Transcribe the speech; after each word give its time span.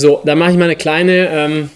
So, 0.00 0.22
dann 0.24 0.38
mache 0.38 0.52
ich 0.52 0.56
mal 0.56 0.64
eine 0.64 0.76
kleine, 0.76 1.28
ähm, 1.30 1.70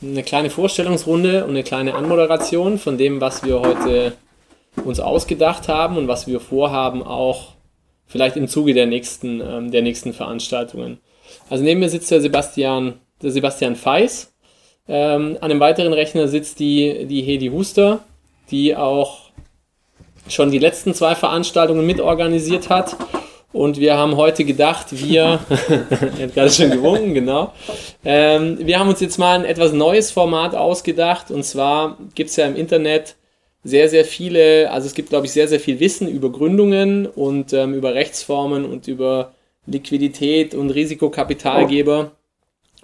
eine 0.00 0.22
kleine 0.22 0.50
Vorstellungsrunde 0.50 1.42
und 1.42 1.50
eine 1.50 1.64
kleine 1.64 1.94
Anmoderation 1.94 2.78
von 2.78 2.96
dem, 2.96 3.20
was 3.20 3.42
wir 3.42 3.60
heute 3.60 4.12
uns 4.84 5.00
ausgedacht 5.00 5.66
haben 5.66 5.96
und 5.96 6.06
was 6.06 6.28
wir 6.28 6.38
vorhaben, 6.38 7.02
auch 7.02 7.54
vielleicht 8.06 8.36
im 8.36 8.46
Zuge 8.46 8.72
der 8.72 8.86
nächsten, 8.86 9.40
ähm, 9.40 9.72
der 9.72 9.82
nächsten 9.82 10.12
Veranstaltungen. 10.12 10.98
Also 11.50 11.64
neben 11.64 11.80
mir 11.80 11.88
sitzt 11.88 12.08
der 12.12 12.20
Sebastian, 12.20 13.00
der 13.20 13.32
Sebastian 13.32 13.74
Feis. 13.74 14.32
Ähm, 14.86 15.36
an 15.40 15.50
einem 15.50 15.58
weiteren 15.58 15.92
Rechner 15.92 16.28
sitzt 16.28 16.60
die, 16.60 17.06
die 17.06 17.22
Hedi 17.22 17.48
Huster, 17.48 17.98
die 18.52 18.76
auch 18.76 19.30
schon 20.28 20.52
die 20.52 20.60
letzten 20.60 20.94
zwei 20.94 21.16
Veranstaltungen 21.16 21.84
mitorganisiert 21.84 22.68
hat. 22.68 22.96
Und 23.56 23.80
wir 23.80 23.96
haben 23.96 24.16
heute 24.16 24.44
gedacht, 24.44 24.88
wir, 24.90 25.40
er 25.48 26.26
hat 26.26 26.34
gerade 26.34 26.50
schon 26.50 26.70
gewunken, 26.70 27.14
genau. 27.14 27.54
Ähm, 28.04 28.58
wir 28.60 28.78
haben 28.78 28.90
uns 28.90 29.00
jetzt 29.00 29.16
mal 29.18 29.34
ein 29.34 29.46
etwas 29.46 29.72
neues 29.72 30.10
Format 30.10 30.54
ausgedacht. 30.54 31.30
Und 31.30 31.42
zwar 31.42 31.96
gibt 32.14 32.28
es 32.28 32.36
ja 32.36 32.44
im 32.44 32.54
Internet 32.54 33.16
sehr, 33.64 33.88
sehr 33.88 34.04
viele, 34.04 34.70
also 34.70 34.86
es 34.86 34.92
gibt, 34.92 35.08
glaube 35.08 35.24
ich, 35.24 35.32
sehr, 35.32 35.48
sehr 35.48 35.58
viel 35.58 35.80
Wissen 35.80 36.06
über 36.06 36.30
Gründungen 36.30 37.06
und 37.06 37.54
ähm, 37.54 37.72
über 37.72 37.94
Rechtsformen 37.94 38.66
und 38.66 38.88
über 38.88 39.32
Liquidität 39.64 40.54
und 40.54 40.68
Risikokapitalgeber. 40.68 42.12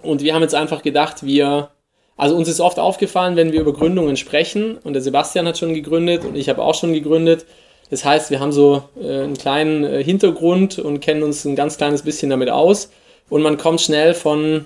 Und 0.01 0.23
wir 0.23 0.33
haben 0.33 0.41
jetzt 0.41 0.55
einfach 0.55 0.81
gedacht, 0.81 1.23
wir, 1.23 1.69
also 2.17 2.35
uns 2.35 2.47
ist 2.49 2.59
oft 2.59 2.79
aufgefallen, 2.79 3.35
wenn 3.35 3.51
wir 3.51 3.61
über 3.61 3.73
Gründungen 3.73 4.17
sprechen, 4.17 4.79
und 4.83 4.93
der 4.93 5.03
Sebastian 5.03 5.47
hat 5.47 5.59
schon 5.59 5.75
gegründet 5.75 6.25
und 6.25 6.35
ich 6.35 6.49
habe 6.49 6.63
auch 6.63 6.73
schon 6.73 6.93
gegründet. 6.93 7.45
Das 7.93 8.03
heißt, 8.03 8.31
wir 8.31 8.39
haben 8.39 8.51
so 8.51 8.85
äh, 8.99 9.21
einen 9.21 9.37
kleinen 9.37 9.83
äh, 9.83 10.03
Hintergrund 10.03 10.79
und 10.79 10.99
kennen 10.99 11.21
uns 11.21 11.45
ein 11.45 11.55
ganz 11.55 11.77
kleines 11.77 12.01
bisschen 12.01 12.31
damit 12.31 12.49
aus. 12.49 12.89
Und 13.29 13.43
man 13.43 13.59
kommt 13.59 13.81
schnell 13.81 14.15
von, 14.15 14.65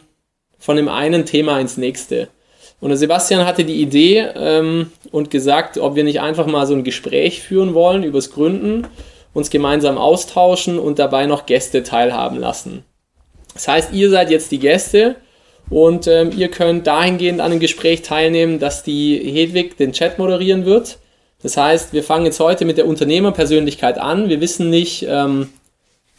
von 0.57 0.77
dem 0.77 0.87
einen 0.87 1.25
Thema 1.25 1.59
ins 1.59 1.75
nächste. 1.75 2.29
Und 2.79 2.87
der 2.87 2.97
Sebastian 2.97 3.45
hatte 3.45 3.65
die 3.65 3.81
Idee 3.81 4.27
ähm, 4.33 4.93
und 5.11 5.29
gesagt, 5.29 5.77
ob 5.77 5.97
wir 5.97 6.05
nicht 6.05 6.21
einfach 6.21 6.45
mal 6.45 6.65
so 6.67 6.73
ein 6.73 6.85
Gespräch 6.85 7.41
führen 7.41 7.73
wollen 7.73 8.05
übers 8.05 8.31
Gründen, 8.31 8.87
uns 9.33 9.49
gemeinsam 9.49 9.97
austauschen 9.97 10.79
und 10.79 10.97
dabei 10.97 11.25
noch 11.25 11.45
Gäste 11.45 11.83
teilhaben 11.83 12.39
lassen. 12.39 12.85
Das 13.55 13.67
heißt, 13.67 13.91
ihr 13.91 14.09
seid 14.09 14.31
jetzt 14.31 14.53
die 14.53 14.59
Gäste 14.59 15.17
und 15.69 16.07
ähm, 16.07 16.31
ihr 16.33 16.47
könnt 16.47 16.87
dahingehend 16.87 17.41
an 17.41 17.51
dem 17.51 17.59
Gespräch 17.59 18.03
teilnehmen, 18.03 18.59
dass 18.59 18.83
die 18.83 19.17
Hedwig 19.17 19.75
den 19.75 19.91
Chat 19.91 20.17
moderieren 20.17 20.63
wird. 20.65 20.99
Das 21.47 21.55
heißt, 21.55 21.93
wir 21.93 22.03
fangen 22.03 22.25
jetzt 22.25 22.41
heute 22.41 22.65
mit 22.65 22.77
der 22.77 22.85
Unternehmerpersönlichkeit 22.85 23.97
an. 23.99 24.27
Wir 24.27 24.41
wissen 24.41 24.69
nicht, 24.69 25.05
ähm, 25.07 25.47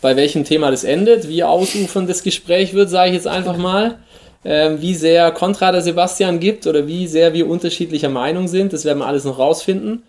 bei 0.00 0.16
welchem 0.16 0.44
Thema 0.44 0.70
das 0.70 0.84
endet, 0.84 1.28
wie 1.28 1.44
ausufernd 1.44 2.08
das 2.08 2.22
Gespräch 2.22 2.72
wird, 2.72 2.88
sage 2.88 3.10
ich 3.10 3.14
jetzt 3.16 3.26
einfach 3.26 3.56
mal 3.58 3.98
äh, 4.42 4.76
wie 4.78 4.94
sehr 4.94 5.30
Kontra 5.32 5.70
der 5.70 5.82
Sebastian 5.82 6.40
gibt 6.40 6.66
oder 6.66 6.86
wie 6.86 7.06
sehr 7.06 7.34
wir 7.34 7.46
unterschiedlicher 7.46 8.08
Meinung 8.08 8.48
sind. 8.48 8.72
Das 8.72 8.86
werden 8.86 9.00
wir 9.00 9.06
alles 9.06 9.24
noch 9.24 9.38
rausfinden. 9.38 10.02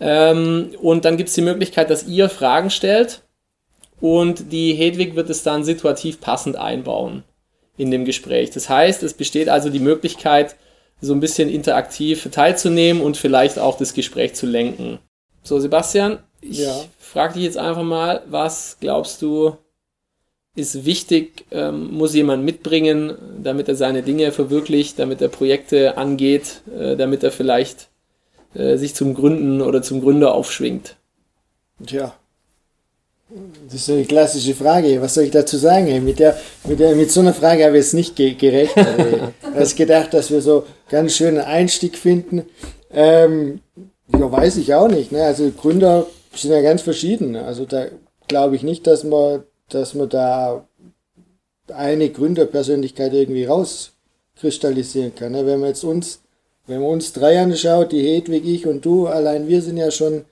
Ähm, 0.00 0.70
und 0.80 1.04
dann 1.04 1.18
gibt 1.18 1.28
es 1.28 1.34
die 1.34 1.42
Möglichkeit, 1.42 1.90
dass 1.90 2.06
ihr 2.06 2.30
Fragen 2.30 2.70
stellt 2.70 3.20
und 4.00 4.50
die 4.50 4.72
Hedwig 4.72 5.14
wird 5.14 5.28
es 5.28 5.42
dann 5.42 5.62
situativ 5.62 6.22
passend 6.22 6.56
einbauen 6.56 7.22
in 7.76 7.90
dem 7.90 8.06
Gespräch. 8.06 8.48
Das 8.48 8.70
heißt, 8.70 9.02
es 9.02 9.12
besteht 9.12 9.50
also 9.50 9.68
die 9.68 9.78
Möglichkeit, 9.78 10.56
so 11.04 11.12
ein 11.12 11.20
bisschen 11.20 11.48
interaktiv 11.48 12.28
teilzunehmen 12.30 13.02
und 13.02 13.16
vielleicht 13.16 13.58
auch 13.58 13.76
das 13.76 13.94
Gespräch 13.94 14.34
zu 14.34 14.46
lenken. 14.46 14.98
So, 15.42 15.60
Sebastian, 15.60 16.18
ich 16.40 16.60
ja. 16.60 16.74
frage 16.98 17.34
dich 17.34 17.44
jetzt 17.44 17.58
einfach 17.58 17.82
mal, 17.82 18.22
was 18.26 18.78
glaubst 18.80 19.20
du, 19.22 19.56
ist 20.56 20.84
wichtig, 20.84 21.46
ähm, 21.50 21.92
muss 21.92 22.14
jemand 22.14 22.44
mitbringen, 22.44 23.16
damit 23.42 23.68
er 23.68 23.74
seine 23.74 24.02
Dinge 24.02 24.30
verwirklicht, 24.32 24.98
damit 24.98 25.20
er 25.20 25.28
Projekte 25.28 25.96
angeht, 25.98 26.62
äh, 26.78 26.96
damit 26.96 27.24
er 27.24 27.32
vielleicht 27.32 27.88
äh, 28.54 28.76
sich 28.76 28.94
zum 28.94 29.14
Gründen 29.14 29.60
oder 29.60 29.82
zum 29.82 30.00
Gründer 30.00 30.32
aufschwingt. 30.32 30.96
Tja, 31.84 32.14
das 33.66 33.74
ist 33.74 33.90
eine 33.90 34.04
klassische 34.04 34.54
Frage. 34.54 35.00
Was 35.00 35.14
soll 35.14 35.24
ich 35.24 35.30
dazu 35.30 35.56
sagen? 35.56 36.04
Mit, 36.04 36.18
der, 36.18 36.36
mit, 36.66 36.78
der, 36.78 36.94
mit 36.94 37.10
so 37.10 37.20
einer 37.20 37.34
Frage 37.34 37.64
habe 37.64 37.76
ich 37.76 37.84
jetzt 37.84 37.94
nicht 37.94 38.16
ge 38.16 38.34
gerecht. 38.34 38.74
ich 38.76 38.82
habe 38.82 39.74
gedacht, 39.76 40.14
dass 40.14 40.30
wir 40.30 40.40
so 40.40 40.64
ganz 40.88 41.14
schönen 41.14 41.38
Einstieg 41.38 41.98
finden. 41.98 42.44
Ähm, 42.92 43.60
ja, 44.12 44.30
weiß 44.30 44.56
ich 44.58 44.74
auch 44.74 44.88
nicht. 44.88 45.12
Ne? 45.12 45.24
Also 45.24 45.50
Gründer 45.50 46.06
sind 46.34 46.52
ja 46.52 46.60
ganz 46.60 46.82
verschieden. 46.82 47.34
Also 47.36 47.64
da 47.64 47.86
glaube 48.28 48.56
ich 48.56 48.62
nicht, 48.62 48.86
dass 48.86 49.04
man 49.04 49.42
dass 49.68 49.94
man 49.94 50.08
da 50.08 50.66
eine 51.72 52.10
Gründerpersönlichkeit 52.10 53.12
irgendwie 53.12 53.44
rauskristallisieren 53.44 55.14
kann. 55.14 55.32
Ne? 55.32 55.46
Wenn 55.46 55.60
man 55.60 55.70
jetzt 55.70 55.84
uns, 55.84 56.20
wenn 56.66 56.80
man 56.80 56.90
uns 56.90 57.12
drei 57.12 57.40
anschaut, 57.40 57.92
die 57.92 58.02
Hedwig, 58.02 58.44
ich 58.44 58.66
und 58.66 58.84
du, 58.84 59.06
allein 59.06 59.48
wir 59.48 59.62
sind 59.62 59.76
ja 59.76 59.90
schon 59.90 60.24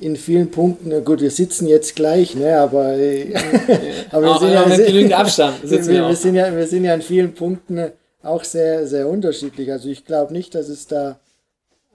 in 0.00 0.16
vielen 0.16 0.50
Punkten, 0.50 1.04
gut, 1.04 1.20
wir 1.20 1.30
sitzen 1.30 1.66
jetzt 1.66 1.94
gleich, 1.94 2.34
ne, 2.34 2.58
aber, 2.58 2.80
aber 4.10 4.26
wir 4.26 4.38
sind 4.38 4.52
ja, 4.52 4.66
mit 4.66 4.86
genügend 4.86 5.12
Abstand 5.12 5.62
wir, 5.62 5.86
wir, 5.86 6.08
wir, 6.08 6.16
sind 6.16 6.34
ja, 6.34 6.54
wir 6.54 6.66
sind 6.66 6.84
ja 6.84 6.94
in 6.94 7.02
vielen 7.02 7.34
Punkten 7.34 7.92
auch 8.22 8.44
sehr, 8.44 8.86
sehr 8.86 9.08
unterschiedlich. 9.08 9.70
Also 9.70 9.88
ich 9.88 10.04
glaube 10.04 10.32
nicht, 10.32 10.54
dass 10.54 10.68
es 10.68 10.86
da 10.86 11.20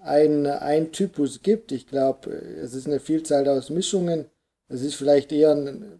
ein, 0.03 0.45
ein 0.45 0.91
Typus 0.91 1.41
gibt. 1.41 1.71
Ich 1.71 1.87
glaube, 1.87 2.31
es 2.31 2.73
ist 2.73 2.87
eine 2.87 2.99
Vielzahl 2.99 3.47
aus 3.47 3.69
Mischungen. 3.69 4.25
Es 4.69 4.81
ist 4.81 4.95
vielleicht 4.95 5.31
eher 5.31 5.51
ein 5.51 5.99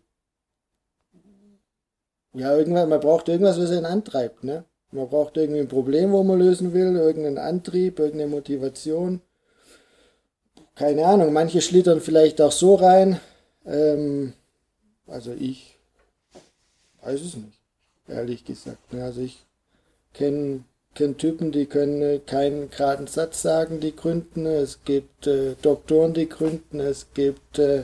ja, 2.35 2.55
irgendwann, 2.55 2.89
man 2.89 2.99
braucht 2.99 3.29
irgendwas, 3.29 3.59
was 3.59 3.71
einen 3.71 3.85
antreibt, 3.85 4.43
ne? 4.43 4.65
Man 4.91 5.07
braucht 5.07 5.37
irgendwie 5.37 5.61
ein 5.61 5.67
Problem, 5.67 6.11
wo 6.11 6.23
man 6.23 6.39
lösen 6.39 6.73
will, 6.73 6.95
irgendeinen 6.95 7.37
Antrieb, 7.37 7.99
irgendeine 7.99 8.29
Motivation. 8.29 9.21
Keine 10.75 11.05
Ahnung, 11.05 11.31
manche 11.33 11.61
schlittern 11.61 12.01
vielleicht 12.01 12.41
auch 12.41 12.51
so 12.51 12.75
rein. 12.75 13.19
Ähm, 13.65 14.33
also 15.07 15.33
ich 15.39 15.77
weiß 17.03 17.21
es 17.21 17.35
nicht, 17.35 17.59
ehrlich 18.07 18.43
gesagt. 18.45 18.93
Ne? 18.93 19.03
Also 19.03 19.21
ich 19.21 19.37
kenne 20.13 20.63
kenn 20.95 21.17
Typen, 21.17 21.51
die 21.51 21.65
können 21.65 22.25
keinen 22.25 22.69
geraden 22.69 23.07
Satz 23.07 23.41
sagen, 23.41 23.79
die 23.79 23.95
gründen. 23.95 24.45
Es 24.45 24.79
gibt 24.85 25.27
äh, 25.27 25.55
Doktoren, 25.61 26.13
die 26.13 26.27
gründen. 26.27 26.79
Es 26.79 27.07
gibt 27.13 27.59
äh, 27.59 27.83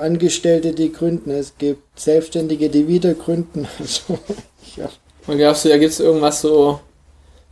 Angestellte, 0.00 0.72
die 0.72 0.92
gründen, 0.92 1.30
es 1.30 1.58
gibt 1.58 2.00
Selbstständige, 2.00 2.70
die 2.70 2.88
wieder 2.88 3.14
gründen. 3.14 3.68
Also, 3.78 4.18
ja. 4.76 4.88
Und 5.26 5.38
glaubst 5.38 5.64
du, 5.64 5.68
da 5.68 5.78
gibt 5.78 5.92
es 5.92 6.00
irgendwas 6.00 6.40
so, 6.40 6.80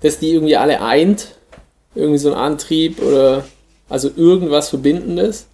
dass 0.01 0.19
die 0.19 0.33
irgendwie 0.33 0.57
alle 0.57 0.81
eint? 0.81 1.29
Irgendwie 1.95 2.19
so 2.19 2.33
ein 2.33 2.39
Antrieb 2.39 3.01
oder 3.01 3.45
also 3.89 4.11
irgendwas 4.17 4.69
Verbindendes? 4.69 5.47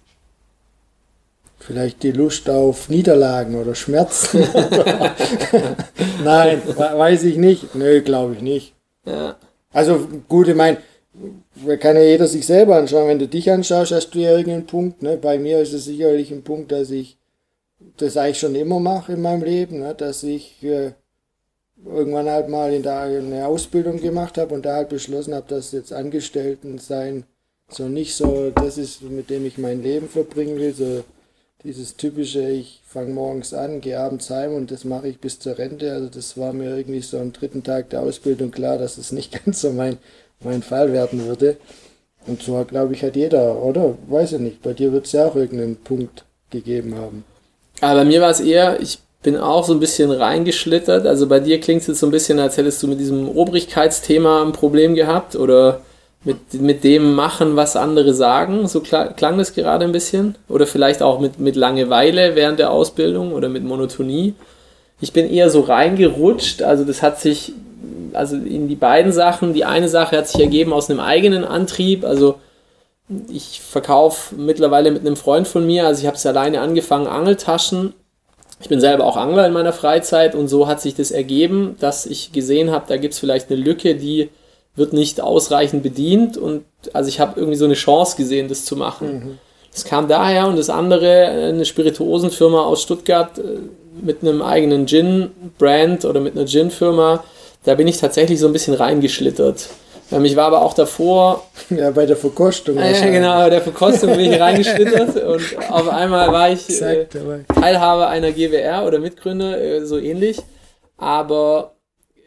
Vielleicht 1.59 2.01
die 2.01 2.11
Lust 2.11 2.49
auf 2.49 2.89
Niederlagen 2.89 3.55
oder 3.55 3.75
Schmerzen. 3.75 4.39
Nein, 6.23 6.61
weiß 6.65 7.23
ich 7.23 7.37
nicht. 7.37 7.75
Nö, 7.75 8.01
glaube 8.01 8.33
ich 8.33 8.41
nicht. 8.41 8.73
Ja. 9.05 9.35
Also 9.71 10.07
gut, 10.27 10.47
ich 10.47 10.55
meine, 10.55 10.77
kann 11.79 11.95
ja 11.95 12.01
jeder 12.01 12.27
sich 12.27 12.47
selber 12.47 12.77
anschauen. 12.77 13.07
Wenn 13.07 13.19
du 13.19 13.27
dich 13.27 13.51
anschaust, 13.51 13.91
hast 13.91 14.09
du 14.11 14.19
ja 14.19 14.31
irgendeinen 14.31 14.65
Punkt. 14.65 15.03
Ne? 15.03 15.17
Bei 15.17 15.37
mir 15.37 15.59
ist 15.59 15.73
es 15.73 15.85
sicherlich 15.85 16.31
ein 16.31 16.43
Punkt, 16.43 16.71
dass 16.71 16.89
ich 16.89 17.17
das 17.97 18.17
eigentlich 18.17 18.39
schon 18.39 18.55
immer 18.55 18.79
mache 18.79 19.13
in 19.13 19.21
meinem 19.21 19.43
Leben, 19.43 19.79
ne? 19.79 19.93
dass 19.93 20.23
ich 20.23 20.63
äh, 20.63 20.93
irgendwann 21.85 22.29
halt 22.29 22.49
mal 22.49 22.73
in 22.73 22.83
der 22.83 23.01
eine 23.01 23.45
Ausbildung 23.45 23.99
gemacht 23.99 24.37
habe 24.37 24.53
und 24.53 24.65
da 24.65 24.75
halt 24.75 24.89
beschlossen 24.89 25.33
habe, 25.33 25.47
dass 25.47 25.71
jetzt 25.71 25.93
Angestellten 25.93 26.77
sein 26.77 27.25
so 27.71 27.87
nicht 27.87 28.15
so 28.15 28.51
das 28.53 28.77
ist, 28.77 29.01
mit 29.03 29.29
dem 29.29 29.45
ich 29.45 29.57
mein 29.57 29.81
Leben 29.81 30.09
verbringen 30.09 30.57
will, 30.57 30.73
so 30.73 31.03
dieses 31.63 31.95
typische, 31.95 32.49
ich 32.49 32.81
fange 32.87 33.13
morgens 33.13 33.53
an, 33.53 33.81
gehe 33.81 33.99
abends 33.99 34.29
heim 34.29 34.55
und 34.55 34.71
das 34.71 34.83
mache 34.83 35.07
ich 35.07 35.19
bis 35.19 35.39
zur 35.39 35.57
Rente. 35.57 35.91
Also 35.93 36.09
das 36.09 36.37
war 36.37 36.53
mir 36.53 36.75
irgendwie 36.75 37.01
so 37.01 37.19
am 37.19 37.33
dritten 37.33 37.63
Tag 37.63 37.91
der 37.91 38.01
Ausbildung 38.01 38.51
klar, 38.51 38.77
dass 38.77 38.97
es 38.97 39.11
nicht 39.11 39.31
ganz 39.45 39.61
so 39.61 39.71
mein 39.71 39.97
mein 40.43 40.61
Fall 40.61 40.91
werden 40.91 41.25
würde. 41.25 41.57
Und 42.27 42.43
zwar, 42.43 42.65
glaube 42.65 42.93
ich, 42.93 43.03
hat 43.03 43.15
jeder, 43.15 43.63
oder? 43.63 43.95
Weiß 44.07 44.33
ich 44.33 44.39
nicht. 44.39 44.61
Bei 44.61 44.73
dir 44.73 44.91
wird 44.91 45.05
es 45.05 45.11
ja 45.11 45.25
auch 45.25 45.35
irgendeinen 45.35 45.77
Punkt 45.77 46.25
gegeben 46.49 46.95
haben. 46.95 47.23
Aber 47.81 47.99
bei 47.99 48.05
mir 48.05 48.21
war 48.21 48.29
es 48.29 48.39
eher, 48.39 48.79
ich 48.79 48.99
bin 49.23 49.37
auch 49.37 49.65
so 49.65 49.73
ein 49.73 49.79
bisschen 49.79 50.11
reingeschlittert. 50.11 51.07
Also 51.07 51.27
bei 51.27 51.39
dir 51.39 51.59
klingt 51.59 51.81
es 51.81 51.87
jetzt 51.87 51.99
so 51.99 52.07
ein 52.07 52.11
bisschen, 52.11 52.39
als 52.39 52.57
hättest 52.57 52.81
du 52.83 52.87
mit 52.87 52.99
diesem 52.99 53.27
Obrigkeitsthema 53.29 54.43
ein 54.43 54.51
Problem 54.51 54.93
gehabt 54.93 55.35
oder 55.35 55.81
mit, 56.23 56.53
mit 56.53 56.83
dem 56.83 57.13
machen, 57.13 57.55
was 57.55 57.75
andere 57.75 58.13
sagen. 58.13 58.67
So 58.67 58.81
klang 58.81 59.37
das 59.37 59.53
gerade 59.53 59.85
ein 59.85 59.91
bisschen. 59.91 60.35
Oder 60.47 60.67
vielleicht 60.67 61.01
auch 61.01 61.19
mit, 61.19 61.39
mit 61.39 61.55
Langeweile 61.55 62.35
während 62.35 62.59
der 62.59 62.71
Ausbildung 62.71 63.33
oder 63.33 63.49
mit 63.49 63.63
Monotonie. 63.63 64.35
Ich 64.99 65.13
bin 65.13 65.29
eher 65.29 65.49
so 65.49 65.61
reingerutscht. 65.61 66.61
Also 66.61 66.83
das 66.83 67.01
hat 67.01 67.19
sich 67.19 67.53
also 68.13 68.35
in 68.35 68.67
die 68.67 68.75
beiden 68.75 69.11
Sachen. 69.11 69.53
Die 69.53 69.65
eine 69.65 69.89
Sache 69.89 70.17
hat 70.17 70.27
sich 70.27 70.41
ergeben 70.41 70.73
aus 70.73 70.89
einem 70.89 70.99
eigenen 70.99 71.43
Antrieb. 71.43 72.05
Also 72.05 72.35
ich 73.29 73.61
verkaufe 73.61 74.35
mittlerweile 74.35 74.91
mit 74.91 75.01
einem 75.01 75.17
Freund 75.17 75.47
von 75.47 75.65
mir, 75.65 75.85
also 75.85 76.01
ich 76.01 76.07
habe 76.07 76.15
es 76.15 76.25
alleine 76.25 76.61
angefangen, 76.61 77.07
Angeltaschen 77.07 77.93
ich 78.61 78.69
bin 78.69 78.79
selber 78.79 79.05
auch 79.05 79.17
Angler 79.17 79.47
in 79.47 79.53
meiner 79.53 79.73
Freizeit 79.73 80.35
und 80.35 80.47
so 80.47 80.67
hat 80.67 80.81
sich 80.81 80.93
das 80.93 81.09
ergeben, 81.09 81.75
dass 81.79 82.05
ich 82.05 82.31
gesehen 82.31 82.71
habe, 82.71 82.85
da 82.87 82.97
gibt 82.97 83.13
es 83.13 83.19
vielleicht 83.19 83.49
eine 83.49 83.59
Lücke, 83.59 83.95
die 83.95 84.29
wird 84.75 84.93
nicht 84.93 85.21
ausreichend 85.21 85.83
bedient 85.83 86.37
und 86.37 86.63
also 86.93 87.09
ich 87.09 87.19
habe 87.19 87.39
irgendwie 87.39 87.57
so 87.57 87.65
eine 87.65 87.73
Chance 87.73 88.15
gesehen, 88.17 88.47
das 88.47 88.65
zu 88.65 88.75
machen. 88.75 89.13
Mhm. 89.13 89.37
Das 89.71 89.85
kam 89.85 90.07
daher 90.07 90.47
und 90.47 90.57
das 90.57 90.69
andere, 90.69 91.27
eine 91.27 91.65
Spirituosenfirma 91.65 92.61
aus 92.63 92.81
Stuttgart 92.81 93.37
äh, 93.37 93.43
mit 94.01 94.21
einem 94.21 94.41
eigenen 94.41 94.85
Gin-Brand 94.85 96.05
oder 96.05 96.19
mit 96.19 96.35
einer 96.35 96.45
Gin-Firma, 96.45 97.23
da 97.63 97.75
bin 97.75 97.87
ich 97.87 97.97
tatsächlich 97.97 98.39
so 98.39 98.47
ein 98.47 98.53
bisschen 98.53 98.73
reingeschlittert. 98.73 99.69
Ähm, 100.11 100.25
ich 100.25 100.35
war 100.35 100.47
aber 100.47 100.61
auch 100.61 100.73
davor. 100.73 101.43
Ja, 101.69 101.89
bei 101.91 102.05
der 102.05 102.17
Verkostung. 102.17 102.77
Ja, 102.77 102.91
genau, 103.05 103.37
bei 103.37 103.49
der 103.49 103.61
Verkostung 103.61 104.17
bin 104.17 104.29
ich 104.29 104.37
reingeschlittert 104.37 105.23
und 105.25 105.41
auf 105.69 105.87
einmal 105.87 106.33
war 106.33 106.51
ich 106.51 106.81
äh, 106.81 107.05
Teilhaber 107.05 108.09
einer 108.09 108.33
GWR 108.33 108.85
oder 108.85 108.99
Mitgründer, 108.99 109.57
äh, 109.57 109.85
so 109.85 109.97
ähnlich. 109.97 110.41
Aber 110.97 111.75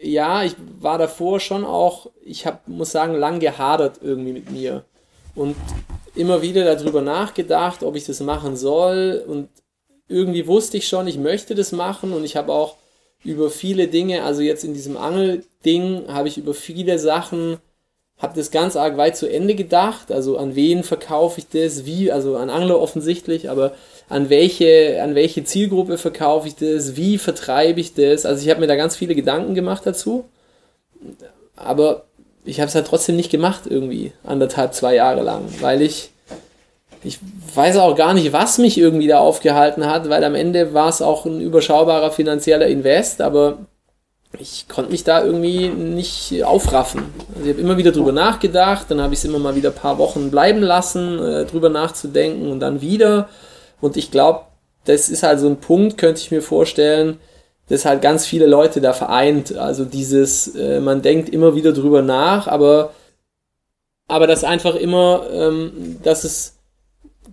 ja, 0.04 0.44
ich 0.44 0.54
war 0.80 0.98
davor 0.98 1.40
schon 1.40 1.64
auch, 1.64 2.10
ich 2.22 2.46
hab, 2.46 2.66
muss 2.68 2.92
sagen, 2.92 3.14
lang 3.14 3.40
gehadert 3.40 4.00
irgendwie 4.02 4.32
mit 4.32 4.50
mir. 4.50 4.84
Und 5.34 5.56
immer 6.14 6.42
wieder 6.42 6.76
darüber 6.76 7.02
nachgedacht, 7.02 7.82
ob 7.82 7.96
ich 7.96 8.04
das 8.04 8.20
machen 8.20 8.56
soll. 8.56 9.24
Und 9.26 9.48
irgendwie 10.08 10.46
wusste 10.46 10.76
ich 10.76 10.86
schon, 10.86 11.06
ich 11.06 11.18
möchte 11.18 11.54
das 11.54 11.72
machen. 11.72 12.12
Und 12.12 12.24
ich 12.24 12.36
habe 12.36 12.52
auch 12.52 12.76
über 13.24 13.50
viele 13.50 13.88
Dinge, 13.88 14.22
also 14.22 14.42
jetzt 14.42 14.64
in 14.64 14.74
diesem 14.74 14.96
Angelding, 14.96 16.04
habe 16.08 16.28
ich 16.28 16.38
über 16.38 16.54
viele 16.54 16.98
Sachen, 16.98 17.56
habe 18.18 18.36
das 18.36 18.50
ganz 18.50 18.76
arg 18.76 18.96
weit 18.96 19.16
zu 19.16 19.28
Ende 19.28 19.54
gedacht. 19.54 20.12
Also 20.12 20.36
an 20.36 20.54
wen 20.54 20.84
verkaufe 20.84 21.40
ich 21.40 21.48
das, 21.48 21.86
wie, 21.86 22.12
also 22.12 22.36
an 22.36 22.50
Angler 22.50 22.80
offensichtlich, 22.80 23.50
aber 23.50 23.74
an 24.14 24.30
welche, 24.30 25.02
an 25.02 25.16
welche 25.16 25.42
Zielgruppe 25.42 25.98
verkaufe 25.98 26.46
ich 26.46 26.54
das, 26.54 26.94
wie 26.94 27.18
vertreibe 27.18 27.80
ich 27.80 27.94
das. 27.94 28.24
Also 28.24 28.44
ich 28.44 28.48
habe 28.48 28.60
mir 28.60 28.68
da 28.68 28.76
ganz 28.76 28.94
viele 28.94 29.16
Gedanken 29.16 29.56
gemacht 29.56 29.82
dazu. 29.84 30.26
Aber 31.56 32.04
ich 32.44 32.60
habe 32.60 32.68
es 32.68 32.76
halt 32.76 32.86
trotzdem 32.86 33.16
nicht 33.16 33.32
gemacht 33.32 33.62
irgendwie, 33.68 34.12
anderthalb, 34.22 34.72
zwei 34.72 34.94
Jahre 34.94 35.22
lang, 35.22 35.42
weil 35.60 35.82
ich, 35.82 36.10
ich 37.02 37.18
weiß 37.56 37.76
auch 37.78 37.96
gar 37.96 38.14
nicht, 38.14 38.32
was 38.32 38.58
mich 38.58 38.78
irgendwie 38.78 39.08
da 39.08 39.18
aufgehalten 39.18 39.84
hat, 39.84 40.08
weil 40.08 40.22
am 40.22 40.36
Ende 40.36 40.74
war 40.74 40.90
es 40.90 41.02
auch 41.02 41.26
ein 41.26 41.40
überschaubarer 41.40 42.12
finanzieller 42.12 42.68
Invest, 42.68 43.20
aber 43.20 43.58
ich 44.38 44.68
konnte 44.68 44.92
mich 44.92 45.02
da 45.02 45.24
irgendwie 45.24 45.70
nicht 45.70 46.44
aufraffen. 46.44 47.02
Also 47.34 47.48
ich 47.48 47.52
habe 47.54 47.60
immer 47.60 47.78
wieder 47.78 47.90
drüber 47.90 48.12
nachgedacht, 48.12 48.86
dann 48.90 49.00
habe 49.00 49.12
ich 49.12 49.18
es 49.18 49.24
immer 49.24 49.40
mal 49.40 49.56
wieder 49.56 49.70
ein 49.70 49.74
paar 49.74 49.98
Wochen 49.98 50.30
bleiben 50.30 50.60
lassen, 50.62 51.18
äh, 51.18 51.44
drüber 51.46 51.68
nachzudenken 51.68 52.52
und 52.52 52.60
dann 52.60 52.80
wieder. 52.80 53.28
Und 53.80 53.96
ich 53.96 54.10
glaube, 54.10 54.46
das 54.84 55.08
ist 55.08 55.22
halt 55.22 55.40
so 55.40 55.48
ein 55.48 55.60
Punkt, 55.60 55.98
könnte 55.98 56.20
ich 56.20 56.30
mir 56.30 56.42
vorstellen, 56.42 57.18
das 57.68 57.84
halt 57.84 58.02
ganz 58.02 58.26
viele 58.26 58.46
Leute 58.46 58.80
da 58.80 58.92
vereint. 58.92 59.56
Also 59.56 59.84
dieses, 59.84 60.54
äh, 60.54 60.80
man 60.80 61.02
denkt 61.02 61.28
immer 61.28 61.54
wieder 61.54 61.72
drüber 61.72 62.02
nach, 62.02 62.46
aber, 62.46 62.92
aber 64.06 64.26
das 64.26 64.44
einfach 64.44 64.74
immer, 64.74 65.26
ähm, 65.32 65.98
dass 66.02 66.24
es, 66.24 66.58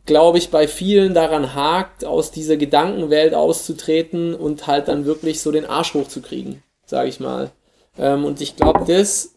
glaube 0.05 0.37
ich, 0.37 0.49
bei 0.49 0.67
vielen 0.67 1.13
daran 1.13 1.53
hakt, 1.53 2.05
aus 2.05 2.31
dieser 2.31 2.55
Gedankenwelt 2.55 3.33
auszutreten 3.33 4.33
und 4.33 4.67
halt 4.67 4.87
dann 4.87 5.05
wirklich 5.05 5.41
so 5.41 5.51
den 5.51 5.65
Arsch 5.65 5.93
hochzukriegen, 5.93 6.63
sage 6.85 7.09
ich 7.09 7.19
mal. 7.19 7.51
Ähm, 7.97 8.23
und 8.23 8.39
ich 8.39 8.55
glaube, 8.55 8.85
das, 8.87 9.35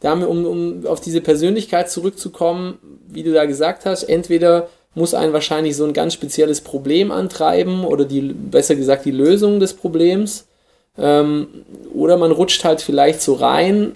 da 0.00 0.12
um, 0.12 0.46
um 0.46 0.86
auf 0.86 1.00
diese 1.00 1.20
Persönlichkeit 1.20 1.90
zurückzukommen, 1.90 2.78
wie 3.06 3.22
du 3.22 3.32
da 3.32 3.44
gesagt 3.46 3.86
hast, 3.86 4.02
entweder 4.02 4.68
muss 4.98 5.14
einen 5.14 5.32
wahrscheinlich 5.32 5.76
so 5.76 5.84
ein 5.84 5.92
ganz 5.92 6.12
spezielles 6.14 6.60
Problem 6.60 7.10
antreiben 7.10 7.84
oder 7.84 8.04
die, 8.04 8.20
besser 8.20 8.74
gesagt, 8.74 9.04
die 9.06 9.12
Lösung 9.12 9.60
des 9.60 9.72
Problems. 9.72 10.46
Ähm, 10.98 11.46
oder 11.94 12.16
man 12.16 12.32
rutscht 12.32 12.64
halt 12.64 12.82
vielleicht 12.82 13.22
so 13.22 13.34
rein. 13.34 13.92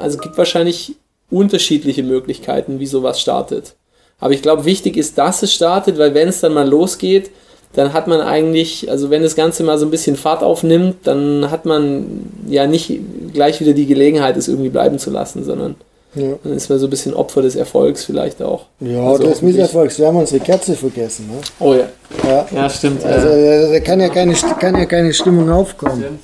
Also 0.00 0.18
gibt 0.18 0.38
wahrscheinlich 0.38 0.94
unterschiedliche 1.30 2.02
Möglichkeiten, 2.02 2.80
wie 2.80 2.86
sowas 2.86 3.20
startet. 3.20 3.74
Aber 4.18 4.34
ich 4.34 4.42
glaube, 4.42 4.64
wichtig 4.64 4.96
ist, 4.96 5.18
dass 5.18 5.42
es 5.42 5.52
startet, 5.52 5.98
weil 5.98 6.14
wenn 6.14 6.28
es 6.28 6.40
dann 6.40 6.54
mal 6.54 6.68
losgeht, 6.68 7.30
dann 7.74 7.92
hat 7.92 8.06
man 8.06 8.20
eigentlich, 8.20 8.90
also 8.90 9.10
wenn 9.10 9.22
das 9.22 9.34
Ganze 9.34 9.64
mal 9.64 9.78
so 9.78 9.86
ein 9.86 9.90
bisschen 9.90 10.16
Fahrt 10.16 10.42
aufnimmt, 10.42 10.98
dann 11.04 11.50
hat 11.50 11.64
man 11.64 12.30
ja 12.46 12.66
nicht 12.66 13.00
gleich 13.32 13.60
wieder 13.60 13.72
die 13.72 13.86
Gelegenheit, 13.86 14.36
es 14.36 14.48
irgendwie 14.48 14.68
bleiben 14.68 14.98
zu 14.98 15.10
lassen, 15.10 15.42
sondern 15.44 15.76
ja. 16.14 16.34
Dann 16.42 16.52
ist 16.54 16.68
man 16.68 16.78
so 16.78 16.86
ein 16.86 16.90
bisschen 16.90 17.14
Opfer 17.14 17.42
des 17.42 17.56
Erfolgs 17.56 18.04
vielleicht 18.04 18.42
auch. 18.42 18.66
Ja, 18.80 19.02
also 19.06 19.24
des 19.24 19.40
Misserfolgs. 19.40 19.98
Wir 19.98 20.08
haben 20.08 20.16
unsere 20.16 20.44
Kerze 20.44 20.74
vergessen. 20.74 21.28
Ne? 21.28 21.40
Oh 21.58 21.74
ja. 21.74 21.88
Ja, 22.28 22.46
ja 22.54 22.70
stimmt. 22.70 23.04
Also 23.04 23.28
da 23.72 23.80
kann 23.80 24.00
ja 24.00 24.08
keine, 24.08 24.34
kann 24.34 24.76
ja 24.76 24.84
keine 24.84 25.14
Stimmung 25.14 25.48
aufkommen. 25.50 26.02
Stimmt, 26.02 26.20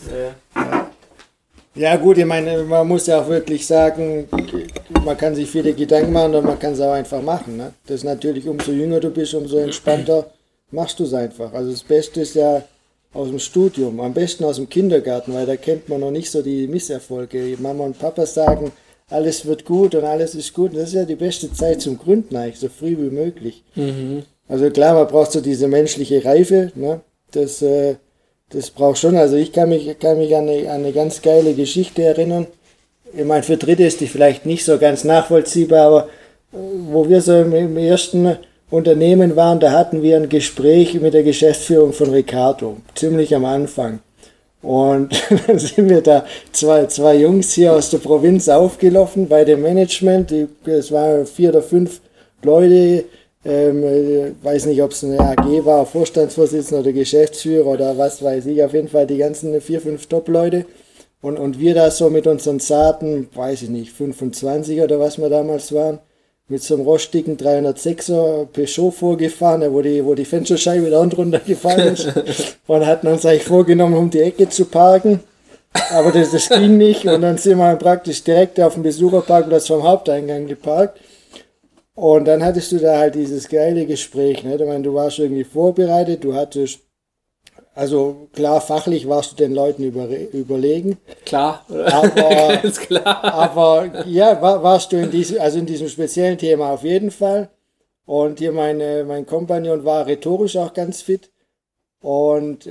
ja. 0.54 0.90
ja 1.74 1.96
gut, 1.96 2.18
ich 2.18 2.26
meine, 2.26 2.64
man 2.64 2.86
muss 2.86 3.06
ja 3.06 3.20
auch 3.20 3.28
wirklich 3.28 3.66
sagen, 3.66 4.28
man 5.04 5.16
kann 5.16 5.34
sich 5.34 5.50
viele 5.50 5.72
Gedanken 5.72 6.12
machen 6.12 6.34
und 6.34 6.44
man 6.44 6.58
kann 6.58 6.74
es 6.74 6.80
auch 6.80 6.92
einfach 6.92 7.22
machen. 7.22 7.56
Ne? 7.56 7.72
Das 7.86 7.96
ist 7.96 8.04
natürlich, 8.04 8.46
umso 8.46 8.72
jünger 8.72 9.00
du 9.00 9.08
bist, 9.08 9.32
umso 9.32 9.56
entspannter 9.56 10.26
machst 10.70 11.00
du 11.00 11.04
es 11.04 11.14
einfach. 11.14 11.52
Also 11.54 11.70
das 11.70 11.82
Beste 11.82 12.20
ist 12.20 12.34
ja 12.34 12.62
aus 13.14 13.28
dem 13.28 13.38
Studium, 13.38 14.00
am 14.00 14.12
besten 14.12 14.44
aus 14.44 14.56
dem 14.56 14.68
Kindergarten, 14.68 15.32
weil 15.32 15.46
da 15.46 15.56
kennt 15.56 15.88
man 15.88 16.00
noch 16.00 16.10
nicht 16.10 16.30
so 16.30 16.42
die 16.42 16.68
Misserfolge. 16.68 17.56
Mama 17.58 17.84
und 17.84 17.98
Papa 17.98 18.26
sagen, 18.26 18.70
alles 19.10 19.46
wird 19.46 19.64
gut 19.64 19.94
und 19.94 20.04
alles 20.04 20.34
ist 20.34 20.52
gut. 20.52 20.74
das 20.74 20.88
ist 20.88 20.94
ja 20.94 21.04
die 21.04 21.16
beste 21.16 21.52
Zeit 21.52 21.80
zum 21.80 21.98
Gründen 21.98 22.36
eigentlich, 22.36 22.60
so 22.60 22.68
früh 22.68 22.96
wie 22.96 23.10
möglich. 23.10 23.62
Mhm. 23.74 24.24
Also 24.48 24.70
klar, 24.70 24.94
man 24.94 25.06
braucht 25.06 25.32
so 25.32 25.40
diese 25.40 25.68
menschliche 25.68 26.24
Reife, 26.24 26.72
ne? 26.74 27.00
Das, 27.32 27.60
äh, 27.60 27.96
das 28.50 28.70
braucht 28.70 28.98
schon. 28.98 29.16
Also 29.16 29.36
ich 29.36 29.52
kann 29.52 29.68
mich, 29.68 29.98
kann 29.98 30.18
mich 30.18 30.34
an, 30.34 30.48
eine, 30.48 30.70
an 30.70 30.80
eine 30.80 30.92
ganz 30.92 31.20
geile 31.20 31.54
Geschichte 31.54 32.02
erinnern. 32.02 32.46
Ich 33.12 33.24
meine, 33.24 33.42
für 33.42 33.56
Dritte 33.56 33.84
ist 33.84 34.00
die 34.00 34.06
vielleicht 34.06 34.46
nicht 34.46 34.64
so 34.64 34.78
ganz 34.78 35.04
nachvollziehbar, 35.04 35.86
aber 35.86 36.08
äh, 36.52 36.56
wo 36.90 37.08
wir 37.08 37.20
so 37.20 37.34
im, 37.34 37.52
im 37.54 37.76
ersten 37.76 38.36
Unternehmen 38.70 39.36
waren, 39.36 39.60
da 39.60 39.72
hatten 39.72 40.02
wir 40.02 40.16
ein 40.16 40.28
Gespräch 40.28 40.94
mit 41.00 41.14
der 41.14 41.22
Geschäftsführung 41.22 41.92
von 41.92 42.10
Ricardo, 42.10 42.76
ziemlich 42.94 43.34
am 43.34 43.46
Anfang. 43.46 44.00
Und 44.62 45.10
dann 45.46 45.58
sind 45.58 45.88
wir 45.88 46.00
da 46.00 46.24
zwei, 46.52 46.86
zwei 46.86 47.16
Jungs 47.16 47.52
hier 47.52 47.72
aus 47.72 47.90
der 47.90 47.98
Provinz 47.98 48.48
aufgelaufen 48.48 49.28
bei 49.28 49.44
dem 49.44 49.62
Management. 49.62 50.32
Es 50.64 50.90
waren 50.90 51.26
vier 51.26 51.50
oder 51.50 51.62
fünf 51.62 52.00
Leute. 52.42 53.04
Ähm, 53.44 54.34
weiß 54.42 54.66
nicht, 54.66 54.82
ob 54.82 54.90
es 54.90 55.04
eine 55.04 55.20
AG 55.20 55.64
war, 55.64 55.86
Vorstandsvorsitzender 55.86 56.82
oder 56.82 56.92
Geschäftsführer 56.92 57.66
oder 57.66 57.96
was 57.96 58.22
weiß 58.22 58.46
ich. 58.46 58.62
Auf 58.62 58.74
jeden 58.74 58.88
Fall 58.88 59.06
die 59.06 59.16
ganzen 59.16 59.58
vier, 59.60 59.80
fünf 59.80 60.06
Top-Leute. 60.06 60.66
Und, 61.20 61.38
und 61.38 61.58
wir 61.58 61.74
da 61.74 61.90
so 61.90 62.10
mit 62.10 62.26
unseren 62.26 62.60
zarten, 62.60 63.28
weiß 63.34 63.62
ich 63.62 63.68
nicht, 63.70 63.92
25 63.92 64.80
oder 64.80 65.00
was 65.00 65.18
wir 65.18 65.28
damals 65.28 65.72
waren, 65.72 65.98
mit 66.48 66.62
so 66.62 66.74
einem 66.74 66.84
rostigen 66.84 67.36
306er 67.36 68.46
Peugeot 68.46 68.90
vorgefahren, 68.90 69.72
wo 69.72 69.82
die, 69.82 70.04
wo 70.04 70.14
die 70.14 70.24
Fensterscheibe 70.24 70.90
da 70.90 71.04
drunter 71.04 71.40
gefallen 71.40 71.94
ist. 71.94 72.08
und 72.66 72.86
hatten 72.86 73.06
uns 73.06 73.26
eigentlich 73.26 73.44
vorgenommen, 73.44 73.94
um 73.94 74.10
die 74.10 74.20
Ecke 74.20 74.48
zu 74.48 74.64
parken. 74.64 75.20
Aber 75.90 76.10
das, 76.10 76.32
das 76.32 76.48
ging 76.48 76.78
nicht. 76.78 77.04
Und 77.04 77.20
dann 77.20 77.36
sind 77.36 77.58
wir 77.58 77.76
praktisch 77.76 78.24
direkt 78.24 78.58
auf 78.60 78.74
dem 78.74 78.82
Besucherparkplatz 78.82 79.66
vom 79.66 79.82
Haupteingang 79.82 80.46
geparkt. 80.46 80.98
Und 81.94 82.26
dann 82.26 82.44
hattest 82.44 82.72
du 82.72 82.78
da 82.78 82.98
halt 82.98 83.14
dieses 83.16 83.48
geile 83.48 83.84
Gespräch. 83.84 84.44
Ne? 84.44 84.54
Ich 84.54 84.64
meine, 84.64 84.82
du 84.82 84.94
warst 84.94 85.18
irgendwie 85.18 85.44
vorbereitet, 85.44 86.24
du 86.24 86.34
hattest 86.34 86.80
also 87.74 88.28
klar, 88.32 88.60
fachlich 88.60 89.08
warst 89.08 89.32
du 89.32 89.36
den 89.36 89.52
Leuten 89.52 89.82
über, 89.84 90.08
überlegen. 90.32 90.98
Klar, 91.24 91.64
aber, 91.68 92.56
klar. 92.86 93.24
aber 93.24 94.06
ja, 94.06 94.40
war, 94.42 94.62
warst 94.62 94.92
du 94.92 94.96
in 94.96 95.10
diesem, 95.10 95.40
also 95.40 95.58
in 95.58 95.66
diesem 95.66 95.88
speziellen 95.88 96.38
Thema 96.38 96.72
auf 96.72 96.82
jeden 96.82 97.10
Fall. 97.10 97.50
Und 98.04 98.38
hier 98.38 98.52
meine, 98.52 99.04
mein 99.04 99.26
Kompagnon 99.26 99.84
war 99.84 100.06
rhetorisch 100.06 100.56
auch 100.56 100.72
ganz 100.72 101.02
fit. 101.02 101.30
Und 102.00 102.68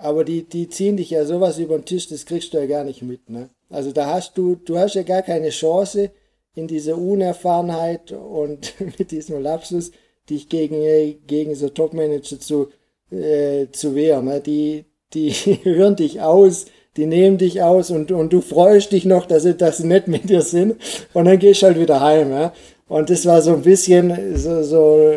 aber 0.00 0.24
die, 0.24 0.44
die 0.44 0.68
ziehen 0.68 0.96
dich 0.96 1.10
ja 1.10 1.24
sowas 1.24 1.58
über 1.58 1.78
den 1.78 1.84
Tisch, 1.84 2.08
das 2.08 2.24
kriegst 2.24 2.54
du 2.54 2.58
ja 2.58 2.66
gar 2.66 2.84
nicht 2.84 3.02
mit. 3.02 3.28
Ne? 3.28 3.50
Also 3.68 3.92
da 3.92 4.06
hast 4.06 4.36
du, 4.38 4.56
du 4.56 4.78
hast 4.78 4.94
ja 4.94 5.02
gar 5.02 5.22
keine 5.22 5.50
Chance 5.50 6.10
in 6.54 6.66
dieser 6.66 6.96
Unerfahrenheit 6.96 8.12
und 8.12 8.74
mit 8.98 9.10
diesem 9.10 9.42
Lapsus, 9.42 9.92
dich 10.28 10.48
gegen, 10.48 11.18
gegen 11.26 11.54
so 11.54 11.68
Topmanager 11.68 12.40
zu, 12.40 12.68
äh, 13.10 13.66
zu 13.72 13.94
wehren. 13.94 14.26
Ne? 14.26 14.40
Die, 14.40 14.84
die 15.12 15.30
hören 15.62 15.96
dich 15.96 16.20
aus, 16.20 16.66
die 16.96 17.06
nehmen 17.06 17.38
dich 17.38 17.62
aus 17.62 17.90
und, 17.90 18.12
und 18.12 18.32
du 18.32 18.40
freust 18.40 18.92
dich 18.92 19.04
noch, 19.04 19.26
dass 19.26 19.44
sie, 19.44 19.54
dass 19.54 19.78
sie 19.78 19.86
nicht 19.86 20.08
mit 20.08 20.28
dir 20.28 20.42
sind 20.42 20.76
und 21.12 21.24
dann 21.24 21.38
gehst 21.38 21.62
du 21.62 21.66
halt 21.66 21.78
wieder 21.78 22.00
heim. 22.00 22.30
Ja? 22.30 22.52
Und 22.88 23.10
das 23.10 23.26
war 23.26 23.42
so 23.42 23.52
ein 23.52 23.62
bisschen 23.62 24.36
so, 24.36 24.62
so 24.62 25.12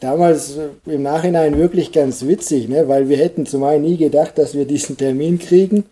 damals 0.00 0.58
im 0.86 1.02
Nachhinein 1.02 1.58
wirklich 1.58 1.92
ganz 1.92 2.26
witzig, 2.26 2.68
ne? 2.68 2.88
weil 2.88 3.08
wir 3.08 3.16
hätten 3.16 3.46
zumal 3.46 3.80
nie 3.80 3.96
gedacht, 3.96 4.38
dass 4.38 4.54
wir 4.54 4.66
diesen 4.66 4.96
Termin 4.96 5.38
kriegen 5.38 5.84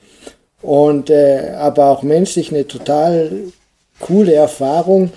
und 0.60 1.10
äh, 1.10 1.54
aber 1.56 1.86
auch 1.86 2.02
menschlich 2.02 2.52
eine 2.52 2.66
total 2.68 3.30
coole 3.98 4.34
Erfahrung, 4.34 5.10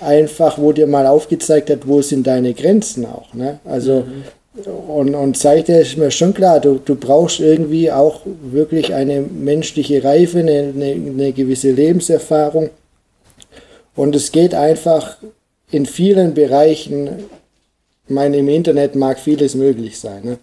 einfach, 0.00 0.58
wo 0.58 0.72
dir 0.72 0.86
mal 0.86 1.06
aufgezeigt 1.06 1.70
hat, 1.70 1.86
wo 1.86 2.00
sind 2.00 2.26
deine 2.26 2.54
Grenzen 2.54 3.04
auch. 3.04 3.34
Ne? 3.34 3.60
Also 3.64 4.00
mhm 4.00 4.24
und, 4.66 5.14
und 5.14 5.36
seitdem 5.36 5.80
ist 5.80 5.96
mir 5.96 6.10
schon 6.10 6.34
klar, 6.34 6.60
du, 6.60 6.80
du 6.84 6.96
brauchst 6.96 7.40
irgendwie 7.40 7.90
auch 7.92 8.22
wirklich 8.24 8.94
eine 8.94 9.20
menschliche 9.20 10.02
Reife, 10.02 10.38
eine, 10.38 10.72
eine, 10.74 10.92
eine 10.92 11.32
gewisse 11.32 11.70
Lebenserfahrung. 11.70 12.70
Und 13.94 14.16
es 14.16 14.32
geht 14.32 14.54
einfach 14.54 15.18
in 15.70 15.86
vielen 15.86 16.34
Bereichen, 16.34 17.08
ich 18.06 18.14
meine, 18.14 18.38
im 18.38 18.48
Internet 18.48 18.94
mag 18.94 19.18
vieles 19.18 19.54
möglich 19.54 19.98
sein, 19.98 20.24
ne? 20.24 20.38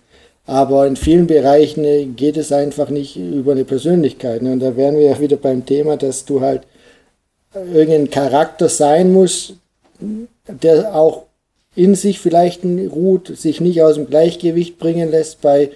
aber 0.45 0.86
in 0.86 0.95
vielen 0.95 1.25
Bereichen 1.25 2.15
geht 2.15 2.38
es 2.38 2.51
einfach 2.51 2.89
nicht 2.89 3.15
über 3.17 3.53
eine 3.53 3.65
Persönlichkeit. 3.65 4.43
Ne? 4.43 4.53
Und 4.53 4.60
da 4.60 4.75
wären 4.77 4.95
wir 4.98 5.05
ja 5.05 5.19
wieder 5.19 5.38
beim 5.38 5.65
Thema, 5.65 5.98
dass 5.98 6.25
du 6.25 6.41
halt 6.41 6.62
irgendein 7.55 8.10
Charakter 8.10 8.69
sein 8.69 9.12
musst, 9.12 9.53
der 10.48 10.93
auch 10.93 11.24
in 11.75 11.96
sich 11.96 12.20
vielleicht 12.20 12.63
ruht, 12.63 13.36
sich 13.36 13.62
nicht 13.62 13.82
aus 13.82 13.96
dem 13.96 14.08
Gleichgewicht 14.08 14.77
bringen 14.77 15.12
lässt 15.12 15.41
bei, 15.41 15.72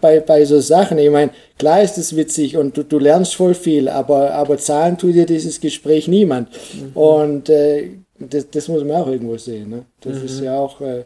bei, 0.00 0.20
bei 0.20 0.44
so 0.44 0.60
Sachen. 0.60 0.98
Ich 0.98 1.10
meine, 1.10 1.30
klar 1.58 1.82
ist 1.82 1.98
es 1.98 2.16
witzig 2.16 2.56
und 2.56 2.76
du, 2.76 2.82
du 2.82 2.98
lernst 2.98 3.34
voll 3.34 3.54
viel, 3.54 3.88
aber, 3.88 4.32
aber 4.34 4.58
zahlen 4.58 4.98
tut 4.98 5.14
dir 5.14 5.26
dieses 5.26 5.60
Gespräch 5.60 6.08
niemand. 6.08 6.48
Mhm. 6.74 6.96
Und 6.96 7.48
äh, 7.48 7.90
das, 8.18 8.50
das 8.50 8.68
muss 8.68 8.84
man 8.84 8.96
auch 8.96 9.08
irgendwo 9.08 9.36
sehen. 9.36 9.70
Ne? 9.70 9.84
Das 10.00 10.18
mhm. 10.18 10.24
ist 10.24 10.40
ja 10.40 10.58
auch 10.58 10.80
äh, 10.80 11.04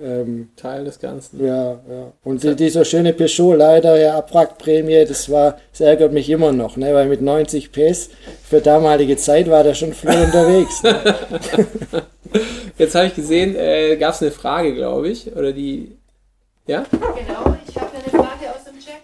ähm, 0.00 0.50
Teil 0.56 0.84
des 0.84 0.98
Ganzen. 0.98 1.44
Ja, 1.44 1.72
ja. 1.72 2.12
Und 2.24 2.42
die, 2.42 2.54
dieser 2.54 2.84
schöne 2.84 3.12
Peugeot, 3.12 3.54
leider 3.54 3.98
ja 3.98 4.16
Abwrackprämie, 4.18 5.04
das 5.06 5.30
war, 5.30 5.58
das 5.72 5.80
ärgert 5.80 6.12
mich 6.12 6.28
immer 6.30 6.52
noch, 6.52 6.76
ne? 6.76 6.92
weil 6.94 7.06
mit 7.06 7.22
90 7.22 7.72
PS 7.72 8.10
für 8.42 8.60
damalige 8.60 9.16
Zeit 9.16 9.48
war 9.50 9.64
der 9.64 9.74
schon 9.74 9.92
voll 9.92 10.14
unterwegs. 10.14 10.82
Ne? 10.82 11.14
Jetzt 12.78 12.94
habe 12.94 13.06
ich 13.06 13.14
gesehen, 13.14 13.56
äh, 13.56 13.96
gab 13.96 14.14
es 14.14 14.22
eine 14.22 14.30
Frage, 14.30 14.74
glaube 14.74 15.08
ich, 15.08 15.34
oder 15.34 15.52
die. 15.52 15.96
Ja? 16.66 16.84
Genau, 16.90 17.56
ich 17.66 17.76
habe 17.76 17.90
eine 17.92 18.10
Frage 18.10 18.54
aus 18.54 18.64
dem 18.64 18.78
Chat. 18.78 19.02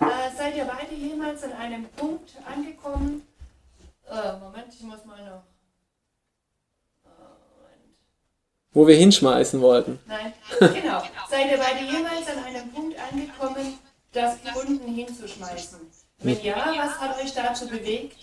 Äh, 0.00 0.36
seid 0.36 0.56
ihr 0.56 0.64
beide 0.64 0.94
jemals 0.94 1.42
an 1.44 1.52
einem 1.52 1.86
Punkt 1.96 2.32
angekommen? 2.44 3.22
Äh, 4.10 4.38
Moment, 4.38 4.66
ich 4.68 4.82
muss 4.82 5.04
mal 5.04 5.24
noch. 5.24 5.55
Wo 8.76 8.86
wir 8.86 8.94
hinschmeißen 8.94 9.62
wollten. 9.62 9.98
Nein, 10.06 10.34
genau. 10.58 11.02
Seid 11.30 11.50
ihr 11.50 11.56
beide 11.56 11.82
jemals 11.86 12.28
an 12.28 12.44
einem 12.44 12.70
Punkt 12.70 12.94
angekommen, 13.10 13.78
das 14.12 14.34
Kunden 14.52 14.94
hinzuschmeißen? 14.94 15.78
Wenn 16.18 16.42
ja, 16.42 16.74
was 16.76 17.00
hat 17.00 17.18
euch 17.18 17.32
dazu 17.32 17.66
bewegt, 17.68 18.18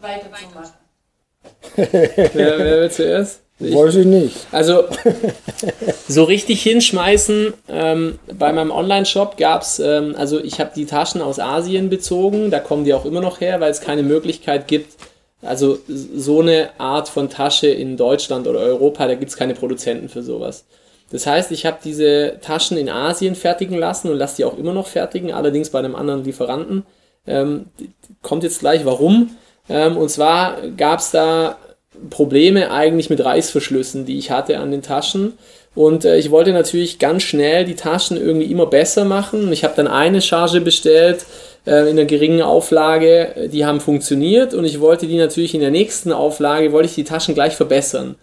weiterzumachen? 0.00 0.72
wer, 1.76 2.58
wer 2.58 2.80
will 2.80 2.90
zuerst? 2.90 3.42
Ich, 3.60 3.74
Weiß 3.74 3.96
ich 3.96 4.06
nicht. 4.06 4.46
Also, 4.50 4.84
so 6.08 6.24
richtig 6.24 6.62
hinschmeißen, 6.62 7.52
ähm, 7.68 8.18
bei 8.32 8.50
meinem 8.54 8.70
Online-Shop 8.70 9.36
gab 9.36 9.60
es, 9.60 9.78
ähm, 9.78 10.14
also 10.16 10.42
ich 10.42 10.58
habe 10.58 10.70
die 10.74 10.86
Taschen 10.86 11.20
aus 11.20 11.38
Asien 11.38 11.90
bezogen, 11.90 12.50
da 12.50 12.60
kommen 12.60 12.84
die 12.84 12.94
auch 12.94 13.04
immer 13.04 13.20
noch 13.20 13.42
her, 13.42 13.60
weil 13.60 13.70
es 13.70 13.82
keine 13.82 14.04
Möglichkeit 14.04 14.68
gibt, 14.68 14.94
also 15.42 15.78
so 15.88 16.40
eine 16.40 16.70
Art 16.78 17.08
von 17.08 17.30
Tasche 17.30 17.68
in 17.68 17.96
Deutschland 17.96 18.46
oder 18.46 18.58
Europa, 18.58 19.06
da 19.06 19.14
gibt 19.14 19.30
es 19.30 19.36
keine 19.36 19.54
Produzenten 19.54 20.08
für 20.08 20.22
sowas. 20.22 20.64
Das 21.10 21.26
heißt, 21.26 21.52
ich 21.52 21.64
habe 21.64 21.78
diese 21.82 22.38
Taschen 22.42 22.76
in 22.76 22.88
Asien 22.88 23.34
fertigen 23.34 23.78
lassen 23.78 24.10
und 24.10 24.18
lasse 24.18 24.36
die 24.36 24.44
auch 24.44 24.58
immer 24.58 24.72
noch 24.72 24.88
fertigen, 24.88 25.32
allerdings 25.32 25.70
bei 25.70 25.78
einem 25.78 25.94
anderen 25.94 26.24
Lieferanten. 26.24 26.84
Ähm, 27.26 27.66
kommt 28.20 28.42
jetzt 28.42 28.60
gleich 28.60 28.84
warum. 28.84 29.36
Ähm, 29.68 29.96
und 29.96 30.10
zwar 30.10 30.56
gab 30.76 30.98
es 30.98 31.10
da 31.10 31.56
Probleme 32.10 32.70
eigentlich 32.70 33.10
mit 33.10 33.24
Reißverschlüssen, 33.24 34.06
die 34.06 34.18
ich 34.18 34.30
hatte 34.30 34.58
an 34.58 34.70
den 34.70 34.82
Taschen. 34.82 35.34
Und 35.74 36.04
äh, 36.04 36.18
ich 36.18 36.30
wollte 36.30 36.52
natürlich 36.52 36.98
ganz 36.98 37.22
schnell 37.22 37.64
die 37.64 37.76
Taschen 37.76 38.16
irgendwie 38.16 38.50
immer 38.50 38.66
besser 38.66 39.04
machen. 39.04 39.52
Ich 39.52 39.64
habe 39.64 39.74
dann 39.76 39.86
eine 39.86 40.20
Charge 40.20 40.60
bestellt, 40.60 41.24
in 41.70 41.88
einer 41.88 42.04
geringen 42.04 42.42
Auflage, 42.42 43.48
die 43.52 43.66
haben 43.66 43.80
funktioniert 43.80 44.54
und 44.54 44.64
ich 44.64 44.80
wollte 44.80 45.06
die 45.06 45.18
natürlich 45.18 45.54
in 45.54 45.60
der 45.60 45.70
nächsten 45.70 46.12
Auflage, 46.12 46.72
wollte 46.72 46.88
ich 46.88 46.94
die 46.94 47.04
Taschen 47.04 47.34
gleich 47.34 47.56
verbessern. 47.56 48.16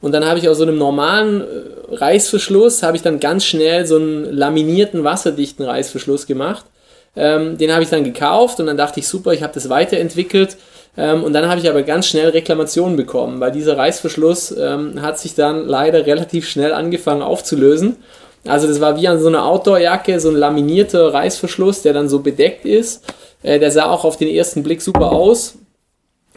Und 0.00 0.12
dann 0.12 0.24
habe 0.24 0.38
ich 0.38 0.48
aus 0.48 0.58
so 0.58 0.62
einem 0.62 0.78
normalen 0.78 1.42
äh, 1.42 1.94
Reißverschluss, 1.94 2.82
habe 2.82 2.96
ich 2.96 3.02
dann 3.02 3.20
ganz 3.20 3.44
schnell 3.44 3.86
so 3.86 3.96
einen 3.96 4.24
laminierten, 4.24 5.04
wasserdichten 5.04 5.64
Reißverschluss 5.64 6.26
gemacht. 6.26 6.64
Ähm, 7.16 7.58
den 7.58 7.72
habe 7.72 7.82
ich 7.82 7.90
dann 7.90 8.04
gekauft 8.04 8.60
und 8.60 8.66
dann 8.66 8.76
dachte 8.76 9.00
ich, 9.00 9.08
super, 9.08 9.32
ich 9.32 9.42
habe 9.42 9.52
das 9.52 9.68
weiterentwickelt. 9.68 10.56
Ähm, 10.96 11.22
und 11.22 11.32
dann 11.32 11.48
habe 11.48 11.60
ich 11.60 11.68
aber 11.68 11.82
ganz 11.82 12.06
schnell 12.06 12.30
Reklamationen 12.30 12.96
bekommen, 12.96 13.40
weil 13.40 13.52
dieser 13.52 13.76
Reißverschluss 13.76 14.56
ähm, 14.56 15.02
hat 15.02 15.18
sich 15.18 15.34
dann 15.34 15.66
leider 15.66 16.06
relativ 16.06 16.48
schnell 16.48 16.72
angefangen 16.72 17.22
aufzulösen. 17.22 17.96
Also 18.46 18.66
das 18.66 18.80
war 18.80 18.96
wie 18.96 19.06
an 19.06 19.20
so 19.20 19.28
einer 19.28 19.44
Outdoor-Jacke, 19.44 20.18
so 20.18 20.30
ein 20.30 20.36
laminierter 20.36 21.12
Reißverschluss, 21.12 21.82
der 21.82 21.92
dann 21.92 22.08
so 22.08 22.20
bedeckt 22.20 22.64
ist. 22.64 23.04
Äh, 23.42 23.58
der 23.58 23.70
sah 23.70 23.86
auch 23.86 24.04
auf 24.04 24.16
den 24.16 24.28
ersten 24.28 24.62
Blick 24.62 24.82
super 24.82 25.12
aus. 25.12 25.54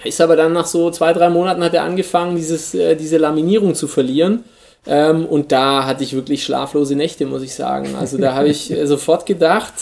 Ist 0.03 0.19
aber 0.19 0.35
dann 0.35 0.53
nach 0.53 0.65
so 0.65 0.91
zwei, 0.91 1.13
drei 1.13 1.29
Monaten 1.29 1.63
hat 1.63 1.73
er 1.73 1.83
angefangen, 1.83 2.35
dieses, 2.35 2.73
äh, 2.73 2.95
diese 2.95 3.17
Laminierung 3.17 3.73
zu 3.73 3.87
verlieren. 3.87 4.43
Ähm, 4.85 5.25
und 5.25 5.53
da 5.53 5.85
hatte 5.85 6.03
ich 6.03 6.13
wirklich 6.13 6.43
schlaflose 6.43 6.95
Nächte, 6.95 7.25
muss 7.25 7.41
ich 7.41 7.55
sagen. 7.55 7.95
Also 7.97 8.17
da 8.17 8.33
habe 8.33 8.49
ich 8.49 8.69
äh, 8.69 8.85
sofort 8.87 9.25
gedacht, 9.25 9.73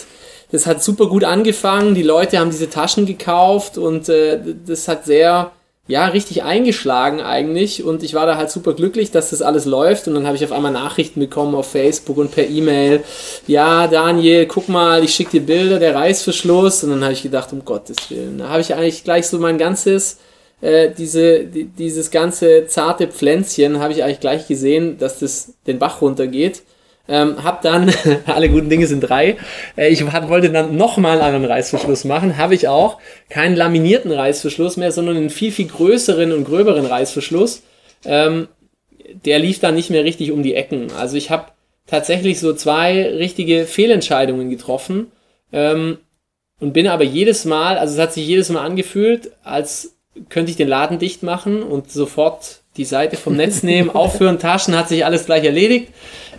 das 0.52 0.68
hat 0.68 0.84
super 0.84 1.08
gut 1.08 1.24
angefangen. 1.24 1.96
Die 1.96 2.04
Leute 2.04 2.38
haben 2.38 2.52
diese 2.52 2.70
Taschen 2.70 3.06
gekauft 3.06 3.78
und 3.78 4.10
das 4.10 4.88
hat 4.90 5.06
sehr 5.06 5.52
ja, 5.88 6.08
richtig 6.08 6.44
eingeschlagen 6.44 7.22
eigentlich. 7.22 7.84
Und 7.84 8.04
ich 8.04 8.14
war 8.14 8.26
da 8.26 8.38
halt 8.38 8.52
super 8.52 8.74
glücklich, 8.74 9.12
dass 9.12 9.32
das 9.32 9.42
alles 9.42 9.66
läuft. 9.66 10.08
Und 10.08 10.14
dann 10.14 10.26
habe 10.26 10.38
ich 10.38 10.46
auf 10.46 10.52
einmal 10.52 10.72
Nachrichten 10.72 11.20
bekommen 11.20 11.56
auf 11.56 11.72
Facebook 11.72 12.18
und 12.18 12.32
per 12.32 12.48
E-Mail. 12.48 13.04
Ja, 13.48 13.88
Daniel, 13.88 14.46
guck 14.46 14.70
mal, 14.70 15.04
ich 15.04 15.14
schicke 15.14 15.32
dir 15.32 15.42
Bilder, 15.42 15.80
der 15.80 15.96
Reißverschluss. 15.96 16.84
Und 16.84 16.92
dann 16.92 17.04
habe 17.04 17.14
ich 17.14 17.24
gedacht, 17.24 17.52
um 17.52 17.66
Gottes 17.66 18.10
Willen, 18.10 18.38
da 18.38 18.50
habe 18.50 18.62
ich 18.62 18.74
eigentlich 18.74 19.04
gleich 19.04 19.28
so 19.28 19.38
mein 19.40 19.58
ganzes, 19.58 20.20
äh, 20.62 20.92
diese, 20.98 21.46
die, 21.46 21.66
dieses 21.66 22.12
ganze 22.12 22.68
zarte 22.68 23.08
Pflänzchen 23.08 23.80
habe 23.80 23.94
ich 23.94 24.04
eigentlich 24.04 24.20
gleich 24.20 24.48
gesehen, 24.48 24.98
dass 24.98 25.20
das 25.20 25.54
den 25.68 25.80
Bach 25.80 26.02
runtergeht 26.02 26.62
ähm, 27.12 27.44
hab 27.44 27.62
dann, 27.62 27.94
alle 28.26 28.50
guten 28.50 28.70
Dinge 28.70 28.88
sind 28.88 29.02
drei, 29.02 29.38
äh, 29.78 29.90
ich 29.90 30.02
hab, 30.02 30.30
wollte 30.30 30.50
dann 30.50 30.78
nochmal 30.78 31.22
einen 31.22 31.44
Reißverschluss 31.46 32.06
machen, 32.06 32.38
habe 32.38 32.56
ich 32.56 32.68
auch. 32.70 33.00
Keinen 33.30 33.56
laminierten 33.56 34.12
Reißverschluss 34.12 34.78
mehr, 34.78 34.92
sondern 34.92 35.18
einen 35.18 35.30
viel, 35.30 35.52
viel 35.52 35.68
größeren 35.68 36.32
und 36.32 36.46
gröberen 36.46 36.86
Reißverschluss. 36.86 37.64
Ähm, 38.06 38.48
der 39.26 39.40
lief 39.40 39.60
dann 39.60 39.76
nicht 39.76 39.90
mehr 39.90 40.06
richtig 40.06 40.32
um 40.32 40.42
die 40.42 40.56
Ecken. 40.56 40.92
Also 40.98 41.18
ich 41.18 41.30
habe 41.30 41.48
tatsächlich 41.86 42.40
so 42.40 42.54
zwei 42.54 43.10
richtige 43.10 43.66
Fehlentscheidungen 43.66 44.50
getroffen 44.50 45.12
ähm, 45.52 45.98
und 46.62 46.72
bin 46.72 46.88
aber 46.88 47.04
jedes 47.04 47.44
Mal, 47.44 47.78
also 47.78 47.96
es 47.96 48.00
hat 48.00 48.14
sich 48.14 48.26
jedes 48.26 48.50
Mal 48.50 48.64
angefühlt, 48.64 49.32
als 49.44 49.98
könnte 50.30 50.52
ich 50.52 50.58
den 50.58 50.70
Laden 50.70 51.00
dicht 51.00 51.24
machen 51.24 51.62
und 51.62 51.92
sofort 51.92 52.62
die 52.78 52.86
Seite 52.86 53.18
vom 53.18 53.36
Netz 53.36 53.64
nehmen, 53.64 53.90
aufhören, 53.94 54.40
Taschen, 54.40 54.78
hat 54.78 54.88
sich 54.88 55.06
alles 55.06 55.26
gleich 55.26 55.44
erledigt. 55.44 55.90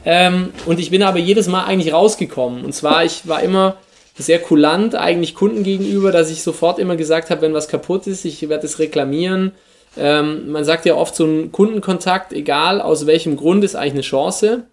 Ähm, 0.04 0.52
und 0.66 0.80
ich 0.80 0.90
bin 0.90 1.02
aber 1.02 1.18
jedes 1.18 1.48
Mal 1.48 1.64
eigentlich 1.64 1.92
rausgekommen. 1.92 2.64
Und 2.64 2.74
zwar, 2.74 3.04
ich 3.04 3.26
war 3.28 3.42
immer 3.42 3.76
sehr 4.16 4.38
kulant 4.38 4.94
eigentlich 4.94 5.34
Kunden 5.34 5.62
gegenüber, 5.62 6.12
dass 6.12 6.30
ich 6.30 6.42
sofort 6.42 6.78
immer 6.78 6.96
gesagt 6.96 7.30
habe, 7.30 7.42
wenn 7.42 7.54
was 7.54 7.68
kaputt 7.68 8.06
ist, 8.06 8.24
ich 8.24 8.48
werde 8.48 8.66
es 8.66 8.78
reklamieren. 8.78 9.52
Ähm, 9.96 10.50
man 10.50 10.64
sagt 10.64 10.86
ja 10.86 10.94
oft, 10.94 11.14
so 11.14 11.24
ein 11.24 11.52
Kundenkontakt, 11.52 12.32
egal 12.32 12.80
aus 12.80 13.06
welchem 13.06 13.36
Grund, 13.36 13.64
ist 13.64 13.74
eigentlich 13.74 13.92
eine 13.92 14.02
Chance. 14.02 14.64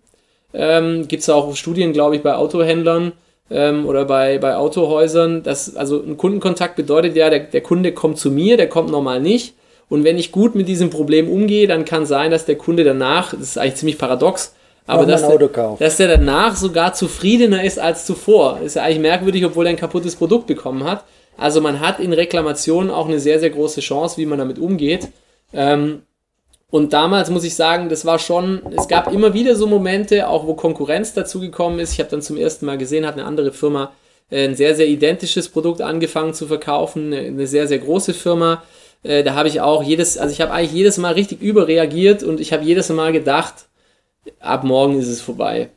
Ähm, 0.53 1.07
Gibt 1.07 1.21
es 1.21 1.29
auch 1.29 1.55
Studien, 1.55 1.93
glaube 1.93 2.15
ich, 2.15 2.23
bei 2.23 2.35
Autohändlern 2.35 3.11
ähm, 3.51 3.85
oder 3.85 4.05
bei, 4.05 4.37
bei 4.39 4.55
Autohäusern. 4.55 5.43
Dass, 5.43 5.75
also 5.75 6.01
ein 6.01 6.17
Kundenkontakt 6.17 6.75
bedeutet 6.75 7.15
ja, 7.15 7.29
der, 7.29 7.39
der 7.39 7.61
Kunde 7.61 7.91
kommt 7.91 8.17
zu 8.17 8.31
mir, 8.31 8.57
der 8.57 8.69
kommt 8.69 8.91
normal 8.91 9.21
nicht. 9.21 9.53
Und 9.89 10.03
wenn 10.03 10.17
ich 10.17 10.31
gut 10.31 10.55
mit 10.55 10.67
diesem 10.67 10.89
Problem 10.89 11.29
umgehe, 11.29 11.67
dann 11.67 11.85
kann 11.85 12.05
sein, 12.05 12.31
dass 12.31 12.45
der 12.45 12.57
Kunde 12.57 12.83
danach, 12.83 13.31
das 13.31 13.41
ist 13.41 13.57
eigentlich 13.57 13.75
ziemlich 13.75 13.97
paradox, 13.97 14.53
aber 14.89 15.05
dass 15.05 15.27
der, 15.27 15.77
dass 15.79 15.97
der 15.97 16.07
danach 16.07 16.55
sogar 16.55 16.93
zufriedener 16.93 17.63
ist 17.63 17.79
als 17.79 18.05
zuvor. 18.05 18.59
Ist 18.63 18.75
ja 18.75 18.83
eigentlich 18.83 18.99
merkwürdig, 18.99 19.45
obwohl 19.45 19.65
er 19.65 19.71
ein 19.71 19.75
kaputtes 19.75 20.15
Produkt 20.15 20.47
bekommen 20.47 20.83
hat. 20.83 21.03
Also 21.37 21.61
man 21.61 21.79
hat 21.79 21.99
in 21.99 22.11
Reklamationen 22.11 22.91
auch 22.91 23.07
eine 23.07 23.19
sehr, 23.19 23.39
sehr 23.39 23.49
große 23.49 23.81
Chance, 23.81 24.17
wie 24.17 24.25
man 24.25 24.39
damit 24.39 24.59
umgeht. 24.59 25.09
Ähm, 25.53 26.01
und 26.71 26.93
damals 26.93 27.29
muss 27.29 27.43
ich 27.43 27.55
sagen, 27.55 27.89
das 27.89 28.05
war 28.05 28.19
schon, 28.19 28.61
es 28.77 28.87
gab 28.87 29.11
immer 29.11 29.33
wieder 29.33 29.55
so 29.55 29.65
Momente, 29.65 30.27
auch 30.27 30.45
wo 30.45 30.53
Konkurrenz 30.53 31.13
dazugekommen 31.13 31.79
ist. 31.79 31.93
Ich 31.93 31.99
habe 31.99 32.09
dann 32.09 32.21
zum 32.21 32.37
ersten 32.37 32.65
Mal 32.65 32.77
gesehen, 32.77 33.05
hat 33.05 33.13
eine 33.13 33.25
andere 33.25 33.51
Firma 33.51 33.91
äh, 34.29 34.45
ein 34.45 34.55
sehr, 34.55 34.75
sehr 34.75 34.87
identisches 34.87 35.49
Produkt 35.49 35.81
angefangen 35.81 36.33
zu 36.33 36.47
verkaufen, 36.47 37.13
eine 37.13 37.47
sehr, 37.47 37.67
sehr 37.67 37.79
große 37.79 38.13
Firma. 38.13 38.63
Äh, 39.03 39.23
da 39.23 39.33
habe 39.33 39.47
ich 39.47 39.61
auch 39.61 39.81
jedes, 39.81 40.17
also 40.17 40.31
ich 40.31 40.41
habe 40.41 40.51
eigentlich 40.51 40.73
jedes 40.73 40.97
Mal 40.97 41.13
richtig 41.13 41.41
überreagiert 41.41 42.23
und 42.23 42.39
ich 42.39 42.53
habe 42.53 42.63
jedes 42.63 42.89
Mal 42.89 43.13
gedacht, 43.13 43.68
ab 44.39 44.63
morgen 44.63 44.99
ist 44.99 45.07
es 45.07 45.21
vorbei. 45.21 45.69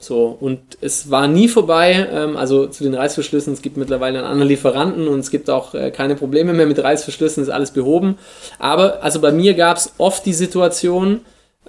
So, 0.00 0.36
und 0.40 0.78
es 0.80 1.10
war 1.10 1.26
nie 1.26 1.48
vorbei, 1.48 2.06
ähm, 2.12 2.36
also 2.36 2.68
zu 2.68 2.84
den 2.84 2.94
Reißverschlüssen, 2.94 3.52
es 3.52 3.62
gibt 3.62 3.76
mittlerweile 3.76 4.18
einen 4.18 4.28
anderen 4.28 4.48
Lieferanten 4.48 5.08
und 5.08 5.18
es 5.18 5.30
gibt 5.30 5.50
auch 5.50 5.74
äh, 5.74 5.90
keine 5.90 6.14
Probleme 6.14 6.52
mehr 6.52 6.66
mit 6.66 6.82
Reißverschlüssen, 6.82 7.42
ist 7.42 7.48
alles 7.48 7.72
behoben. 7.72 8.16
Aber 8.60 9.02
also 9.02 9.20
bei 9.20 9.32
mir 9.32 9.54
gab 9.54 9.76
es 9.76 9.92
oft 9.98 10.24
die 10.24 10.34
Situation, 10.34 11.22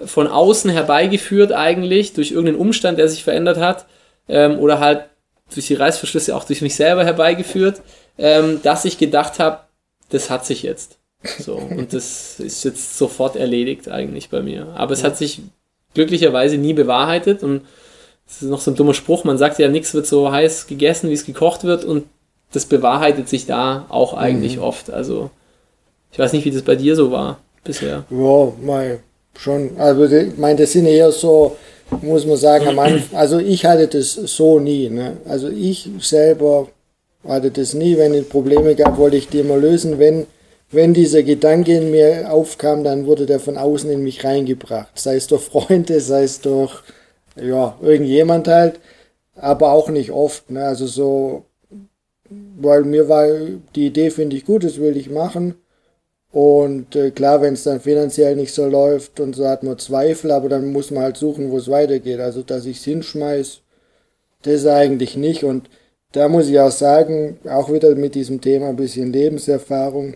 von 0.04 0.28
außen 0.28 0.70
herbeigeführt 0.70 1.52
eigentlich, 1.52 2.12
durch 2.12 2.30
irgendeinen 2.30 2.60
Umstand, 2.60 2.98
der 2.98 3.08
sich 3.08 3.24
verändert 3.24 3.58
hat, 3.58 3.86
ähm, 4.28 4.58
oder 4.58 4.78
halt 4.78 5.06
durch 5.52 5.66
die 5.66 5.74
Reißverschlüsse 5.74 6.34
auch 6.36 6.44
durch 6.44 6.62
mich 6.62 6.76
selber 6.76 7.04
herbeigeführt, 7.04 7.82
ähm, 8.16 8.60
dass 8.62 8.84
ich 8.84 8.96
gedacht 8.96 9.40
habe, 9.40 9.60
das 10.10 10.30
hat 10.30 10.46
sich 10.46 10.62
jetzt. 10.62 10.98
So, 11.38 11.56
und 11.56 11.92
das 11.92 12.40
ist 12.40 12.64
jetzt 12.64 12.96
sofort 12.96 13.36
erledigt 13.36 13.88
eigentlich 13.88 14.30
bei 14.30 14.40
mir. 14.40 14.68
Aber 14.74 14.92
es 14.92 15.02
ja. 15.02 15.08
hat 15.08 15.16
sich 15.16 15.42
glücklicherweise 15.94 16.56
nie 16.56 16.74
bewahrheitet 16.74 17.42
und 17.42 17.62
das 18.26 18.42
ist 18.42 18.48
noch 18.48 18.60
so 18.60 18.70
ein 18.70 18.76
dummer 18.76 18.94
Spruch, 18.94 19.24
man 19.24 19.38
sagt 19.38 19.58
ja, 19.58 19.68
nichts 19.68 19.92
wird 19.92 20.06
so 20.06 20.30
heiß 20.30 20.66
gegessen, 20.68 21.10
wie 21.10 21.14
es 21.14 21.26
gekocht 21.26 21.64
wird 21.64 21.84
und 21.84 22.04
das 22.52 22.66
bewahrheitet 22.66 23.28
sich 23.28 23.46
da 23.46 23.86
auch 23.88 24.14
eigentlich 24.14 24.56
mhm. 24.56 24.62
oft. 24.62 24.90
Also 24.90 25.30
ich 26.12 26.18
weiß 26.18 26.32
nicht, 26.32 26.44
wie 26.44 26.50
das 26.50 26.62
bei 26.62 26.76
dir 26.76 26.96
so 26.96 27.10
war 27.10 27.38
bisher. 27.64 28.04
Ja, 28.10 28.52
mal 28.62 29.00
schon. 29.38 29.70
Also 29.78 30.04
ich 30.04 30.36
meine, 30.36 30.60
das 30.60 30.72
sind 30.72 30.86
eher 30.86 31.12
so, 31.12 31.56
muss 32.02 32.26
man 32.26 32.36
sagen, 32.36 32.68
am 32.68 32.78
Anfang, 32.78 33.02
also 33.18 33.38
ich 33.38 33.64
hatte 33.64 33.86
das 33.86 34.14
so 34.14 34.58
nie. 34.58 34.88
Ne? 34.88 35.18
Also 35.28 35.48
ich 35.48 35.88
selber 36.00 36.68
hatte 37.26 37.50
das 37.50 37.74
nie, 37.74 37.96
wenn 37.96 38.14
es 38.14 38.28
Probleme 38.28 38.74
gab, 38.74 38.98
wollte 38.98 39.16
ich 39.16 39.28
die 39.28 39.40
immer 39.40 39.56
lösen. 39.56 39.98
Wenn, 39.98 40.26
wenn 40.70 40.94
dieser 40.94 41.22
Gedanke 41.22 41.76
in 41.76 41.90
mir 41.90 42.32
aufkam, 42.32 42.84
dann 42.84 43.06
wurde 43.06 43.26
der 43.26 43.40
von 43.40 43.56
außen 43.56 43.90
in 43.90 44.02
mich 44.02 44.24
reingebracht. 44.24 44.98
Sei 44.98 45.16
es 45.16 45.26
durch 45.26 45.42
Freunde, 45.42 46.00
sei 46.00 46.22
es 46.22 46.40
durch 46.40 46.82
ja, 47.36 47.76
irgendjemand 47.80 48.48
halt, 48.48 48.80
aber 49.34 49.72
auch 49.72 49.88
nicht 49.88 50.10
oft. 50.10 50.50
Ne? 50.50 50.64
Also 50.64 50.86
so, 50.86 51.44
weil 52.28 52.84
mir 52.84 53.08
war 53.08 53.26
die 53.74 53.86
Idee, 53.86 54.10
finde 54.10 54.36
ich 54.36 54.44
gut, 54.44 54.64
das 54.64 54.80
will 54.80 54.96
ich 54.96 55.10
machen. 55.10 55.54
Und 56.32 56.94
äh, 56.94 57.10
klar, 57.10 57.42
wenn 57.42 57.54
es 57.54 57.64
dann 57.64 57.80
finanziell 57.80 58.36
nicht 58.36 58.54
so 58.54 58.66
läuft 58.66 59.18
und 59.18 59.34
so 59.34 59.48
hat 59.48 59.64
man 59.64 59.78
Zweifel, 59.78 60.30
aber 60.30 60.48
dann 60.48 60.72
muss 60.72 60.92
man 60.92 61.02
halt 61.02 61.16
suchen, 61.16 61.50
wo 61.50 61.58
es 61.58 61.68
weitergeht. 61.68 62.20
Also, 62.20 62.42
dass 62.42 62.66
ich 62.66 62.78
es 62.78 62.84
hinschmeiß, 62.84 63.62
das 64.42 64.66
eigentlich 64.66 65.16
nicht. 65.16 65.42
Und 65.44 65.68
da 66.12 66.28
muss 66.28 66.48
ich 66.48 66.60
auch 66.60 66.70
sagen, 66.70 67.38
auch 67.48 67.72
wieder 67.72 67.94
mit 67.96 68.14
diesem 68.14 68.40
Thema 68.40 68.68
ein 68.68 68.76
bisschen 68.76 69.12
Lebenserfahrung. 69.12 70.14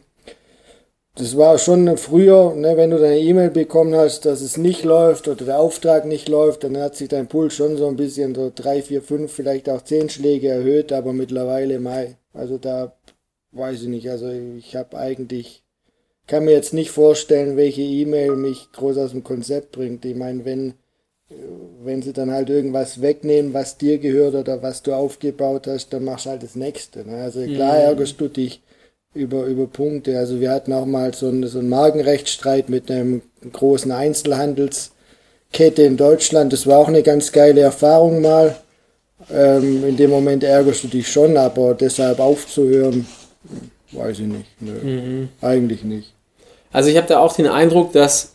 Das 1.16 1.36
war 1.36 1.58
schon 1.58 1.96
früher, 1.96 2.54
ne, 2.56 2.76
wenn 2.76 2.90
du 2.90 2.98
deine 2.98 3.20
E-Mail 3.20 3.50
bekommen 3.50 3.94
hast, 3.94 4.26
dass 4.26 4.40
es 4.40 4.56
nicht 4.56 4.82
läuft 4.82 5.28
oder 5.28 5.44
der 5.44 5.60
Auftrag 5.60 6.06
nicht 6.06 6.28
läuft, 6.28 6.64
dann 6.64 6.76
hat 6.76 6.96
sich 6.96 7.08
dein 7.08 7.28
Puls 7.28 7.54
schon 7.54 7.76
so 7.76 7.86
ein 7.86 7.96
bisschen 7.96 8.34
so 8.34 8.50
drei, 8.52 8.82
vier, 8.82 9.00
fünf, 9.00 9.32
vielleicht 9.32 9.68
auch 9.68 9.82
zehn 9.82 10.08
Schläge 10.08 10.48
erhöht, 10.48 10.92
aber 10.92 11.12
mittlerweile 11.12 11.78
Mai. 11.78 12.16
Also 12.32 12.58
da 12.58 12.96
weiß 13.52 13.82
ich 13.82 13.88
nicht. 13.88 14.10
Also 14.10 14.28
ich 14.28 14.74
habe 14.74 14.98
eigentlich 14.98 15.64
kann 16.26 16.44
mir 16.44 16.52
jetzt 16.52 16.72
nicht 16.72 16.90
vorstellen, 16.90 17.56
welche 17.56 17.82
E-Mail 17.82 18.36
mich 18.36 18.72
groß 18.72 18.98
aus 18.98 19.10
dem 19.10 19.24
Konzept 19.24 19.72
bringt. 19.72 20.04
Ich 20.04 20.16
meine, 20.16 20.44
wenn, 20.44 20.74
wenn 21.82 22.02
sie 22.02 22.12
dann 22.12 22.30
halt 22.30 22.48
irgendwas 22.48 23.02
wegnehmen, 23.02 23.52
was 23.52 23.76
dir 23.76 23.98
gehört 23.98 24.34
oder 24.34 24.62
was 24.62 24.82
du 24.82 24.94
aufgebaut 24.94 25.66
hast, 25.66 25.92
dann 25.92 26.04
machst 26.04 26.26
du 26.26 26.30
halt 26.30 26.42
das 26.42 26.56
Nächste. 26.56 27.06
Ne? 27.06 27.22
Also 27.22 27.44
klar 27.44 27.74
mhm. 27.74 27.84
ärgerst 27.84 28.20
du 28.20 28.28
dich 28.28 28.62
über, 29.14 29.44
über 29.44 29.66
Punkte. 29.66 30.18
Also 30.18 30.40
wir 30.40 30.50
hatten 30.50 30.72
auch 30.72 30.86
mal 30.86 31.14
so 31.14 31.28
einen, 31.28 31.46
so 31.46 31.60
einen 31.60 31.68
Magenrechtsstreit 31.68 32.68
mit 32.68 32.90
einem 32.90 33.22
großen 33.52 33.92
Einzelhandelskette 33.92 35.82
in 35.82 35.96
Deutschland. 35.96 36.52
Das 36.52 36.66
war 36.66 36.78
auch 36.78 36.88
eine 36.88 37.02
ganz 37.02 37.32
geile 37.32 37.60
Erfahrung 37.60 38.20
mal. 38.20 38.56
Ähm, 39.32 39.84
in 39.86 39.96
dem 39.96 40.10
Moment 40.10 40.44
ärgerst 40.44 40.84
du 40.84 40.88
dich 40.88 41.10
schon, 41.10 41.36
aber 41.36 41.74
deshalb 41.74 42.18
aufzuhören, 42.18 43.06
weiß 43.92 44.18
ich 44.18 44.26
nicht. 44.26 44.46
Nö, 44.60 44.72
mhm. 44.72 45.28
Eigentlich 45.40 45.84
nicht. 45.84 46.12
Also 46.72 46.90
ich 46.90 46.96
habe 46.96 47.06
da 47.06 47.20
auch 47.20 47.34
den 47.34 47.46
Eindruck, 47.46 47.92
dass, 47.92 48.34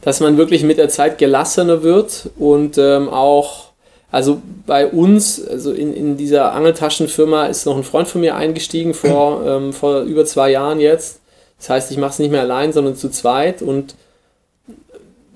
dass 0.00 0.20
man 0.20 0.38
wirklich 0.38 0.62
mit 0.62 0.78
der 0.78 0.88
Zeit 0.88 1.18
gelassener 1.18 1.82
wird 1.82 2.30
und 2.38 2.78
ähm, 2.78 3.08
auch, 3.10 3.67
also 4.10 4.40
bei 4.66 4.86
uns, 4.86 5.46
also 5.46 5.72
in, 5.72 5.92
in 5.94 6.16
dieser 6.16 6.52
Angeltaschenfirma 6.52 7.46
ist 7.46 7.66
noch 7.66 7.76
ein 7.76 7.84
Freund 7.84 8.08
von 8.08 8.20
mir 8.20 8.36
eingestiegen 8.36 8.94
vor, 8.94 9.44
ähm, 9.46 9.72
vor 9.72 10.02
über 10.02 10.24
zwei 10.24 10.50
Jahren 10.50 10.80
jetzt. 10.80 11.20
Das 11.58 11.70
heißt, 11.70 11.90
ich 11.90 11.98
mache 11.98 12.12
es 12.12 12.18
nicht 12.18 12.30
mehr 12.30 12.42
allein, 12.42 12.72
sondern 12.72 12.96
zu 12.96 13.10
zweit 13.10 13.62
und 13.62 13.94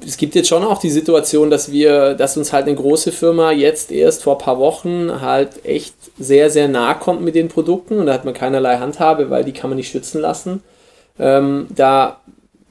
es 0.05 0.17
gibt 0.17 0.35
jetzt 0.35 0.49
schon 0.49 0.65
auch 0.65 0.79
die 0.79 0.91
Situation, 0.91 1.51
dass 1.51 1.71
wir, 1.71 2.15
dass 2.15 2.37
uns 2.37 2.53
halt 2.53 2.67
eine 2.67 2.77
große 2.77 3.13
Firma 3.13 3.53
jetzt 3.53 3.93
erst 3.93 4.23
vor 4.25 4.37
ein 4.37 4.45
paar 4.45 4.59
Wochen 4.59 5.21
halt 5.21 5.65
echt 5.65 5.95
sehr, 6.19 6.51
sehr 6.51 6.69
nah 6.69 6.95
kommt 6.95 7.23
mit 7.23 7.35
den 7.35 7.49
Produkten 7.49 7.99
und 7.99 8.07
da 8.07 8.15
hat 8.15 8.25
man 8.25 8.35
keinerlei 8.35 8.79
Handhabe, 8.79 9.31
weil 9.31 9.45
die 9.45 9.53
kann 9.53 9.71
man 9.71 9.77
nicht 9.77 9.91
schützen 9.91 10.21
lassen. 10.21 10.63
Ähm, 11.19 11.67
da, 11.71 12.21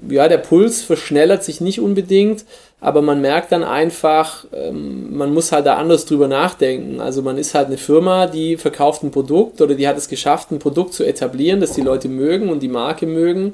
ja, 0.10 0.28
der 0.28 0.38
Puls 0.38 0.82
verschnellert 0.82 1.44
sich 1.44 1.62
nicht 1.62 1.80
unbedingt, 1.80 2.46
aber 2.80 3.02
man 3.02 3.22
merkt 3.22 3.52
dann 3.52 3.64
einfach, 3.64 4.46
ähm, 4.54 5.16
man 5.16 5.34
muss 5.34 5.52
halt 5.52 5.68
da 5.68 5.76
anders 5.76 6.06
drüber 6.06 6.28
nachdenken. 6.28 7.00
Also 7.00 7.22
man 7.22 7.38
ist 7.38 7.54
halt 7.54 7.68
eine 7.68 7.78
Firma, 7.78 8.26
die 8.26 8.58
verkauft 8.58 9.04
ein 9.04 9.12
Produkt 9.12 9.62
oder 9.62 9.76
die 9.76 9.88
hat 9.88 9.98
es 9.98 10.08
geschafft, 10.08 10.52
ein 10.52 10.60
Produkt 10.60 10.94
zu 10.94 11.04
etablieren, 11.04 11.60
das 11.60 11.74
die 11.74 11.82
Leute 11.82 12.10
mögen 12.10 12.50
und 12.50 12.62
die 12.62 12.68
Marke 12.68 13.06
mögen. 13.06 13.54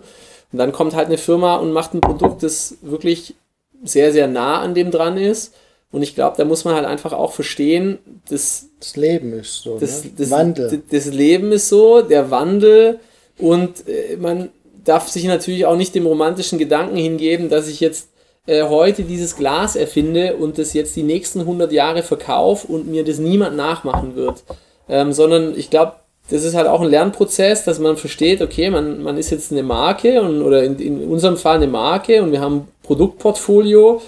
Und 0.52 0.60
dann 0.60 0.72
kommt 0.72 0.96
halt 0.96 1.08
eine 1.08 1.18
Firma 1.18 1.58
und 1.58 1.74
macht 1.74 1.94
ein 1.94 2.02
Produkt, 2.02 2.44
das 2.44 2.78
wirklich 2.82 3.36
sehr, 3.84 4.14
sehr 4.14 4.28
nah 4.28 4.62
an 4.62 4.74
dem 4.74 4.92
dran 4.92 5.18
ist. 5.18 5.54
Und 5.92 6.04
ich 6.04 6.16
glaube, 6.16 6.38
da 6.38 6.46
muss 6.46 6.66
man 6.66 6.76
halt 6.76 6.86
einfach 6.86 7.14
auch 7.14 7.32
verstehen, 7.32 7.98
dass 8.30 8.68
das 8.80 8.96
Leben 8.96 9.34
ist 9.34 9.62
so. 9.64 9.78
Das, 9.78 10.04
ne? 10.04 10.12
das, 10.18 10.32
Wandel. 10.32 10.84
Das 10.90 11.06
Leben 11.08 11.52
ist 11.52 11.70
so, 11.70 12.02
der 12.02 12.32
Wandel. 12.32 13.00
Und 13.38 13.88
äh, 13.88 14.18
man 14.18 14.50
darf 14.88 15.08
sich 15.08 15.26
natürlich 15.26 15.66
auch 15.66 15.76
nicht 15.76 15.96
dem 15.96 16.06
romantischen 16.06 16.60
Gedanken 16.60 16.98
hingeben, 16.98 17.50
dass 17.50 17.68
ich 17.68 17.80
jetzt 17.80 18.10
äh, 18.46 18.64
heute 18.64 19.04
dieses 19.04 19.36
Glas 19.36 19.76
erfinde 19.76 20.38
und 20.38 20.58
das 20.58 20.74
jetzt 20.74 20.96
die 20.96 21.04
nächsten 21.04 21.42
100 21.42 21.72
Jahre 21.72 22.04
verkaufe 22.04 22.68
und 22.68 22.88
mir 22.88 23.04
das 23.04 23.20
niemand 23.20 23.58
nachmachen 23.58 24.16
wird. 24.16 24.44
Ähm, 24.90 25.12
sondern 25.12 25.58
ich 25.58 25.70
glaube, 25.70 25.94
das 26.30 26.44
ist 26.44 26.56
halt 26.56 26.68
auch 26.68 26.82
ein 26.82 26.90
Lernprozess, 26.90 27.66
dass 27.66 27.80
man 27.80 27.98
versteht, 27.98 28.42
okay, 28.42 28.70
man, 28.70 29.02
man 29.02 29.18
ist 29.18 29.30
jetzt 29.30 29.52
eine 29.52 29.64
Marke 29.64 30.22
und, 30.22 30.42
oder 30.42 30.64
in, 30.64 30.80
in 30.80 31.08
unserem 31.08 31.38
Fall 31.38 31.58
eine 31.58 31.68
Marke 31.68 32.22
und 32.22 32.32
wir 32.32 32.42
haben 32.42 32.56
ein 32.56 32.68
Produktportfolio 32.84 34.02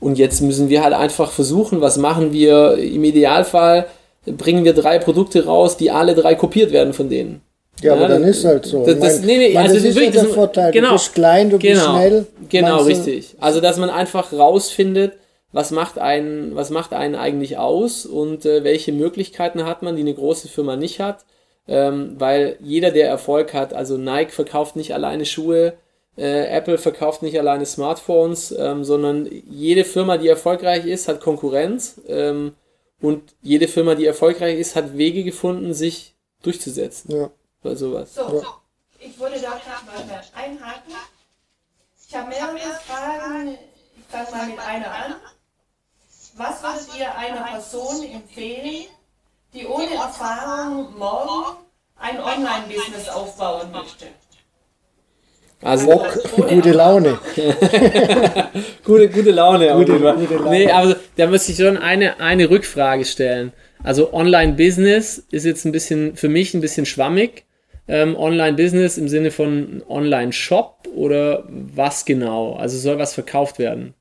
und 0.00 0.18
jetzt 0.18 0.40
müssen 0.42 0.68
wir 0.68 0.82
halt 0.82 0.94
einfach 0.94 1.30
versuchen, 1.30 1.80
was 1.80 1.96
machen 1.96 2.32
wir 2.32 2.76
im 2.78 3.04
Idealfall, 3.04 3.86
bringen 4.26 4.64
wir 4.64 4.74
drei 4.74 4.98
Produkte 4.98 5.46
raus, 5.46 5.76
die 5.76 5.90
alle 5.90 6.14
drei 6.14 6.34
kopiert 6.34 6.72
werden 6.72 6.92
von 6.92 7.08
denen. 7.08 7.40
Ja, 7.82 7.92
aber 7.92 8.08
dann 8.08 8.24
ist 8.24 8.44
halt 8.44 8.64
so. 8.64 8.86
Das, 8.86 8.98
das, 8.98 9.20
nee, 9.20 9.36
nee, 9.36 9.52
man, 9.52 9.64
also 9.64 9.74
das 9.74 9.84
ist 9.84 9.96
wirklich 9.96 10.14
der 10.14 10.24
Vorteil. 10.24 10.72
Genau, 10.72 10.88
du 10.88 10.94
bist 10.94 11.14
klein, 11.14 11.50
du 11.50 11.58
genau, 11.58 11.74
bist 11.74 11.86
schnell. 11.86 12.26
Genau, 12.48 12.82
richtig. 12.82 13.36
Also, 13.38 13.60
dass 13.60 13.76
man 13.76 13.90
einfach 13.90 14.32
rausfindet, 14.32 15.12
was 15.52 15.70
macht 15.70 15.98
einen, 15.98 16.54
was 16.56 16.70
macht 16.70 16.92
einen 16.92 17.14
eigentlich 17.14 17.58
aus 17.58 18.06
und 18.06 18.46
äh, 18.46 18.64
welche 18.64 18.92
Möglichkeiten 18.92 19.64
hat 19.64 19.82
man, 19.82 19.96
die 19.96 20.02
eine 20.02 20.14
große 20.14 20.48
Firma 20.48 20.76
nicht 20.76 21.00
hat. 21.00 21.24
Ähm, 21.68 22.14
weil 22.18 22.56
jeder, 22.60 22.92
der 22.92 23.08
Erfolg 23.08 23.52
hat, 23.52 23.74
also 23.74 23.98
Nike 23.98 24.30
verkauft 24.30 24.76
nicht 24.76 24.94
alleine 24.94 25.26
Schuhe, 25.26 25.74
äh, 26.16 26.46
Apple 26.46 26.78
verkauft 26.78 27.22
nicht 27.22 27.38
alleine 27.38 27.66
Smartphones, 27.66 28.54
ähm, 28.56 28.84
sondern 28.84 29.28
jede 29.50 29.84
Firma, 29.84 30.16
die 30.16 30.28
erfolgreich 30.28 30.86
ist, 30.86 31.08
hat 31.08 31.20
Konkurrenz. 31.20 32.00
Ähm, 32.08 32.52
und 33.02 33.22
jede 33.42 33.68
Firma, 33.68 33.96
die 33.96 34.06
erfolgreich 34.06 34.58
ist, 34.58 34.76
hat 34.76 34.96
Wege 34.96 35.24
gefunden, 35.24 35.74
sich 35.74 36.14
durchzusetzen. 36.42 37.14
Ja 37.14 37.30
oder 37.66 37.76
sowas. 37.76 38.14
So, 38.14 38.42
ja. 38.42 39.06
ich 39.06 39.18
würde 39.18 39.40
da 39.40 39.50
mal 39.50 40.24
einhaken. 40.34 40.94
Ich 42.08 42.14
habe 42.14 42.28
mehrere 42.28 42.58
Fragen. 42.86 43.58
Ich 43.96 44.04
fange 44.08 44.30
mal 44.30 44.46
mit 44.46 44.58
einer 44.58 44.90
an. 44.90 45.14
Was 46.36 46.62
würdet 46.62 46.88
ihr 46.98 47.16
einer 47.16 47.42
Person 47.42 48.04
empfehlen, 48.04 48.86
die 49.54 49.66
ohne 49.66 49.94
Erfahrung 49.94 50.96
morgen 50.98 51.56
ein 51.98 52.20
Online-Business 52.20 53.08
aufbauen 53.08 53.70
möchte? 53.72 54.06
Also, 55.62 55.86
Bock, 55.86 56.18
gute 56.36 56.72
Laune. 56.72 57.18
gute, 58.84 59.08
gute 59.08 59.30
Laune. 59.30 59.72
Gute, 59.72 59.98
gute 59.98 60.36
Laune. 60.36 60.50
Nee, 60.50 60.70
aber 60.70 60.96
da 61.16 61.26
müsste 61.26 61.52
ich 61.52 61.58
schon 61.58 61.78
eine, 61.78 62.20
eine 62.20 62.50
Rückfrage 62.50 63.06
stellen. 63.06 63.52
Also 63.82 64.12
Online-Business 64.12 65.24
ist 65.30 65.46
jetzt 65.46 65.64
ein 65.64 65.72
bisschen, 65.72 66.16
für 66.16 66.28
mich 66.28 66.52
ein 66.52 66.60
bisschen 66.60 66.84
schwammig 66.84 67.45
ähm, 67.88 68.16
Online-Business 68.16 68.98
im 68.98 69.08
Sinne 69.08 69.30
von 69.30 69.82
Online-Shop 69.88 70.88
oder 70.94 71.44
was 71.48 72.04
genau? 72.04 72.54
Also 72.54 72.78
soll 72.78 72.98
was 72.98 73.14
verkauft 73.14 73.58
werden? 73.58 73.94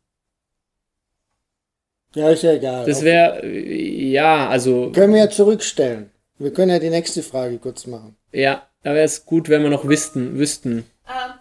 Ja, 2.15 2.29
ist 2.29 2.43
ja 2.43 2.53
egal. 2.53 2.85
Das 2.85 3.03
wäre, 3.03 3.45
ja, 3.45 4.47
also. 4.47 4.91
Können 4.91 5.13
wir 5.13 5.19
ja 5.19 5.29
zurückstellen. 5.29 6.11
Wir 6.37 6.51
können 6.53 6.71
ja 6.71 6.79
die 6.79 6.89
nächste 6.89 7.23
Frage 7.23 7.57
kurz 7.57 7.87
machen. 7.87 8.15
Ja, 8.31 8.63
da 8.83 8.93
wäre 8.93 9.05
es 9.05 9.25
gut, 9.25 9.49
wenn 9.49 9.63
wir 9.63 9.69
noch 9.69 9.87
wüssten. 9.87 10.37
wüssten. 10.37 10.85
Ähm, 11.07 11.33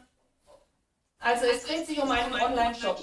also 1.20 1.44
es 1.46 1.64
dreht 1.64 1.86
sich 1.86 2.02
um 2.02 2.10
einen 2.10 2.32
Online-Shop. 2.32 2.98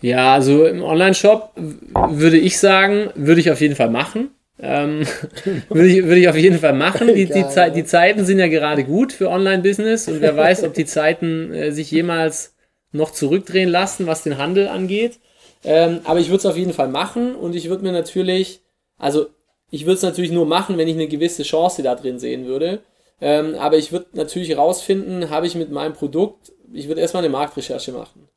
Ja, 0.00 0.34
also 0.34 0.66
im 0.66 0.82
Online-Shop 0.82 1.52
würde 1.56 2.38
ich 2.38 2.58
sagen, 2.58 3.10
würde 3.16 3.40
ich 3.40 3.50
auf 3.50 3.60
jeden 3.60 3.74
Fall 3.74 3.90
machen. 3.90 4.30
Ähm, 4.60 5.06
würde, 5.68 5.88
ich, 5.88 6.04
würde 6.04 6.20
ich 6.20 6.28
auf 6.28 6.36
jeden 6.36 6.58
Fall 6.58 6.72
machen. 6.72 7.08
Die, 7.08 7.26
die, 7.26 7.44
die, 7.74 7.84
Zeiten 7.84 8.24
sind 8.24 8.38
ja 8.38 8.48
gerade 8.48 8.84
gut 8.84 9.12
für 9.12 9.28
Online-Business 9.28 10.08
und 10.08 10.20
wer 10.20 10.36
weiß, 10.36 10.64
ob 10.64 10.74
die 10.74 10.86
Zeiten 10.86 11.52
äh, 11.52 11.70
sich 11.70 11.90
jemals 11.90 12.54
noch 12.90 13.12
zurückdrehen 13.12 13.68
lassen, 13.68 14.06
was 14.06 14.22
den 14.22 14.38
Handel 14.38 14.68
angeht. 14.68 15.20
Ähm, 15.64 16.00
aber 16.04 16.20
ich 16.20 16.28
würde 16.28 16.38
es 16.38 16.46
auf 16.46 16.56
jeden 16.56 16.72
Fall 16.72 16.88
machen 16.88 17.34
und 17.34 17.54
ich 17.54 17.68
würde 17.68 17.82
mir 17.82 17.92
natürlich, 17.92 18.60
also 18.96 19.26
ich 19.70 19.84
würde 19.84 19.96
es 19.96 20.02
natürlich 20.02 20.30
nur 20.30 20.46
machen, 20.46 20.78
wenn 20.78 20.88
ich 20.88 20.94
eine 20.94 21.08
gewisse 21.08 21.42
Chance 21.42 21.82
da 21.82 21.94
drin 21.94 22.18
sehen 22.18 22.46
würde. 22.46 22.80
Ähm, 23.20 23.56
aber 23.56 23.76
ich 23.76 23.92
würde 23.92 24.06
natürlich 24.12 24.56
rausfinden, 24.56 25.30
habe 25.30 25.46
ich 25.46 25.54
mit 25.54 25.70
meinem 25.70 25.92
Produkt, 25.92 26.52
ich 26.72 26.88
würde 26.88 27.00
erstmal 27.00 27.24
eine 27.24 27.32
Marktrecherche 27.32 27.92
machen. 27.92 28.28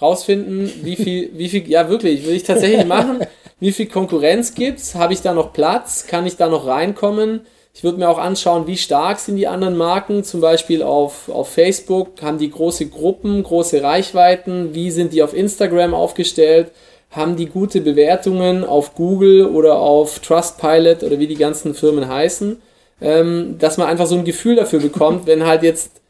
Rausfinden, 0.00 0.70
wie 0.82 0.96
viel, 0.96 1.30
wie 1.34 1.48
viel, 1.48 1.68
ja 1.70 1.88
wirklich, 1.88 2.24
würde 2.24 2.36
ich 2.36 2.42
tatsächlich 2.42 2.84
machen, 2.84 3.20
wie 3.60 3.72
viel 3.72 3.86
Konkurrenz 3.86 4.54
gibt's, 4.54 4.94
habe 4.94 5.12
ich 5.12 5.22
da 5.22 5.32
noch 5.34 5.52
Platz, 5.52 6.06
kann 6.06 6.26
ich 6.26 6.36
da 6.36 6.48
noch 6.48 6.66
reinkommen? 6.66 7.42
Ich 7.72 7.82
würde 7.82 7.98
mir 7.98 8.08
auch 8.08 8.18
anschauen, 8.18 8.66
wie 8.66 8.76
stark 8.76 9.18
sind 9.18 9.36
die 9.36 9.48
anderen 9.48 9.76
Marken, 9.76 10.22
zum 10.22 10.40
Beispiel 10.40 10.82
auf, 10.82 11.28
auf 11.28 11.48
Facebook, 11.48 12.22
haben 12.22 12.38
die 12.38 12.50
große 12.50 12.86
Gruppen, 12.86 13.42
große 13.42 13.82
Reichweiten, 13.82 14.74
wie 14.74 14.90
sind 14.90 15.12
die 15.12 15.22
auf 15.22 15.34
Instagram 15.34 15.94
aufgestellt, 15.94 16.70
haben 17.10 17.36
die 17.36 17.46
gute 17.46 17.80
Bewertungen 17.80 18.64
auf 18.64 18.94
Google 18.94 19.46
oder 19.46 19.78
auf 19.78 20.20
Trustpilot 20.20 21.02
oder 21.02 21.18
wie 21.18 21.26
die 21.26 21.36
ganzen 21.36 21.74
Firmen 21.74 22.08
heißen, 22.08 22.60
ähm, 23.00 23.56
dass 23.58 23.76
man 23.76 23.88
einfach 23.88 24.06
so 24.06 24.16
ein 24.16 24.24
Gefühl 24.24 24.56
dafür 24.56 24.80
bekommt, 24.80 25.26
wenn 25.26 25.46
halt 25.46 25.62
jetzt 25.62 26.00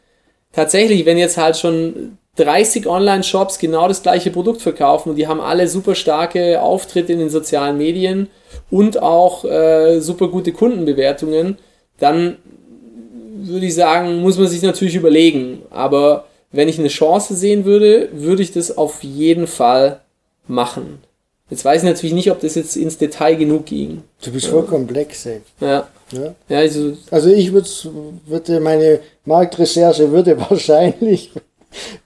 tatsächlich, 0.52 1.06
wenn 1.06 1.18
jetzt 1.18 1.36
halt 1.36 1.56
schon 1.56 2.18
30 2.36 2.86
Online-Shops 2.86 3.58
genau 3.58 3.86
das 3.86 4.02
gleiche 4.02 4.30
Produkt 4.30 4.60
verkaufen 4.60 5.10
und 5.10 5.16
die 5.16 5.28
haben 5.28 5.40
alle 5.40 5.68
super 5.68 5.94
starke 5.94 6.60
Auftritte 6.60 7.12
in 7.12 7.20
den 7.20 7.30
sozialen 7.30 7.78
Medien 7.78 8.28
und 8.70 9.00
auch 9.02 9.44
äh, 9.44 10.00
super 10.00 10.28
gute 10.28 10.52
Kundenbewertungen, 10.52 11.58
dann 11.98 12.38
würde 13.36 13.66
ich 13.66 13.74
sagen, 13.74 14.20
muss 14.20 14.38
man 14.38 14.48
sich 14.48 14.62
natürlich 14.62 14.96
überlegen. 14.96 15.62
Aber 15.70 16.26
wenn 16.50 16.68
ich 16.68 16.78
eine 16.78 16.88
Chance 16.88 17.34
sehen 17.34 17.64
würde, 17.64 18.08
würde 18.12 18.42
ich 18.42 18.52
das 18.52 18.76
auf 18.76 19.02
jeden 19.04 19.46
Fall 19.46 20.00
machen. 20.48 21.00
Jetzt 21.50 21.64
weiß 21.64 21.82
ich 21.82 21.88
natürlich 21.88 22.14
nicht, 22.14 22.30
ob 22.30 22.40
das 22.40 22.54
jetzt 22.54 22.76
ins 22.76 22.96
Detail 22.96 23.36
genug 23.36 23.66
ging. 23.66 24.02
Du 24.22 24.32
bist 24.32 24.46
voll 24.46 24.64
komplex, 24.64 25.26
ey. 25.26 25.42
Ja. 25.60 25.86
Ja. 26.10 26.34
ja 26.48 26.58
also, 26.58 26.96
Also 27.10 27.30
ich 27.30 27.52
würde, 27.52 27.68
würde 28.26 28.60
meine 28.60 29.00
Marktrecherche 29.24 30.10
würde 30.10 30.38
wahrscheinlich 30.50 31.30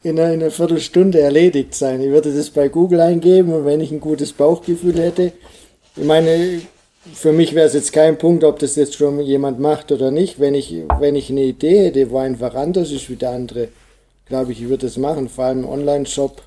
in 0.03 0.19
einer, 0.19 0.33
in 0.33 0.43
einer 0.43 0.51
Viertelstunde 0.51 1.21
erledigt 1.21 1.75
sein. 1.75 2.01
Ich 2.01 2.11
würde 2.11 2.33
das 2.35 2.51
bei 2.51 2.69
Google 2.69 3.01
eingeben 3.01 3.53
und 3.53 3.65
wenn 3.65 3.81
ich 3.81 3.91
ein 3.91 4.01
gutes 4.01 4.33
Bauchgefühl 4.33 4.99
hätte, 4.99 5.33
ich 5.97 6.05
meine, 6.05 6.61
für 7.15 7.33
mich 7.33 7.55
wäre 7.55 7.67
es 7.67 7.75
jetzt 7.75 7.93
kein 7.93 8.19
Punkt, 8.19 8.45
ob 8.45 8.59
das 8.59 8.77
jetzt 8.77 8.95
schon 8.95 9.21
jemand 9.21 9.61
macht 9.61 9.93
oder 9.93 10.11
nicht. 10.11 10.39
Wenn 10.39 10.55
ich, 10.55 10.85
wenn 10.99 11.17
ich 11.17 11.31
eine 11.31 11.43
Idee 11.43 11.87
hätte, 11.87 12.11
wo 12.11 12.19
einfach 12.19 12.55
anders 12.55 12.91
ist 12.91 13.09
wie 13.11 13.17
der 13.17 13.31
andere, 13.31 13.69
glaube 14.27 14.53
ich, 14.53 14.63
ich 14.63 14.69
würde 14.69 14.87
das 14.87 14.97
machen. 14.97 15.29
Vor 15.29 15.45
allem 15.45 15.69
Online-Shop. 15.69 16.43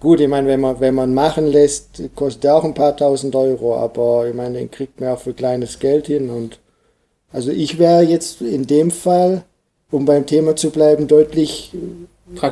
Gut, 0.00 0.20
ich 0.20 0.28
meine, 0.28 0.48
wenn 0.48 0.60
man, 0.60 0.80
wenn 0.80 0.94
man 0.94 1.14
machen 1.14 1.46
lässt, 1.46 2.02
kostet 2.14 2.44
der 2.44 2.56
auch 2.56 2.64
ein 2.64 2.74
paar 2.74 2.96
tausend 2.96 3.34
Euro, 3.34 3.76
aber 3.76 4.28
ich 4.28 4.34
meine, 4.34 4.58
den 4.58 4.70
kriegt 4.70 5.00
man 5.00 5.10
auch 5.10 5.20
für 5.20 5.32
kleines 5.32 5.78
Geld 5.78 6.06
hin 6.06 6.28
und 6.28 6.58
also 7.32 7.50
ich 7.50 7.78
wäre 7.78 8.02
jetzt 8.02 8.40
in 8.40 8.66
dem 8.66 8.90
Fall, 8.90 9.44
um 9.90 10.04
beim 10.04 10.26
Thema 10.26 10.54
zu 10.54 10.70
bleiben, 10.70 11.08
deutlich 11.08 11.72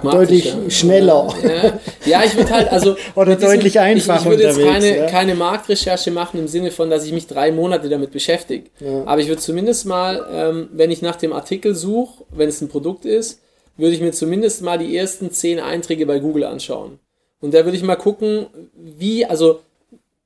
deutlich 0.03 0.55
schneller. 0.69 1.35
Ja, 1.43 1.79
ja 2.05 2.25
ich 2.25 2.37
würde 2.37 2.51
halt, 2.51 2.71
also. 2.71 2.97
Oder 3.15 3.37
deutlich 3.37 3.81
einfacher 3.81 4.19
Ich, 4.19 4.25
ich 4.25 4.31
würde 4.31 4.43
jetzt 4.45 4.61
keine, 4.61 4.97
ja. 4.97 5.07
keine 5.07 5.35
Marktrecherche 5.35 6.11
machen 6.11 6.39
im 6.39 6.49
Sinne 6.49 6.71
von, 6.71 6.91
dass 6.91 7.05
ich 7.05 7.13
mich 7.13 7.27
drei 7.27 7.51
Monate 7.51 7.89
damit 7.89 8.13
beschäftige. 8.13 8.71
Ja. 8.81 9.05
Aber 9.07 9.21
ich 9.21 9.29
würde 9.29 9.41
zumindest 9.41 9.87
mal, 9.87 10.25
ähm, 10.33 10.69
wenn 10.73 10.91
ich 10.91 11.03
nach 11.03 11.17
dem 11.17 11.33
Artikel 11.33 11.75
suche, 11.75 12.25
wenn 12.31 12.49
es 12.49 12.61
ein 12.61 12.69
Produkt 12.69 13.05
ist, 13.05 13.41
würde 13.77 13.95
ich 13.95 14.01
mir 14.01 14.13
zumindest 14.13 14.63
mal 14.63 14.79
die 14.79 14.97
ersten 14.97 15.31
zehn 15.31 15.59
Einträge 15.59 16.07
bei 16.07 16.21
Google 16.21 16.45
anschauen. 16.45 17.01
Und 17.41 17.53
da 17.53 17.65
würde 17.65 17.77
ich 17.77 17.83
mal 17.83 17.97
gucken, 17.97 18.47
wie, 18.75 19.27
also 19.27 19.61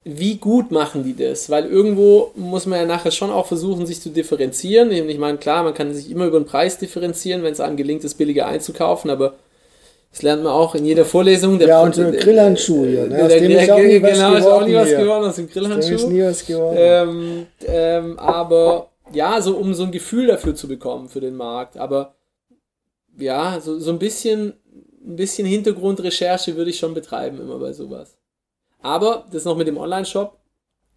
wie 0.05 0.37
gut 0.37 0.71
machen 0.71 1.05
die 1.05 1.17
das? 1.17 1.51
Weil 1.51 1.67
irgendwo 1.67 2.31
muss 2.35 2.67
man 2.67 2.79
ja 2.79 2.87
nachher 2.87 3.11
schon 3.11 3.31
auch 3.31 3.47
versuchen, 3.47 3.87
sich 3.87 4.01
zu 4.01 4.11
differenzieren. 4.11 4.91
Ich 4.91 5.19
meine, 5.19 5.39
klar, 5.39 5.63
man 5.65 5.75
kann 5.75 5.93
sich 5.93 6.11
immer 6.11 6.27
über 6.27 6.39
den 6.41 6.47
Preis 6.47 6.79
differenzieren, 6.79 7.43
wenn 7.43 7.53
es 7.53 7.61
einem 7.61 7.77
gelingt, 7.77 8.05
es 8.05 8.15
billiger 8.15 8.47
einzukaufen, 8.47 9.11
aber 9.11 9.35
das 10.11 10.23
lernt 10.23 10.43
man 10.43 10.53
auch 10.53 10.75
in 10.75 10.85
jeder 10.87 11.05
Vorlesung. 11.05 11.59
Der 11.59 11.69
Ja, 11.69 11.83
und 11.83 11.95
so 11.95 12.03
ein 12.03 12.13
Grillhandschuh 12.13 12.87
hier, 12.87 13.07
ne? 13.07 13.25
Aus 13.25 13.33
dem 13.33 13.51
ist 13.51 13.71
auch 13.71 13.79
nie 13.79 14.03
was 14.03 14.13
genau, 14.13 14.35
ist 14.35 14.47
auch 14.47 14.65
nie 14.65 14.73
geworden 14.73 14.87
was 14.87 14.97
geworden 14.97 15.25
aus 15.25 15.37
dem 15.37 15.45
Dem 15.45 15.49
ist 15.49 15.55
Grillhandschuh. 15.55 16.09
nie 16.09 16.23
was 16.23 16.47
geworden. 16.47 16.77
Ähm, 16.79 17.47
ähm, 17.67 18.19
aber 18.19 18.91
ja, 19.13 19.41
so 19.43 19.57
um 19.57 19.75
so 19.75 19.85
ein 19.85 19.93
Gefühl 19.93 20.29
dafür 20.29 20.55
zu 20.55 20.69
bekommen 20.69 21.09
für 21.09 21.21
den 21.21 21.37
Markt. 21.37 21.77
Aber 21.77 22.15
ja, 23.19 23.61
so, 23.61 23.79
so 23.79 23.91
ein 23.91 23.99
bisschen, 23.99 24.55
ein 25.07 25.17
bisschen 25.17 25.47
Hintergrundrecherche 25.47 26.57
würde 26.57 26.71
ich 26.71 26.79
schon 26.79 26.95
betreiben 26.95 27.41
immer 27.41 27.59
bei 27.59 27.73
sowas. 27.73 28.18
Aber 28.83 29.27
das 29.33 29.45
noch 29.45 29.57
mit 29.57 29.67
dem 29.67 29.77
Online-Shop, 29.77 30.37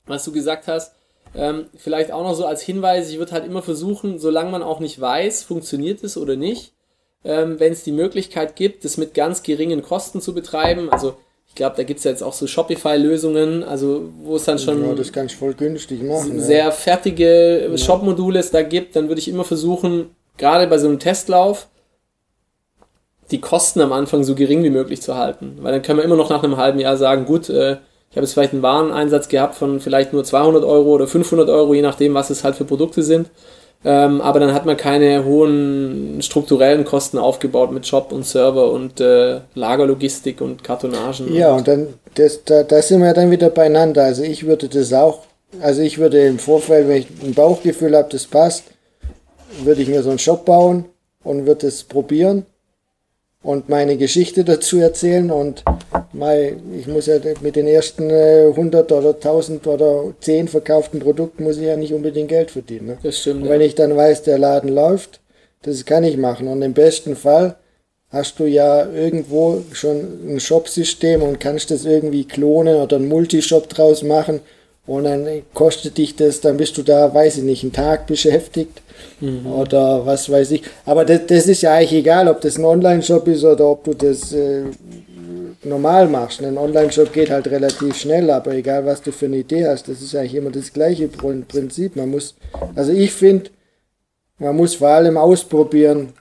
was 0.06 0.24
du 0.24 0.32
gesagt 0.32 0.68
hast, 0.68 0.94
ähm, 1.34 1.66
vielleicht 1.78 2.12
auch 2.12 2.24
noch 2.24 2.34
so 2.34 2.46
als 2.46 2.62
Hinweis, 2.62 3.10
ich 3.10 3.18
würde 3.18 3.32
halt 3.32 3.46
immer 3.46 3.62
versuchen, 3.62 4.20
solange 4.20 4.52
man 4.52 4.64
auch 4.64 4.80
nicht 4.80 5.00
weiß, 5.00 5.44
funktioniert 5.44 6.04
es 6.04 6.18
oder 6.18 6.36
nicht, 6.36 6.74
ähm, 7.24 7.60
wenn 7.60 7.72
es 7.72 7.84
die 7.84 7.92
Möglichkeit 7.92 8.56
gibt, 8.56 8.84
das 8.84 8.98
mit 8.98 9.14
ganz 9.14 9.44
geringen 9.44 9.82
Kosten 9.82 10.22
zu 10.22 10.34
betreiben. 10.34 10.90
Also 10.90 11.16
ich 11.48 11.56
glaube, 11.56 11.76
da 11.76 11.84
gibt 11.84 12.00
es 12.00 12.04
ja 12.04 12.12
jetzt 12.12 12.24
auch 12.24 12.34
so 12.34 12.48
Shopify-Lösungen, 12.48 13.64
also 13.64 14.10
wo 14.24 14.36
es 14.36 14.46
dann 14.46 14.60
schon 14.60 14.86
ja, 14.86 14.94
das 14.94 15.12
kannst 15.12 15.36
voll 15.36 15.54
günstig 15.54 16.02
machen. 16.02 16.38
ja. 16.38 16.42
sehr 16.42 16.72
fertige 16.72 17.72
Shop-Module 17.76 18.40
es 18.40 18.52
da 18.52 18.62
gibt, 18.62 18.96
dann 18.96 19.08
würde 19.08 19.20
ich 19.20 19.28
immer 19.28 19.44
versuchen, 19.44 20.16
gerade 20.38 20.68
bei 20.68 20.78
so 20.78 20.88
einem 20.88 21.00
Testlauf, 21.00 21.68
die 23.32 23.42
Kosten 23.42 23.82
am 23.82 23.94
Anfang 23.94 24.24
so 24.24 24.36
gering 24.36 24.64
wie 24.64 24.70
möglich 24.70 25.02
zu 25.02 25.18
halten. 25.18 25.58
Weil 25.62 25.72
dann 25.72 25.82
können 25.82 26.00
wir 26.00 26.06
immer 26.06 26.16
noch 26.16 26.30
nach 26.30 26.44
einem 26.44 26.58
halben 26.58 26.80
Jahr 26.80 26.98
sagen, 26.98 27.26
gut, 27.26 27.50
äh, 27.50 27.78
ich 28.12 28.18
habe 28.18 28.26
jetzt 28.26 28.34
vielleicht 28.34 28.52
einen 28.52 28.62
Wareneinsatz 28.62 29.30
gehabt 29.30 29.56
von 29.56 29.80
vielleicht 29.80 30.12
nur 30.12 30.24
200 30.24 30.66
Euro 30.66 30.90
oder 30.90 31.08
500 31.08 31.48
Euro, 31.50 31.74
je 31.74 31.82
nachdem, 31.82 32.14
was 32.14 32.30
es 32.30 32.44
halt 32.44 32.56
für 32.56 32.66
Produkte 32.66 33.04
sind. 33.04 33.30
Ähm, 33.84 34.22
aber 34.22 34.40
dann 34.40 34.54
hat 34.54 34.66
man 34.66 34.78
keine 34.78 35.26
hohen 35.26 36.22
strukturellen 36.22 36.86
Kosten 36.86 37.18
aufgebaut 37.18 37.72
mit 37.72 37.88
Shop 37.88 38.12
und 38.12 38.26
Server 38.26 38.70
und 38.72 39.00
äh, 39.00 39.40
Lagerlogistik 39.56 40.42
und 40.42 40.64
Kartonagen. 40.64 41.34
Ja, 41.34 41.54
und 41.54 41.68
dann, 41.68 41.88
das, 42.14 42.44
da, 42.44 42.64
da 42.64 42.82
sind 42.82 43.02
wir 43.02 43.14
dann 43.14 43.32
wieder 43.32 43.50
beieinander. 43.50 44.04
Also 44.04 44.24
ich 44.24 44.46
würde 44.46 44.68
das 44.68 44.94
auch, 44.94 45.22
also 45.62 45.82
ich 45.82 45.98
würde 45.98 46.20
im 46.28 46.38
Vorfeld, 46.38 46.90
wenn 46.90 46.98
ich 46.98 47.08
ein 47.24 47.34
Bauchgefühl 47.34 47.96
habe, 47.96 48.10
das 48.12 48.28
passt, 48.28 48.66
würde 49.64 49.82
ich 49.82 49.88
mir 49.88 50.04
so 50.04 50.10
einen 50.10 50.20
Shop 50.20 50.46
bauen 50.46 50.86
und 51.24 51.48
würde 51.48 51.68
es 51.68 51.84
probieren 51.84 52.46
und 53.44 53.70
meine 53.70 53.98
Geschichte 53.98 54.44
dazu 54.44 54.80
erzählen 54.80 55.32
und 55.32 55.64
mal, 56.14 56.56
ich 56.78 56.88
muss 56.88 57.08
ja 57.08 57.16
mit 57.42 57.56
den 57.56 57.68
ersten 57.68 58.10
äh, 58.10 58.48
100 58.48 58.92
oder 58.92 59.10
1000 59.10 59.66
oder 59.68 60.14
10 60.22 60.48
verkauften 60.48 61.00
Produkten 61.00 61.44
muss 61.44 61.58
ich 61.58 61.64
ja 61.66 61.76
nicht 61.76 61.94
unbedingt 61.94 62.30
Geld 62.30 62.52
verdienen. 62.52 62.88
Ne? 62.88 62.98
Das 63.02 63.20
stimmt. 63.20 63.42
Und 63.42 63.46
Ja. 63.46 63.52
wenn 63.52 63.62
ich 63.62 63.76
dann 63.76 63.96
weiß, 63.96 64.24
der 64.24 64.38
Laden 64.38 64.70
läuft, 64.70 65.20
das 65.64 65.86
kann 65.86 66.04
ich 66.04 66.18
machen. 66.18 66.48
Und 66.48 66.62
im 66.62 66.74
besten 66.74 67.16
Fall 67.16 67.56
hast 68.10 68.40
du 68.40 68.46
ja 68.46 68.88
irgendwo 68.92 69.62
schon 69.72 70.36
ein 70.36 70.40
Shop-System 70.40 71.22
und 71.24 71.40
kannst 71.40 71.72
das 71.72 71.86
irgendwie 71.86 72.26
klonen 72.26 72.76
oder 72.76 72.98
einen 72.98 73.08
Multishop 73.08 73.70
draus 73.70 74.04
machen. 74.04 74.42
Und 74.88 75.04
dann 75.04 75.28
kostet 75.54 75.98
dich 75.98 76.16
das, 76.16 76.42
dann 76.42 76.58
bist 76.58 76.78
du 76.78 76.82
da, 76.82 77.14
weiß 77.14 77.38
ich 77.38 77.44
nicht, 77.44 77.64
einen 77.64 77.72
Tag 77.72 78.08
beschäftigt 78.08 78.82
oder 79.46 80.06
was 80.06 80.30
weiß 80.30 80.52
ich. 80.52 80.64
Aber 80.86 81.06
das, 81.06 81.28
das 81.28 81.48
ist 81.48 81.62
ja 81.62 81.76
eigentlich 81.76 81.94
egal, 81.94 82.28
ob 82.28 82.42
das 82.42 82.58
ein 82.58 82.66
Online-Shop 82.66 83.28
ist 83.28 83.44
oder 83.44 83.68
ob 83.68 83.84
du 83.84 83.94
das 83.94 84.34
äh, 84.34 84.64
normal 85.64 86.08
machst. 86.08 86.42
Ein 86.42 86.58
Online-Shop 86.58 87.14
geht 87.14 87.30
halt 87.30 87.48
relativ 87.48 87.96
schnell, 87.96 88.32
aber 88.32 88.54
egal 88.54 88.86
was 88.86 89.02
du 89.02 89.12
für 89.12 89.28
eine 89.28 89.38
Idee 89.38 89.68
hast, 89.68 89.88
das 89.88 90.02
ist 90.02 90.16
eigentlich 90.16 90.36
immer 90.36 90.52
das 90.52 90.74
gleiche 90.74 91.08
Prin- 91.08 91.46
Prinzip. 91.48 91.96
Man 91.96 92.10
muss, 92.10 92.36
also 92.76 92.92
ich 92.92 93.12
finde, 93.14 93.52
man 94.40 94.56
muss 94.56 94.76
vor 94.76 94.90
allem 94.90 95.18
ausprobieren, 95.18 96.14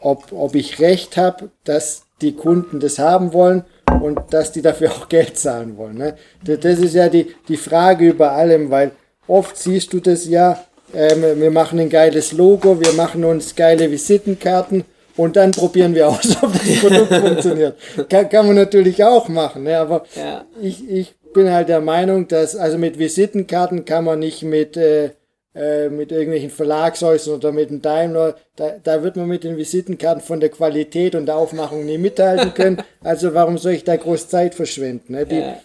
ob, 0.00 0.30
ob 0.32 0.54
ich 0.54 0.78
recht 0.78 1.16
habe, 1.16 1.48
dass 1.64 2.02
die 2.20 2.32
Kunden 2.32 2.80
das 2.80 2.98
haben 2.98 3.32
wollen 3.32 3.64
und 4.00 4.20
dass 4.30 4.52
die 4.52 4.62
dafür 4.62 4.90
auch 4.92 5.08
Geld 5.08 5.38
zahlen 5.38 5.76
wollen. 5.76 5.98
Ne? 5.98 6.14
Das, 6.44 6.78
ist 6.78 6.94
ja 6.94 7.08
die, 7.08 7.34
die 7.48 7.56
Frage 7.56 8.08
über 8.08 8.32
allem, 8.32 8.70
weil 8.70 8.92
oft 9.26 9.56
siehst 9.56 9.92
du 9.92 10.00
das 10.00 10.26
ja, 10.26 10.62
ähm, 10.94 11.40
wir 11.40 11.50
machen 11.50 11.78
ein 11.78 11.90
geiles 11.90 12.32
Logo, 12.32 12.80
wir 12.80 12.92
machen 12.92 13.24
uns 13.24 13.54
geile 13.54 13.90
Visitenkarten 13.90 14.84
und 15.16 15.36
dann 15.36 15.50
probieren 15.52 15.94
wir 15.94 16.08
aus, 16.10 16.36
ob 16.42 16.52
das 16.52 16.80
Produkt 16.80 17.14
funktioniert. 17.14 17.76
Kann, 18.08 18.28
kann 18.28 18.46
man 18.46 18.56
natürlich 18.56 19.02
auch 19.04 19.28
machen, 19.28 19.64
ne? 19.64 19.78
aber 19.78 20.04
Ja. 20.14 20.44
ich, 20.60 20.88
ich 20.88 21.14
bin 21.32 21.50
halt 21.50 21.68
der 21.68 21.80
Meinung, 21.80 22.28
dass 22.28 22.54
also 22.54 22.78
mit 22.78 22.98
Visitenkarten 22.98 23.84
kann 23.84 24.04
man 24.04 24.20
nicht 24.20 24.42
mit, 24.42 24.76
äh, 24.76 25.10
äh, 25.54 25.88
mit 25.88 26.10
irgendwelchen 26.12 26.50
Verlagshäusern 26.50 27.34
oder 27.36 27.52
mit 27.52 27.70
einem 27.70 27.80
Daimler, 27.82 28.36
da, 28.56 28.72
da 28.82 29.02
wird 29.02 29.16
man 29.16 29.28
mit 29.28 29.44
den 29.44 29.56
Visitenkarten 29.56 30.22
von 30.22 30.40
der 30.40 30.48
Qualität 30.48 31.14
und 31.14 31.26
der 31.26 31.36
Aufmachung 31.36 31.84
nie 31.84 31.98
mithalten 31.98 32.54
können. 32.54 32.82
Also 33.02 33.34
warum 33.34 33.58
soll 33.58 33.72
ich 33.72 33.84
da 33.84 33.96
groß 33.96 34.28
Zeit 34.28 34.54
verschwenden? 34.54 35.12
Ne? 35.12 35.26
Die, 35.26 35.36
Ja. 35.38 35.56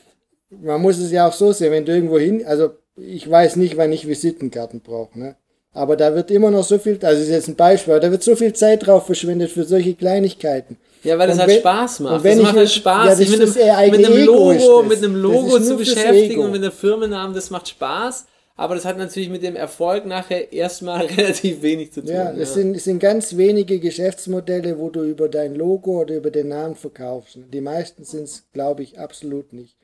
Man 0.62 0.82
muss 0.82 0.98
es 0.98 1.12
ja 1.12 1.28
auch 1.28 1.34
so 1.34 1.52
sehen, 1.52 1.72
wenn 1.72 1.86
du 1.86 1.92
irgendwo 1.94 2.18
hin, 2.18 2.44
also 2.46 2.72
ich 2.98 3.30
weiß 3.30 3.56
nicht, 3.56 3.78
wann 3.78 3.92
ich 3.94 4.08
Visitenkarten 4.08 4.82
brauche. 4.82 5.18
Ne? 5.18 5.36
Aber 5.74 5.96
da 5.96 6.14
wird 6.16 6.32
immer 6.32 6.50
noch 6.52 6.64
so 6.64 6.78
viel, 6.80 6.94
also 6.94 7.06
das 7.06 7.20
ist 7.20 7.30
jetzt 7.30 7.48
ein 7.48 7.56
Beispiel, 7.56 7.94
aber 7.94 8.02
da 8.02 8.12
wird 8.12 8.24
so 8.24 8.36
viel 8.36 8.52
Zeit 8.54 8.86
drauf 8.86 9.06
verschwendet 9.06 9.52
für 9.52 9.64
solche 9.64 9.94
Kleinigkeiten. 9.94 10.78
Ja, 11.04 11.18
weil 11.18 11.28
das 11.28 11.36
Und 11.38 11.42
halt 11.44 11.52
wenn- 11.52 11.60
Spaß 11.60 12.00
macht. 12.02 12.14
und 12.16 12.24
wenn 12.24 12.32
das 12.32 12.40
ich 12.40 12.44
macht 12.44 12.58
halt 12.58 12.70
Spaß, 12.72 13.06
ja, 13.08 13.16
sich 13.16 13.30
mit 13.30 13.40
mit 13.40 14.06
einem 14.06 14.26
Logo, 14.26 14.84
mit 14.84 14.98
einem 14.98 15.16
Logo 15.16 15.60
zu 15.60 15.78
beschäftigen 15.78 16.42
und 16.42 16.52
mit 16.52 16.62
einem 16.64 16.72
Firmennamen, 16.74 17.34
das 17.36 17.50
macht 17.52 17.70
Spaß. 17.70 18.26
Aber 18.60 18.76
das 18.76 18.84
hat 18.84 18.98
natürlich 18.98 19.30
mit 19.30 19.42
dem 19.42 19.56
Erfolg 19.56 20.06
nachher 20.06 20.52
erstmal 20.52 21.06
relativ 21.18 21.62
wenig 21.62 21.94
zu 21.94 22.02
tun. 22.02 22.12
Ja, 22.12 22.34
es 22.34 22.56
sind, 22.56 22.76
es 22.76 22.84
sind 22.84 23.00
ganz 23.00 23.38
wenige 23.38 23.80
Geschäftsmodelle, 23.80 24.78
wo 24.78 24.90
du 24.90 25.04
über 25.04 25.30
dein 25.30 25.56
Logo 25.56 26.02
oder 26.02 26.18
über 26.18 26.30
den 26.30 26.50
Namen 26.50 26.76
verkaufst. 26.76 27.40
Die 27.54 27.62
meisten 27.62 28.04
sind 28.04 28.24
es, 28.24 28.50
glaube 28.52 28.84
ich, 28.84 29.00
absolut 29.00 29.54
nicht. 29.54 29.78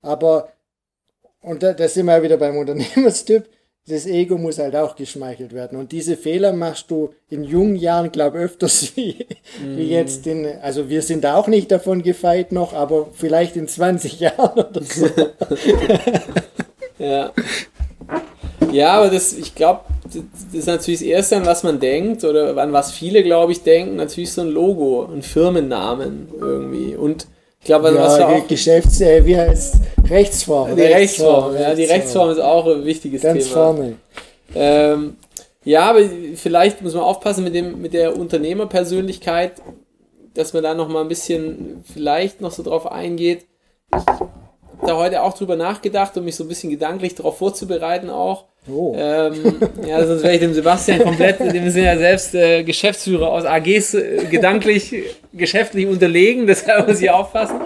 Aber, 0.00 0.50
und 1.42 1.62
da, 1.62 1.74
da 1.74 1.86
sind 1.86 2.06
wir 2.06 2.22
wieder 2.22 2.38
beim 2.38 2.56
Unternehmerstyp, 2.56 3.46
das 3.86 4.06
Ego 4.06 4.38
muss 4.38 4.58
halt 4.58 4.74
auch 4.74 4.96
geschmeichelt 4.96 5.52
werden. 5.52 5.78
Und 5.78 5.92
diese 5.92 6.16
Fehler 6.16 6.54
machst 6.54 6.90
du 6.90 7.12
in 7.28 7.44
jungen 7.44 7.76
Jahren, 7.76 8.10
glaube 8.10 8.38
ich, 8.38 8.44
öfters 8.44 8.90
wie, 8.96 9.26
wie 9.62 9.90
jetzt 9.90 10.26
in, 10.26 10.46
also 10.62 10.88
wir 10.88 11.02
sind 11.02 11.26
auch 11.26 11.46
nicht 11.46 11.70
davon 11.70 12.02
gefeit 12.02 12.52
noch, 12.52 12.72
aber 12.72 13.10
vielleicht 13.12 13.54
in 13.56 13.68
20 13.68 14.18
Jahren 14.18 14.58
oder 14.60 14.82
so. 14.82 15.10
Ja. 16.98 17.32
Ja, 18.72 18.92
aber 18.94 19.08
das, 19.10 19.32
ich 19.32 19.54
glaube, 19.54 19.80
das 20.04 20.16
ist 20.52 20.66
natürlich 20.66 21.00
das 21.00 21.08
Erste, 21.08 21.36
an 21.36 21.46
was 21.46 21.62
man 21.62 21.80
denkt, 21.80 22.24
oder 22.24 22.56
an 22.58 22.72
was 22.72 22.92
viele, 22.92 23.22
glaube 23.22 23.52
ich, 23.52 23.62
denken, 23.62 23.96
natürlich 23.96 24.32
so 24.32 24.42
ein 24.42 24.48
Logo, 24.48 25.08
ein 25.12 25.22
Firmennamen 25.22 26.28
irgendwie. 26.38 26.94
Und 26.96 27.26
ich 27.60 27.66
glaube, 27.66 27.88
also 27.88 27.98
was 27.98 28.18
wir 28.18 28.20
Ja, 28.20 28.36
auch. 28.42 28.46
Geschäfts, 28.48 29.00
äh, 29.00 29.24
wie 29.24 29.36
heißt 29.36 29.76
Rechtsform. 30.08 30.76
Die 30.76 30.82
Rechtsform, 30.82 31.54
ja, 31.54 31.74
die 31.74 31.84
Rechtsform 31.84 32.30
ist 32.30 32.40
auch 32.40 32.66
ein 32.66 32.84
wichtiges 32.84 33.22
Ganz 33.22 33.44
Thema. 33.44 33.54
vorne. 33.54 33.94
Ähm, 34.54 35.16
ja, 35.64 35.90
aber 35.90 36.00
vielleicht 36.36 36.80
muss 36.82 36.94
man 36.94 37.02
aufpassen 37.02 37.44
mit, 37.44 37.54
dem, 37.54 37.80
mit 37.82 37.92
der 37.92 38.16
Unternehmerpersönlichkeit, 38.16 39.52
dass 40.34 40.52
man 40.52 40.62
da 40.62 40.72
noch 40.74 40.88
mal 40.88 41.02
ein 41.02 41.08
bisschen 41.08 41.84
vielleicht 41.92 42.40
noch 42.40 42.52
so 42.52 42.62
drauf 42.62 42.90
eingeht. 42.90 43.44
Ich 43.94 44.02
da 44.86 44.96
heute 44.96 45.22
auch 45.22 45.34
drüber 45.34 45.56
nachgedacht, 45.56 46.16
um 46.16 46.24
mich 46.24 46.36
so 46.36 46.44
ein 46.44 46.48
bisschen 46.48 46.70
gedanklich 46.70 47.14
darauf 47.14 47.38
vorzubereiten 47.38 48.10
auch. 48.10 48.44
Oh. 48.70 48.94
Ähm, 48.96 49.56
ja, 49.86 50.06
sonst 50.06 50.22
wäre 50.22 50.34
ich 50.34 50.40
dem 50.40 50.52
Sebastian 50.52 51.00
komplett, 51.00 51.40
dem 51.40 51.70
sind 51.70 51.84
ja 51.84 51.96
selbst 51.96 52.34
äh, 52.34 52.62
Geschäftsführer 52.64 53.30
aus 53.30 53.44
AGs 53.44 53.94
äh, 53.94 54.26
gedanklich, 54.30 54.94
geschäftlich 55.32 55.86
unterlegen, 55.86 56.46
deshalb 56.46 56.88
muss 56.88 57.00
ich 57.00 57.10
aufpassen. 57.10 57.60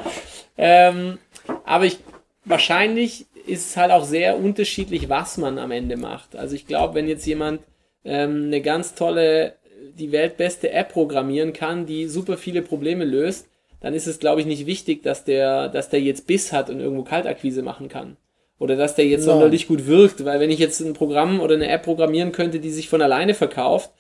Ähm, 0.57 1.19
aber 1.65 1.87
ich, 1.87 1.99
wahrscheinlich 2.45 3.27
ist 3.47 3.71
es 3.71 3.77
halt 3.77 3.91
auch 3.91 4.05
sehr 4.05 4.39
unterschiedlich, 4.39 5.09
was 5.09 5.39
man 5.39 5.59
am 5.59 5.73
Ende 5.73 5.97
macht. 5.97 6.37
Also 6.37 6.55
ich 6.55 6.67
glaube, 6.67 6.95
wenn 6.95 7.09
jetzt 7.09 7.27
jemand 7.27 7.63
ähm, 8.05 8.45
eine 8.47 8.61
ganz 8.61 8.95
tolle, 8.95 9.55
die 9.99 10.13
weltbeste 10.13 10.71
App 10.71 10.93
programmieren 10.93 11.53
kann, 11.53 11.87
die 11.87 12.07
super 12.07 12.37
viele 12.37 12.63
Probleme 12.63 13.05
löst, 13.05 13.49
dann 13.83 13.95
ist 13.95 14.07
es, 14.07 14.19
glaube 14.19 14.41
ich, 14.41 14.47
nicht 14.47 14.67
wichtig, 14.67 15.03
dass 15.03 15.25
der, 15.25 15.69
dass 15.69 15.89
der 15.89 16.01
jetzt 16.01 16.27
Biss 16.27 16.53
hat 16.53 16.71
und 16.71 16.81
irgendwo 16.81 17.03
Kaltakquise 17.03 17.63
machen 17.63 17.89
kann. 17.89 18.17
Oder 18.59 18.77
dass 18.77 18.95
der 18.95 19.07
jetzt 19.07 19.27
Nein. 19.27 19.35
sonderlich 19.35 19.67
gut 19.67 19.89
wirkt, 19.89 20.25
weil 20.25 20.39
wenn 20.39 20.51
ich 20.51 20.61
jetzt 20.61 20.81
ein 20.81 20.95
Programm 20.95 21.41
oder 21.41 21.57
eine 21.57 21.69
App 21.69 21.83
programmieren 21.83 22.31
könnte, 22.31 22.61
die 22.61 22.71
sich 22.71 22.89
von 22.89 23.03
alleine 23.03 23.35
verkauft 23.35 23.91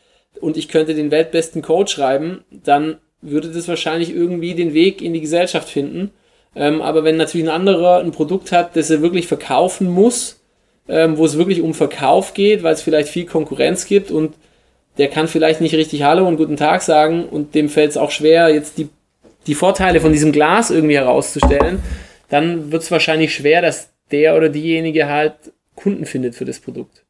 und 0.40 0.56
ich 0.56 0.68
könnte 0.68 0.94
den 0.94 1.10
weltbesten 1.10 1.62
Code 1.62 1.90
schreiben, 1.90 2.44
dann 2.50 2.98
würde 3.20 3.48
das 3.48 3.66
wahrscheinlich 3.66 4.14
irgendwie 4.14 4.54
den 4.54 4.72
Weg 4.72 5.02
in 5.02 5.14
die 5.14 5.20
Gesellschaft 5.20 5.68
finden. 5.68 6.12
Ähm, 6.54 6.80
aber 6.80 7.02
wenn 7.02 7.16
natürlich 7.16 7.46
ein 7.46 7.54
anderer 7.54 7.98
ein 7.98 8.12
Produkt 8.12 8.52
hat, 8.52 8.76
das 8.76 8.90
er 8.90 9.02
wirklich 9.02 9.26
verkaufen 9.26 9.88
muss, 9.88 10.40
ähm, 10.88 11.18
wo 11.18 11.24
es 11.24 11.38
wirklich 11.38 11.60
um 11.60 11.74
Verkauf 11.74 12.34
geht, 12.34 12.62
weil 12.62 12.74
es 12.74 12.82
vielleicht 12.82 13.08
viel 13.08 13.26
Konkurrenz 13.26 13.86
gibt 13.86 14.12
und 14.12 14.34
der 14.98 15.08
kann 15.08 15.26
vielleicht 15.26 15.60
nicht 15.60 15.74
richtig 15.74 16.02
Hallo 16.02 16.26
und 16.28 16.36
guten 16.36 16.56
Tag 16.56 16.82
sagen 16.82 17.24
und 17.24 17.54
dem 17.54 17.68
fällt 17.68 17.90
es 17.92 17.96
auch 17.96 18.10
schwer, 18.10 18.48
jetzt 18.50 18.78
die, 18.78 18.88
die 19.46 19.54
Vorteile 19.54 20.00
von 20.00 20.12
diesem 20.12 20.32
Glas 20.32 20.70
irgendwie 20.70 20.96
herauszustellen, 20.96 21.80
dann 22.28 22.72
wird 22.72 22.82
es 22.82 22.90
wahrscheinlich 22.90 23.34
schwer, 23.34 23.62
dass 23.62 23.90
der 24.10 24.36
oder 24.36 24.48
diejenige 24.48 25.08
halt 25.08 25.34
Kunden 25.74 26.06
findet 26.06 26.34
für 26.34 26.44
das 26.44 26.60
Produkt. 26.60 27.04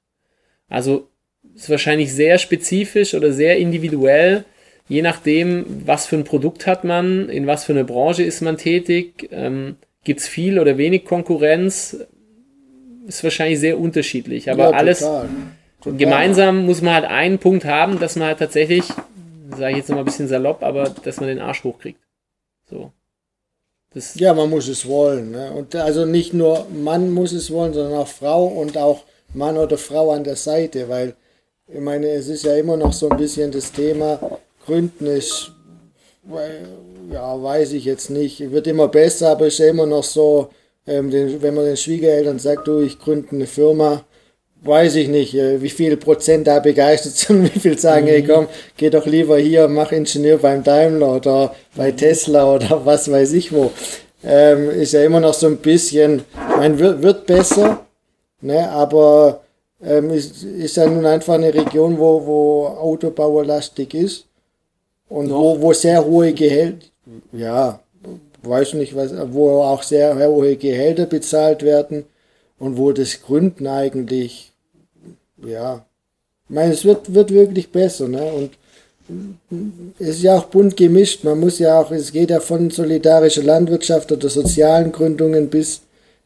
Also 0.69 1.09
ist 1.55 1.69
wahrscheinlich 1.69 2.13
sehr 2.13 2.39
spezifisch 2.39 3.15
oder 3.15 3.33
sehr 3.33 3.59
individuell, 3.59 4.45
je 4.89 5.03
nachdem, 5.03 5.65
was 5.85 6.07
für 6.07 6.17
ein 6.17 6.25
Produkt 6.25 6.67
hat 6.67 6.85
man, 6.85 7.29
in 7.29 7.47
was 7.47 7.65
für 7.65 7.73
eine 7.73 7.85
Branche 7.85 8.23
ist 8.23 8.41
man 8.41 8.57
tätig, 8.57 9.29
ähm, 9.31 9.77
gibt 10.05 10.21
es 10.21 10.29
viel 10.29 10.59
oder 10.59 10.79
wenig 10.79 11.05
Konkurrenz, 11.05 11.97
ist 13.07 13.25
wahrscheinlich 13.25 13.61
sehr 13.61 13.79
unterschiedlich. 13.79 14.51
Aber 14.51 14.71
Ja, 14.71 14.71
alles 14.71 15.01
total. 15.01 15.29
Total. 15.81 15.99
gemeinsam 15.99 16.67
muss 16.67 16.81
man 16.81 16.95
halt 16.95 17.05
einen 17.07 17.39
Punkt 17.39 17.65
haben, 17.65 17.99
dass 17.99 18.17
man 18.17 18.29
halt 18.29 18.39
tatsächlich, 18.39 18.85
sage 19.51 19.73
ich 19.73 19.79
jetzt 19.79 19.89
noch 19.89 19.97
mal 19.97 20.03
ein 20.03 20.07
bisschen 20.07 20.29
salopp, 20.29 20.63
aber 20.63 20.95
dass 21.05 21.19
man 21.19 21.29
den 21.29 21.41
Arsch 21.41 21.65
hochkriegt. 21.65 21.99
So. 22.73 22.93
Das, 23.95 24.15
Ja, 24.15 24.33
man 24.33 24.49
muss 24.49 24.69
es 24.69 24.87
wollen. 24.89 25.33
Ne? 25.33 25.53
Und 25.53 25.75
also 25.77 26.07
nicht 26.07 26.33
nur 26.33 26.67
Mann 26.71 27.11
muss 27.11 27.33
es 27.33 27.51
wollen, 27.51 27.75
sondern 27.75 27.99
auch 27.99 28.09
Frau 28.09 28.47
und 28.47 28.79
auch 28.79 29.03
Mann 29.35 29.59
oder 29.59 29.77
Frau 29.77 30.13
an 30.13 30.25
der 30.25 30.37
Seite, 30.37 30.89
weil 30.89 31.15
ich 31.69 31.81
meine, 31.81 32.09
es 32.09 32.29
ist 32.29 32.45
ja 32.45 32.57
immer 32.57 32.77
noch 32.77 32.93
so 32.93 33.09
ein 33.09 33.17
bisschen 33.17 33.51
das 33.51 33.73
Thema, 33.73 34.19
Gründen 34.67 35.07
ist, 35.07 35.53
ja, 37.11 37.43
weiß 37.43 37.73
ich 37.73 37.85
jetzt 37.85 38.11
nicht, 38.11 38.51
wird 38.51 38.67
immer 38.67 38.89
besser, 38.89 39.31
aber 39.31 39.47
ist 39.47 39.59
ja 39.59 39.69
immer 39.69 39.87
noch 39.87 40.05
so, 40.05 40.51
ähm, 40.87 41.11
den, 41.11 41.41
wenn 41.41 41.55
man 41.55 41.65
den 41.65 41.77
Schwiegereltern 41.77 42.39
sagt, 42.39 42.69
du, 42.69 42.81
ich 42.81 42.99
gründe 42.99 43.31
eine 43.33 43.47
Firma, 43.47 44.05
weiß 44.65 44.95
ich 44.97 45.09
nicht, 45.09 45.35
äh, 45.35 45.61
wie 45.61 45.71
viel 45.71 45.97
Prozent 45.97 46.47
da 46.47 46.61
begeistert 46.61 47.13
sind 47.17 47.55
wie 47.55 47.59
viel 47.59 47.79
sagen, 47.79 48.07
hey 48.07 48.23
komm, 48.23 48.49
geh 48.77 48.91
doch 48.91 49.07
lieber 49.07 49.39
hier, 49.39 49.69
mach 49.69 49.93
Ingenieur 49.93 50.39
beim 50.39 50.63
Daimler 50.63 51.17
oder 51.17 51.55
bei 51.77 51.93
Tesla 51.93 52.55
oder 52.55 52.81
was 52.85 53.11
weiß 53.11 53.33
ich 53.33 53.53
wo. 53.53 53.71
Ähm, 54.25 54.71
ist 54.71 54.93
ja 54.93 55.03
immer 55.05 55.21
noch 55.21 55.35
so 55.35 55.49
ein 55.49 55.57
bisschen, 55.57 56.23
mein 56.57 56.79
wird, 56.79 57.03
wird 57.03 57.27
besser, 57.27 57.85
ne, 58.41 58.71
aber 58.71 59.41
ähm, 59.83 60.11
ist, 60.11 60.45
ist 60.45 60.77
ja 60.77 60.87
nun 60.87 61.07
einfach 61.07 61.35
eine 61.35 61.53
Region, 61.53 61.99
wo, 61.99 62.25
wo 62.25 62.67
Autobauerlastig 62.67 63.95
ist 63.95 64.27
und 65.09 65.31
wo, 65.31 65.61
wo 65.61 65.73
sehr 65.73 66.05
hohe 66.05 66.33
Gehälter, 66.33 66.87
ja, 67.33 67.81
weiß 68.43 68.75
nicht 68.75 68.95
was, 68.95 69.13
wo 69.33 69.63
auch 69.63 69.83
sehr 69.83 70.17
hohe 70.17 70.57
Gehälter 70.57 71.07
bezahlt 71.07 71.65
werden 71.65 72.05
und 72.59 72.77
wo 72.79 72.93
das 72.93 73.23
Gründen 73.23 73.67
eigentlich, 73.67 74.52
ja, 75.47 75.85
ich 76.49 76.55
meine, 76.55 76.73
es 76.73 76.85
wird, 76.85 77.13
wird 77.13 77.31
wirklich 77.33 77.71
besser, 77.71 78.09
ne? 78.09 78.23
Und 78.23 78.51
es 79.99 80.09
ist 80.09 80.23
ja 80.23 80.37
auch 80.39 80.45
bunt 80.45 80.77
gemischt. 80.77 81.25
Man 81.25 81.41
muss 81.41 81.59
ja 81.59 81.81
auch, 81.81 81.91
es 81.91 82.13
geht 82.13 82.31
ja 82.31 82.41
von 82.41 82.71
solidarischer 82.71 83.43
Landwirtschaft 83.43 84.13
oder 84.13 84.29
sozialen 84.29 84.93
Gründungen 84.93 85.49
bis, 85.49 85.83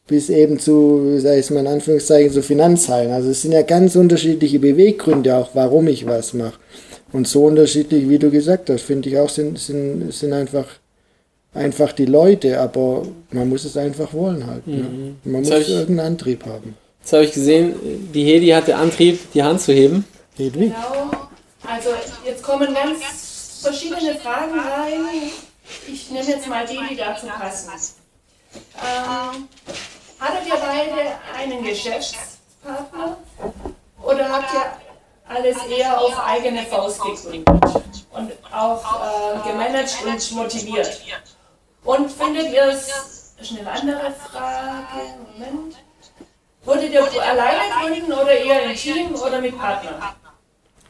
bis 0.06 0.30
eben 0.30 0.58
zu, 0.58 1.14
wie 1.14 1.20
sag 1.20 1.38
ich 1.38 1.50
mal 1.50 1.60
in 1.60 1.66
Anführungszeichen, 1.68 2.32
so 2.32 2.42
Finanzhallen. 2.42 3.12
Also 3.12 3.30
es 3.30 3.42
sind 3.42 3.52
ja 3.52 3.62
ganz 3.62 3.96
unterschiedliche 3.96 4.58
Beweggründe 4.58 5.36
auch, 5.36 5.50
warum 5.54 5.88
ich 5.88 6.06
was 6.06 6.34
mache. 6.34 6.58
Und 7.12 7.26
so 7.26 7.44
unterschiedlich, 7.44 8.08
wie 8.08 8.18
du 8.18 8.30
gesagt 8.30 8.68
hast, 8.68 8.82
finde 8.82 9.08
ich 9.08 9.18
auch, 9.18 9.30
sind, 9.30 9.58
sind, 9.58 10.12
sind 10.12 10.32
einfach, 10.32 10.66
einfach 11.54 11.92
die 11.92 12.04
Leute, 12.04 12.60
aber 12.60 13.06
man 13.30 13.48
muss 13.48 13.64
es 13.64 13.76
einfach 13.76 14.12
wollen 14.12 14.46
halt. 14.46 14.66
Ne? 14.66 15.14
Man 15.24 15.42
Das 15.42 15.52
hab 15.52 15.58
muss 15.60 15.68
irgendeinen 15.68 16.06
Antrieb 16.06 16.44
haben. 16.44 16.74
Jetzt 17.06 17.12
habe 17.12 17.24
ich 17.24 17.32
gesehen, 17.32 18.10
die 18.12 18.24
Hedi 18.24 18.48
hatte 18.48 18.74
Antrieb, 18.74 19.32
die 19.32 19.40
Hand 19.40 19.60
zu 19.60 19.72
heben. 19.72 20.04
Wie? 20.36 20.50
Genau. 20.50 20.74
Also 21.64 21.90
jetzt 22.24 22.42
kommen 22.42 22.74
ganz 22.74 23.60
verschiedene 23.62 24.16
Fragen 24.16 24.58
rein. 24.58 25.30
Ich 25.86 26.10
nehme 26.10 26.28
jetzt 26.28 26.48
mal 26.48 26.66
die, 26.66 26.80
die 26.90 26.96
dazu 26.96 27.26
passen. 27.26 27.70
Ähm, 28.82 29.48
hattet 30.18 30.48
ihr 30.48 30.56
beide 30.56 31.12
einen 31.38 31.62
Geschäftspartner 31.62 33.18
oder 34.02 34.28
habt 34.28 34.52
ihr 34.52 35.32
alles 35.32 35.56
eher 35.78 36.00
auf 36.00 36.18
eigene 36.18 36.64
Faust 36.64 37.00
gegründet 37.02 37.46
und 38.10 38.32
auch 38.52 38.82
äh, 38.82 39.48
gemanagt 39.48 39.96
und 40.04 40.32
motiviert? 40.32 41.00
Und 41.84 42.10
findet 42.10 42.52
ihr 42.52 42.64
es, 42.64 43.32
das 43.38 43.50
ist 43.50 43.60
eine 43.60 43.70
andere 43.70 44.12
Frage, 44.12 45.14
Moment. 45.38 45.65
Würdet 46.66 46.92
ihr 46.92 47.02
alleine 47.02 47.62
gründen 47.80 48.12
oder 48.12 48.32
eher 48.32 48.64
im 48.64 48.76
Team 48.76 49.14
oder 49.14 49.40
mit 49.40 49.56
Partnern? 49.56 49.94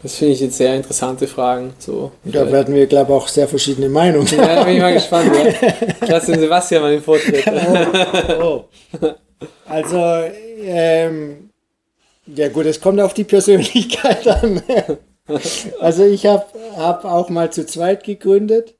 Das 0.03 0.15
finde 0.15 0.35
ich 0.35 0.41
jetzt 0.41 0.57
sehr 0.57 0.75
interessante 0.75 1.27
Fragen. 1.27 1.75
So. 1.79 2.12
Da 2.25 2.51
werden 2.51 2.75
wir, 2.75 2.87
glaube 2.87 3.12
ich, 3.12 3.19
auch 3.19 3.29
sehr 3.29 3.49
verschiedene 3.49 3.89
Meinungen 3.89 4.27
Ja, 4.27 4.57
da 4.57 4.65
bin 4.65 4.75
ich 4.77 4.81
mal 4.81 4.95
gespannt. 4.95 5.33
Ja. 5.35 5.73
Ich 6.03 6.09
lasse 6.09 6.33
den 6.33 6.41
Sebastian 6.41 6.83
mal 6.83 6.93
den 6.93 7.03
Vortritt. 7.03 7.45
Oh. 8.41 8.65
Also, 9.67 9.99
ähm, 10.62 11.51
ja 12.27 12.49
gut, 12.49 12.67
es 12.67 12.81
kommt 12.81 13.01
auf 13.01 13.15
die 13.15 13.25
Persönlichkeit 13.25 14.27
an. 14.43 14.62
Also 15.81 16.05
ich 16.05 16.25
habe 16.27 16.47
hab 16.77 17.05
auch 17.05 17.29
mal 17.29 17.51
zu 17.53 17.67
zweit 17.67 18.05
gegründet. 18.05 18.75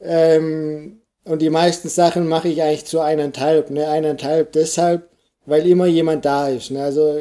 Ähm, 0.00 1.00
und 1.24 1.40
die 1.40 1.50
meisten 1.50 1.88
Sachen 1.88 2.28
mache 2.28 2.48
ich 2.48 2.62
eigentlich 2.62 2.84
zu 2.84 3.00
eineinhalb. 3.00 3.70
Ne? 3.70 3.88
Eineinhalb 3.88 4.52
deshalb, 4.52 5.08
weil 5.46 5.66
immer 5.66 5.86
jemand 5.86 6.24
da 6.24 6.48
ist. 6.48 6.70
Ne? 6.70 6.82
Also 6.82 7.18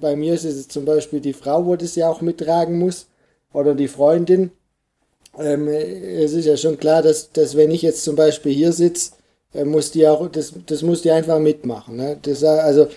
bei 0.00 0.16
mir 0.16 0.34
ist 0.34 0.44
es 0.44 0.68
zum 0.68 0.84
Beispiel 0.84 1.20
die 1.20 1.32
Frau, 1.32 1.64
wo 1.66 1.76
das 1.76 1.96
ja 1.96 2.08
auch 2.08 2.20
mittragen 2.20 2.78
muss, 2.78 3.06
oder 3.52 3.74
die 3.74 3.88
Freundin. 3.88 4.50
Ähm, 5.38 5.68
es 5.68 6.32
ist 6.32 6.44
ja 6.44 6.56
schon 6.56 6.78
klar, 6.78 7.02
dass, 7.02 7.30
dass 7.32 7.56
wenn 7.56 7.70
ich 7.70 7.82
jetzt 7.82 8.04
zum 8.04 8.16
Beispiel 8.16 8.52
hier 8.52 8.72
sitze, 8.72 9.12
äh, 9.54 9.64
muss 9.64 9.90
die 9.90 10.06
auch, 10.06 10.28
das, 10.28 10.52
das 10.66 10.82
muss 10.82 11.02
die 11.02 11.10
einfach 11.10 11.38
mitmachen. 11.38 11.96
Ne? 11.96 12.18
Das, 12.20 12.44
also, 12.44 12.88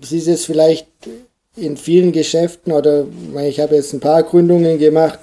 sie 0.00 0.18
ist 0.18 0.26
jetzt 0.26 0.46
vielleicht 0.46 0.88
in 1.56 1.76
vielen 1.76 2.12
Geschäften 2.12 2.72
oder 2.72 3.06
ich 3.44 3.60
habe 3.60 3.74
jetzt 3.74 3.92
ein 3.92 4.00
paar 4.00 4.22
Gründungen 4.22 4.78
gemacht, 4.78 5.18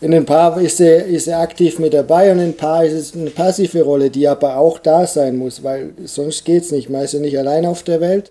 in 0.00 0.14
ein 0.14 0.24
paar 0.24 0.60
ist 0.60 0.80
er, 0.80 1.06
ist 1.06 1.26
er 1.26 1.40
aktiv 1.40 1.78
mit 1.80 1.92
dabei 1.92 2.30
und 2.30 2.38
in 2.38 2.46
ein 2.46 2.56
paar 2.56 2.84
ist 2.84 2.92
es 2.92 3.14
eine 3.14 3.30
passive 3.30 3.82
Rolle, 3.82 4.10
die 4.10 4.28
aber 4.28 4.56
auch 4.56 4.78
da 4.78 5.06
sein 5.06 5.36
muss, 5.36 5.64
weil 5.64 5.92
sonst 6.04 6.44
geht 6.44 6.62
es 6.62 6.70
nicht. 6.70 6.88
Man 6.88 7.02
ist 7.02 7.14
ja 7.14 7.20
nicht 7.20 7.38
allein 7.38 7.66
auf 7.66 7.82
der 7.82 8.00
Welt. 8.00 8.30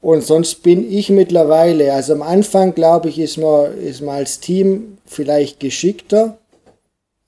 Und 0.00 0.22
sonst 0.22 0.62
bin 0.62 0.90
ich 0.90 1.10
mittlerweile, 1.10 1.92
also 1.92 2.12
am 2.12 2.22
Anfang 2.22 2.74
glaube 2.74 3.08
ich, 3.08 3.18
ist 3.18 3.38
man, 3.38 3.76
ist 3.78 4.02
man 4.02 4.16
als 4.16 4.40
Team 4.40 4.98
vielleicht 5.06 5.58
geschickter, 5.58 6.38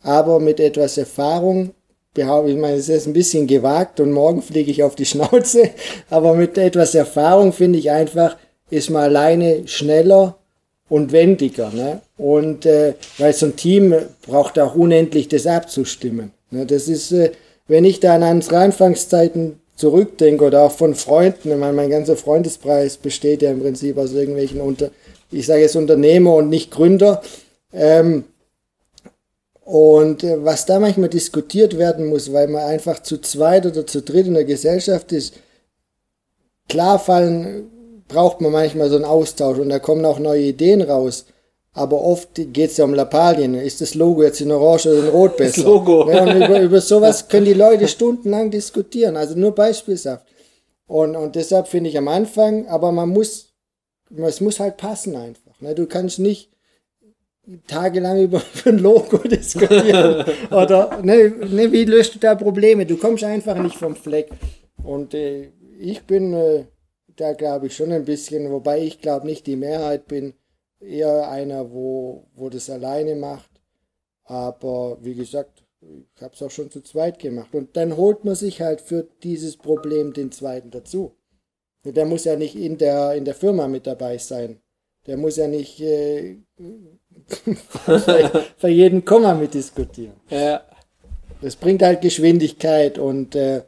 aber 0.03 0.39
mit 0.39 0.61
etwas 0.61 0.97
Erfahrung, 0.97 1.71
behaupte 2.15 2.53
ich 2.53 2.59
meine, 2.59 2.77
es 2.77 2.89
ist 2.89 3.07
ein 3.07 3.13
bisschen 3.13 3.47
gewagt 3.47 4.01
und 4.01 4.13
morgen 4.13 4.43
fliege 4.43 4.71
ich 4.71 4.83
auf 4.83 4.95
die 4.95 5.07
Schnauze, 5.07 5.71
aber 6.11 6.35
mit 6.35 6.59
etwas 6.59 6.95
Erfahrung 6.95 7.53
finde 7.53 7.79
ich 7.79 7.91
einfach, 7.91 8.37
ist 8.71 8.91
man 8.91 9.03
alleine 9.03 9.67
schneller 9.67 10.37
und 10.91 11.13
wendiger. 11.13 11.71
Ne? 11.71 12.03
Und 12.19 12.67
äh, 12.67 12.95
weil 13.17 13.33
so 13.33 13.47
ein 13.47 13.57
Team 13.57 13.95
braucht 14.27 14.59
auch 14.59 14.75
unendlich 14.75 15.29
das 15.29 15.47
abzustimmen. 15.47 16.33
Ne? 16.51 16.67
Das 16.67 16.89
ist, 16.89 17.13
äh, 17.13 17.31
wenn 17.67 17.87
ich 17.87 18.01
da 18.01 18.17
an 18.17 18.23
unsere 18.23 18.59
Anfangszeiten 18.59 19.61
zurückdenke 19.77 20.45
oder 20.45 20.63
auch 20.63 20.73
von 20.73 20.95
Freunden, 20.95 21.51
ich 21.53 21.57
meine, 21.57 21.73
mein 21.73 21.89
ganzer 21.89 22.17
Freundespreis 22.17 22.99
besteht 22.99 23.41
ja 23.41 23.51
im 23.51 23.61
Prinzip 23.61 23.97
aus 23.97 24.13
irgendwelchen 24.13 24.61
Unter, 24.61 24.91
ich 25.31 25.47
sage 25.47 25.63
jetzt 25.63 25.77
Unternehmer 25.77 26.35
und 26.35 26.51
nicht 26.51 26.71
Gründer. 26.71 27.23
Ähm, 27.73 28.25
und 29.65 30.25
äh, 30.25 30.45
was 30.45 30.67
da 30.67 30.81
manchmal 30.81 31.09
diskutiert 31.09 31.79
werden 31.79 32.07
muss, 32.07 32.33
weil 32.33 32.49
man 32.49 32.63
einfach 32.63 33.01
zu 33.01 33.19
zweit 33.19 33.65
oder 33.65 33.87
zu 33.87 34.03
dritt 34.03 34.27
in 34.27 34.35
der 34.35 34.45
Gesellschaft 34.45 35.13
ist, 35.13 35.35
klar 36.69 36.99
fallen, 36.99 37.71
braucht 38.11 38.41
man 38.41 38.53
manchmal 38.53 38.91
so 38.91 38.97
einen 38.97 39.05
Austausch 39.05 39.59
und 39.59 39.69
da 39.69 39.79
kommen 39.79 40.05
auch 40.05 40.19
neue 40.19 40.43
Ideen 40.43 40.83
raus. 40.83 41.27
Aber 41.73 42.03
oft 42.03 42.31
geht 42.35 42.71
es 42.71 42.77
ja 42.79 42.85
um 42.85 42.95
Lappalien. 42.95 43.55
Ist 43.55 43.81
das 43.81 43.95
Logo 43.95 44.25
jetzt 44.25 44.41
in 44.41 44.51
Orange 44.51 44.89
oder 44.89 45.05
in 45.05 45.09
Rot 45.09 45.37
besser? 45.37 45.63
Das 45.63 45.65
Logo. 45.65 46.11
Ja, 46.11 46.25
und 46.25 46.37
über, 46.37 46.61
über 46.69 46.81
sowas 46.81 47.29
können 47.29 47.47
die 47.47 47.55
Leute 47.55 47.87
stundenlang 47.87 48.51
diskutieren. 48.51 49.17
Also 49.17 49.39
nur 49.39 49.55
beispielshaft. 49.55 50.27
Und, 50.87 51.15
und 51.15 51.37
deshalb 51.37 51.69
finde 51.69 51.89
ich 51.89 51.97
am 51.97 52.09
Anfang, 52.09 52.67
aber 52.67 52.91
man 52.91 53.11
muss, 53.11 53.55
es 54.17 54.41
muss 54.41 54.59
halt 54.59 54.77
passen 54.77 55.15
einfach. 55.15 55.61
Ne? 55.61 55.77
Du 55.77 55.87
kannst 55.87 56.19
nicht 56.19 56.51
tagelang 57.67 58.21
über, 58.21 58.43
über 58.61 58.71
ein 58.71 58.79
Logo 58.79 59.19
diskutieren. 59.19 60.25
Oder 60.51 61.01
ne, 61.03 61.29
ne, 61.29 61.73
wie 61.73 61.85
löst 61.85 62.15
du 62.15 62.19
da 62.19 62.35
Probleme? 62.35 62.87
Du 62.87 62.97
kommst 62.97 63.25
einfach 63.25 63.57
nicht 63.57 63.77
vom 63.77 63.97
Fleck. 63.97 64.31
Und 64.83 65.15
äh, 65.15 65.51
ich 65.79 66.03
bin 66.03 66.35
äh, 66.35 66.65
da, 67.21 67.35
glaube 67.35 67.67
ich, 67.67 67.77
schon 67.77 67.93
ein 67.93 68.05
bisschen, 68.05 68.51
wobei 68.51 68.81
ich 68.81 69.01
glaube 69.01 69.27
nicht 69.27 69.47
die 69.47 69.57
Mehrheit 69.57 70.09
bin 70.09 70.35
eher 70.81 71.29
einer, 71.29 71.73
wo, 71.73 72.27
wo 72.35 72.49
das 72.49 72.71
alleine 72.71 73.15
macht. 73.15 73.51
Aber 74.25 74.99
wie 75.03 75.15
gesagt, 75.15 75.65
ich 75.81 76.23
habe 76.23 76.35
es 76.35 76.43
auch 76.43 76.51
schon 76.51 76.71
zu 76.71 76.83
zweit 76.83 77.19
gemacht. 77.19 77.55
Und 77.55 77.77
dann 77.77 77.97
holt 77.97 78.25
man 78.25 78.35
sich 78.35 78.61
halt 78.61 78.81
für 78.81 79.09
dieses 79.23 79.57
Problem 79.57 80.13
den 80.13 80.33
zweiten 80.33 80.71
dazu. 80.71 81.17
Der 81.85 82.05
muss 82.05 82.25
ja 82.25 82.37
nicht 82.37 82.57
in 82.57 82.79
der, 82.79 83.15
in 83.15 83.25
der 83.25 83.35
Firma 83.35 83.67
mit 83.67 83.87
dabei 83.87 84.19
sein. 84.19 84.61
Der 85.07 85.17
muss 85.17 85.37
ja 85.37 85.49
nicht 85.49 85.81
äh, 85.81 86.37
für 88.59 88.69
jeden 88.69 89.05
Komma 89.05 89.35
mitdiskutieren. 89.35 90.15
Ja. 90.29 90.63
Das 91.41 91.57
bringt 91.57 91.83
halt 91.83 92.03
Geschwindigkeit 92.03 92.99
und 92.99 93.35
äh, 93.35 93.63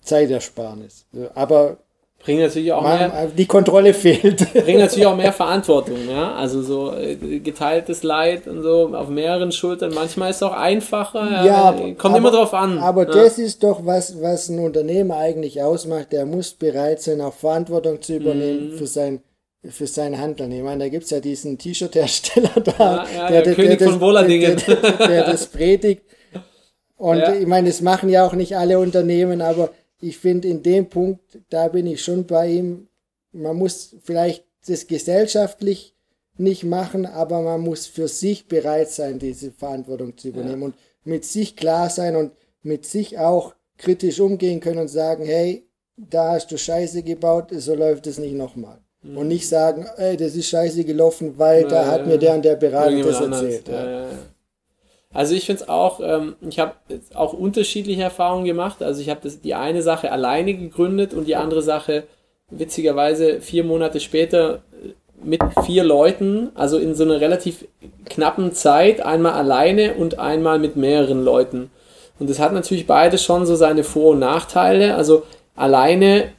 Zeitersparnis. 0.00 1.06
Aber 1.34 1.81
bringt 2.24 2.40
natürlich 2.40 2.72
auch 2.72 2.82
Man, 2.82 2.98
mehr. 2.98 3.30
Die 3.36 3.46
Kontrolle 3.46 3.94
fehlt. 3.94 4.52
Bringt 4.52 4.78
natürlich 4.78 5.06
auch 5.06 5.16
mehr 5.24 5.32
Verantwortung, 5.32 5.98
ja. 6.08 6.34
Also 6.34 6.62
so 6.62 6.94
äh, 6.94 7.16
geteiltes 7.40 8.02
Leid 8.02 8.46
und 8.46 8.62
so 8.62 8.94
auf 8.94 9.08
mehreren 9.08 9.52
Schultern. 9.52 9.92
Manchmal 9.94 10.30
ist 10.30 10.36
es 10.36 10.42
auch 10.42 10.52
einfacher. 10.52 11.44
Ja, 11.44 11.44
ja 11.44 11.72
kommt 11.72 12.04
aber, 12.04 12.18
immer 12.18 12.30
drauf 12.30 12.54
an. 12.54 12.78
Aber 12.78 13.06
ja. 13.06 13.12
das 13.12 13.38
ist 13.38 13.62
doch 13.62 13.84
was, 13.84 14.20
was 14.22 14.48
ein 14.48 14.58
Unternehmer 14.58 15.16
eigentlich 15.16 15.62
ausmacht. 15.62 16.12
Der 16.12 16.26
muss 16.26 16.52
bereit 16.52 17.02
sein, 17.02 17.20
auch 17.20 17.34
Verantwortung 17.34 18.00
zu 18.00 18.16
übernehmen 18.16 18.72
mhm. 18.72 18.78
für 18.78 18.86
sein 18.86 19.20
für 19.68 19.86
sein 19.86 20.18
Handeln. 20.18 20.50
Ich 20.50 20.62
meine, 20.62 20.84
da 20.84 20.88
gibt 20.88 21.04
es 21.04 21.10
ja 21.10 21.20
diesen 21.20 21.56
T-Shirt-Hersteller 21.56 22.50
da, 22.78 23.06
ja, 23.14 23.28
der, 23.28 23.42
der, 23.42 23.54
König 23.54 23.78
der, 23.78 23.90
von 23.90 24.00
Wohladingen. 24.00 24.56
Der, 24.66 24.76
der, 24.76 25.08
der 25.08 25.24
das 25.24 25.46
predigt. 25.46 26.02
Und 26.96 27.22
ich 27.40 27.46
meine, 27.46 27.68
das 27.68 27.80
machen 27.80 28.08
ja 28.08 28.26
auch 28.26 28.32
nicht 28.32 28.56
alle 28.56 28.78
Unternehmen, 28.78 29.40
aber 29.40 29.70
ich 30.02 30.18
finde, 30.18 30.48
in 30.48 30.62
dem 30.62 30.88
Punkt, 30.88 31.38
da 31.48 31.68
bin 31.68 31.86
ich 31.86 32.02
schon 32.02 32.26
bei 32.26 32.48
ihm. 32.48 32.88
Man 33.32 33.56
muss 33.56 33.96
vielleicht 34.02 34.44
das 34.66 34.86
gesellschaftlich 34.86 35.94
nicht 36.36 36.64
machen, 36.64 37.06
aber 37.06 37.40
man 37.40 37.60
muss 37.60 37.86
für 37.86 38.08
sich 38.08 38.48
bereit 38.48 38.90
sein, 38.90 39.18
diese 39.18 39.52
Verantwortung 39.52 40.16
zu 40.16 40.28
übernehmen 40.28 40.60
ja. 40.60 40.66
und 40.66 40.74
mit 41.04 41.24
sich 41.24 41.56
klar 41.56 41.88
sein 41.88 42.16
und 42.16 42.32
mit 42.62 42.84
sich 42.84 43.18
auch 43.18 43.54
kritisch 43.78 44.20
umgehen 44.20 44.60
können 44.60 44.80
und 44.80 44.88
sagen, 44.88 45.24
hey, 45.24 45.66
da 45.96 46.32
hast 46.32 46.50
du 46.50 46.58
Scheiße 46.58 47.02
gebaut, 47.02 47.50
so 47.52 47.74
läuft 47.74 48.06
es 48.06 48.18
nicht 48.18 48.34
nochmal. 48.34 48.78
Mhm. 49.02 49.18
Und 49.18 49.28
nicht 49.28 49.48
sagen, 49.48 49.86
ey, 49.96 50.16
das 50.16 50.34
ist 50.34 50.48
scheiße 50.48 50.84
gelaufen, 50.84 51.34
weil 51.36 51.62
ja, 51.62 51.68
da 51.68 51.86
hat 51.86 52.06
mir 52.06 52.18
der 52.18 52.34
und 52.34 52.44
der 52.44 52.56
Berater 52.56 53.02
das 53.02 53.20
erzählt. 53.20 53.68
Also 55.14 55.34
ich 55.34 55.46
finde 55.46 55.62
es 55.62 55.68
auch, 55.68 56.00
ähm, 56.02 56.36
ich 56.48 56.58
habe 56.58 56.72
auch 57.14 57.32
unterschiedliche 57.32 58.02
Erfahrungen 58.02 58.44
gemacht. 58.44 58.82
Also 58.82 59.00
ich 59.00 59.10
habe 59.10 59.28
die 59.28 59.54
eine 59.54 59.82
Sache 59.82 60.10
alleine 60.10 60.54
gegründet 60.54 61.14
und 61.14 61.26
die 61.26 61.36
andere 61.36 61.62
Sache 61.62 62.04
witzigerweise 62.50 63.40
vier 63.40 63.64
Monate 63.64 64.00
später 64.00 64.62
äh, 64.72 64.88
mit 65.24 65.40
vier 65.64 65.84
Leuten, 65.84 66.50
also 66.54 66.78
in 66.78 66.94
so 66.94 67.04
einer 67.04 67.20
relativ 67.20 67.64
knappen 68.06 68.52
Zeit, 68.52 69.00
einmal 69.00 69.34
alleine 69.34 69.94
und 69.94 70.18
einmal 70.18 70.58
mit 70.58 70.76
mehreren 70.76 71.22
Leuten. 71.22 71.70
Und 72.18 72.28
das 72.28 72.38
hat 72.38 72.52
natürlich 72.52 72.86
beides 72.86 73.22
schon 73.22 73.46
so 73.46 73.54
seine 73.54 73.84
Vor- 73.84 74.12
und 74.12 74.18
Nachteile. 74.18 74.96
Also 74.96 75.22
alleine 75.54 76.32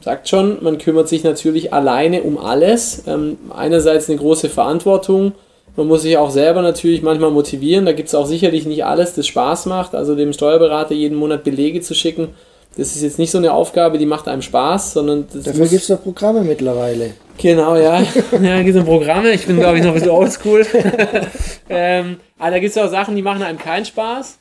sagt 0.00 0.28
schon, 0.28 0.62
man 0.62 0.78
kümmert 0.78 1.08
sich 1.08 1.24
natürlich 1.24 1.72
alleine 1.72 2.22
um 2.22 2.38
alles. 2.38 3.04
Ähm, 3.06 3.38
einerseits 3.54 4.08
eine 4.08 4.18
große 4.18 4.48
Verantwortung 4.48 5.32
man 5.76 5.88
muss 5.88 6.02
sich 6.02 6.16
auch 6.16 6.30
selber 6.30 6.62
natürlich 6.62 7.02
manchmal 7.02 7.30
motivieren. 7.30 7.86
Da 7.86 7.92
gibt 7.92 8.08
es 8.08 8.14
auch 8.14 8.26
sicherlich 8.26 8.66
nicht 8.66 8.84
alles, 8.84 9.14
das 9.14 9.26
Spaß 9.26 9.66
macht. 9.66 9.94
Also 9.94 10.14
dem 10.14 10.32
Steuerberater 10.32 10.94
jeden 10.94 11.16
Monat 11.16 11.44
Belege 11.44 11.80
zu 11.80 11.94
schicken, 11.94 12.34
das 12.76 12.96
ist 12.96 13.02
jetzt 13.02 13.18
nicht 13.18 13.30
so 13.30 13.38
eine 13.38 13.52
Aufgabe, 13.52 13.98
die 13.98 14.06
macht 14.06 14.26
einem 14.26 14.42
Spaß, 14.42 14.94
sondern 14.94 15.28
Dafür 15.32 15.68
gibt 15.68 15.82
es 15.82 15.86
doch 15.86 16.02
Programme 16.02 16.42
mittlerweile. 16.42 17.14
Genau, 17.38 17.76
ja. 17.76 18.02
ja, 18.42 18.62
gibt 18.62 18.76
es 18.76 18.84
Programme. 18.84 19.30
Ich 19.30 19.46
bin, 19.46 19.58
glaube 19.58 19.78
ich, 19.78 19.84
noch 19.84 19.90
ein 19.90 19.94
bisschen 19.94 20.10
oldschool. 20.10 20.66
ähm, 21.68 22.16
aber 22.38 22.50
da 22.50 22.58
gibt 22.58 22.76
es 22.76 22.82
auch 22.82 22.90
Sachen, 22.90 23.14
die 23.14 23.22
machen 23.22 23.42
einem 23.42 23.58
keinen 23.58 23.84
Spaß. 23.84 24.38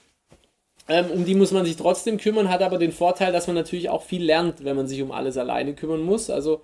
Ähm, 0.89 1.05
um 1.13 1.25
die 1.25 1.35
muss 1.35 1.51
man 1.51 1.63
sich 1.63 1.77
trotzdem 1.77 2.17
kümmern, 2.17 2.49
hat 2.49 2.61
aber 2.61 2.77
den 2.77 2.91
Vorteil, 2.91 3.31
dass 3.31 3.47
man 3.47 3.55
natürlich 3.55 3.89
auch 3.89 4.03
viel 4.03 4.23
lernt, 4.23 4.65
wenn 4.65 4.75
man 4.75 4.87
sich 4.87 5.01
um 5.01 5.11
alles 5.11 5.37
alleine 5.37 5.73
kümmern 5.73 6.01
muss. 6.01 6.29
Also 6.29 6.61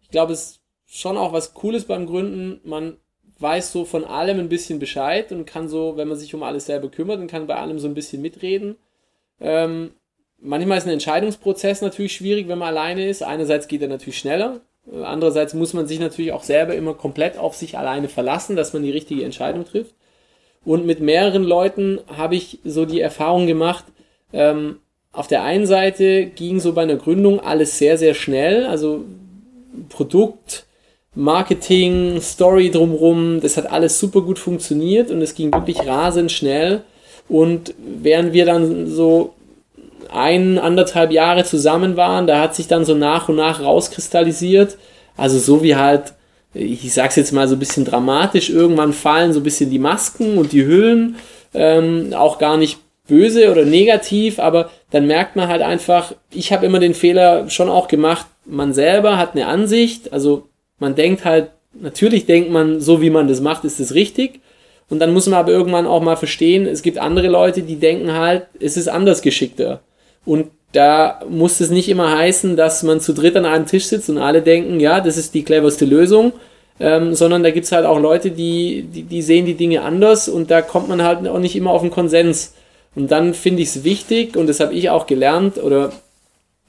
ich 0.00 0.10
glaube, 0.10 0.32
es 0.32 0.60
ist 0.86 0.98
schon 0.98 1.16
auch 1.16 1.32
was 1.32 1.54
Cooles 1.54 1.84
beim 1.84 2.06
Gründen. 2.06 2.60
Man 2.68 2.96
weiß 3.42 3.72
so 3.72 3.84
von 3.84 4.04
allem 4.04 4.38
ein 4.38 4.48
bisschen 4.48 4.78
Bescheid 4.78 5.32
und 5.32 5.44
kann 5.44 5.68
so, 5.68 5.96
wenn 5.96 6.08
man 6.08 6.16
sich 6.16 6.34
um 6.34 6.42
alles 6.42 6.66
selber 6.66 6.88
kümmert, 6.88 7.20
und 7.20 7.26
kann 7.26 7.46
bei 7.46 7.56
allem 7.56 7.78
so 7.78 7.88
ein 7.88 7.94
bisschen 7.94 8.22
mitreden. 8.22 8.76
Ähm, 9.40 9.90
manchmal 10.38 10.78
ist 10.78 10.86
ein 10.86 10.92
Entscheidungsprozess 10.92 11.82
natürlich 11.82 12.14
schwierig, 12.14 12.48
wenn 12.48 12.58
man 12.58 12.68
alleine 12.68 13.08
ist. 13.08 13.22
Einerseits 13.22 13.68
geht 13.68 13.82
er 13.82 13.88
natürlich 13.88 14.18
schneller, 14.18 14.60
andererseits 15.02 15.54
muss 15.54 15.74
man 15.74 15.86
sich 15.86 16.00
natürlich 16.00 16.32
auch 16.32 16.44
selber 16.44 16.74
immer 16.74 16.94
komplett 16.94 17.36
auf 17.38 17.54
sich 17.54 17.76
alleine 17.76 18.08
verlassen, 18.08 18.56
dass 18.56 18.72
man 18.72 18.82
die 18.82 18.90
richtige 18.90 19.24
Entscheidung 19.24 19.64
trifft. 19.64 19.94
Und 20.64 20.86
mit 20.86 21.00
mehreren 21.00 21.42
Leuten 21.42 22.00
habe 22.06 22.36
ich 22.36 22.60
so 22.64 22.84
die 22.84 23.00
Erfahrung 23.00 23.46
gemacht, 23.46 23.84
ähm, 24.32 24.78
auf 25.12 25.26
der 25.26 25.42
einen 25.42 25.66
Seite 25.66 26.26
ging 26.26 26.58
so 26.58 26.72
bei 26.72 26.82
einer 26.82 26.96
Gründung 26.96 27.40
alles 27.40 27.78
sehr, 27.78 27.98
sehr 27.98 28.14
schnell, 28.14 28.64
also 28.64 29.04
Produkt, 29.90 30.64
Marketing, 31.14 32.20
Story 32.20 32.70
drumrum, 32.70 33.40
das 33.40 33.56
hat 33.56 33.70
alles 33.70 33.98
super 33.98 34.22
gut 34.22 34.38
funktioniert 34.38 35.10
und 35.10 35.20
es 35.20 35.34
ging 35.34 35.52
wirklich 35.52 35.86
rasend 35.86 36.32
schnell. 36.32 36.82
Und 37.28 37.74
während 37.78 38.32
wir 38.32 38.46
dann 38.46 38.86
so 38.86 39.34
ein, 40.10 40.58
anderthalb 40.58 41.10
Jahre 41.10 41.44
zusammen 41.44 41.96
waren, 41.96 42.26
da 42.26 42.40
hat 42.40 42.54
sich 42.54 42.66
dann 42.66 42.84
so 42.84 42.94
nach 42.94 43.28
und 43.28 43.36
nach 43.36 43.62
rauskristallisiert. 43.62 44.76
Also 45.16 45.38
so 45.38 45.62
wie 45.62 45.76
halt, 45.76 46.14
ich 46.54 46.92
sag's 46.92 47.16
jetzt 47.16 47.32
mal 47.32 47.48
so 47.48 47.56
ein 47.56 47.60
bisschen 47.60 47.84
dramatisch, 47.84 48.50
irgendwann 48.50 48.92
fallen 48.92 49.32
so 49.32 49.40
ein 49.40 49.44
bisschen 49.44 49.70
die 49.70 49.78
Masken 49.78 50.38
und 50.38 50.52
die 50.52 50.64
Hüllen, 50.64 51.16
ähm, 51.54 52.14
auch 52.14 52.38
gar 52.38 52.56
nicht 52.56 52.78
böse 53.06 53.50
oder 53.50 53.64
negativ, 53.64 54.38
aber 54.38 54.70
dann 54.90 55.06
merkt 55.06 55.36
man 55.36 55.48
halt 55.48 55.60
einfach, 55.60 56.14
ich 56.30 56.52
habe 56.52 56.66
immer 56.66 56.78
den 56.78 56.94
Fehler 56.94 57.50
schon 57.50 57.68
auch 57.68 57.88
gemacht, 57.88 58.26
man 58.44 58.72
selber 58.72 59.18
hat 59.18 59.32
eine 59.32 59.46
Ansicht, 59.46 60.12
also 60.12 60.48
man 60.82 60.94
denkt 60.94 61.24
halt, 61.24 61.48
natürlich 61.72 62.26
denkt 62.26 62.50
man, 62.50 62.80
so 62.80 63.00
wie 63.00 63.08
man 63.08 63.28
das 63.28 63.40
macht, 63.40 63.64
ist 63.64 63.80
es 63.80 63.94
richtig. 63.94 64.40
Und 64.90 64.98
dann 64.98 65.14
muss 65.14 65.26
man 65.26 65.38
aber 65.38 65.52
irgendwann 65.52 65.86
auch 65.86 66.02
mal 66.02 66.16
verstehen, 66.16 66.66
es 66.66 66.82
gibt 66.82 66.98
andere 66.98 67.28
Leute, 67.28 67.62
die 67.62 67.76
denken 67.76 68.12
halt, 68.12 68.46
es 68.60 68.76
ist 68.76 68.88
anders 68.88 69.22
geschickter. 69.22 69.80
Und 70.26 70.48
da 70.72 71.20
muss 71.28 71.60
es 71.60 71.70
nicht 71.70 71.88
immer 71.88 72.16
heißen, 72.16 72.56
dass 72.56 72.82
man 72.82 73.00
zu 73.00 73.14
dritt 73.14 73.36
an 73.36 73.46
einem 73.46 73.66
Tisch 73.66 73.86
sitzt 73.86 74.10
und 74.10 74.18
alle 74.18 74.42
denken, 74.42 74.80
ja, 74.80 75.00
das 75.00 75.16
ist 75.16 75.34
die 75.34 75.44
cleverste 75.44 75.84
Lösung, 75.84 76.32
ähm, 76.80 77.14
sondern 77.14 77.42
da 77.42 77.50
gibt 77.50 77.66
es 77.66 77.72
halt 77.72 77.86
auch 77.86 77.98
Leute, 77.98 78.30
die, 78.30 78.82
die, 78.82 79.04
die 79.04 79.22
sehen 79.22 79.46
die 79.46 79.54
Dinge 79.54 79.82
anders 79.82 80.28
und 80.28 80.50
da 80.50 80.62
kommt 80.62 80.88
man 80.88 81.02
halt 81.02 81.26
auch 81.28 81.38
nicht 81.38 81.56
immer 81.56 81.70
auf 81.70 81.82
einen 81.82 81.90
Konsens. 81.90 82.54
Und 82.94 83.10
dann 83.10 83.32
finde 83.32 83.62
ich 83.62 83.68
es 83.68 83.84
wichtig, 83.84 84.36
und 84.36 84.46
das 84.48 84.60
habe 84.60 84.74
ich 84.74 84.90
auch 84.90 85.06
gelernt, 85.06 85.56
oder 85.56 85.92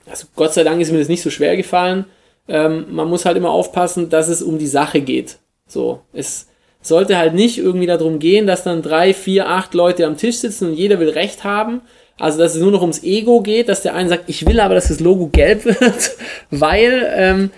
also 0.10 0.28
Gott 0.36 0.54
sei 0.54 0.64
Dank 0.64 0.82
ist 0.82 0.92
mir 0.92 1.00
das 1.00 1.10
nicht 1.10 1.24
so 1.24 1.30
schwer 1.30 1.58
gefallen, 1.58 2.06
ähm, 2.48 2.88
man 2.92 3.10
muss 3.10 3.26
halt 3.26 3.38
immer 3.38 3.52
aufpassen, 3.52 4.10
dass 4.10 4.28
es 4.28 4.42
um 4.42 4.58
die 4.58 4.68
Sache 4.68 5.02
geht. 5.02 5.38
So, 5.68 6.02
es 6.14 6.48
sollte 6.82 7.18
halt 7.18 7.34
nicht 7.34 7.58
irgendwie 7.58 7.88
darum 7.88 8.20
gehen, 8.20 8.46
dass 8.46 8.64
dann 8.64 8.82
drei, 8.82 9.14
vier, 9.14 9.48
acht 9.48 9.74
Leute 9.74 10.06
am 10.06 10.18
Tisch 10.18 10.38
sitzen 10.38 10.70
und 10.70 10.74
jeder 10.76 11.00
will 11.00 11.10
Recht 11.10 11.44
haben. 11.44 11.82
Also, 12.20 12.38
dass 12.38 12.56
es 12.56 12.62
nur 12.62 12.72
noch 12.72 12.82
ums 12.82 13.04
Ego 13.04 13.42
geht, 13.42 13.70
dass 13.70 13.82
der 13.82 13.96
eine 13.96 14.10
sagt, 14.10 14.26
ich 14.28 14.46
will 14.46 14.60
aber, 14.60 14.76
dass 14.76 14.90
das 14.90 15.00
Logo 15.00 15.28
gelb 15.28 15.66
wird, 15.66 16.12
weil, 16.52 17.12
ähm, 17.16 17.52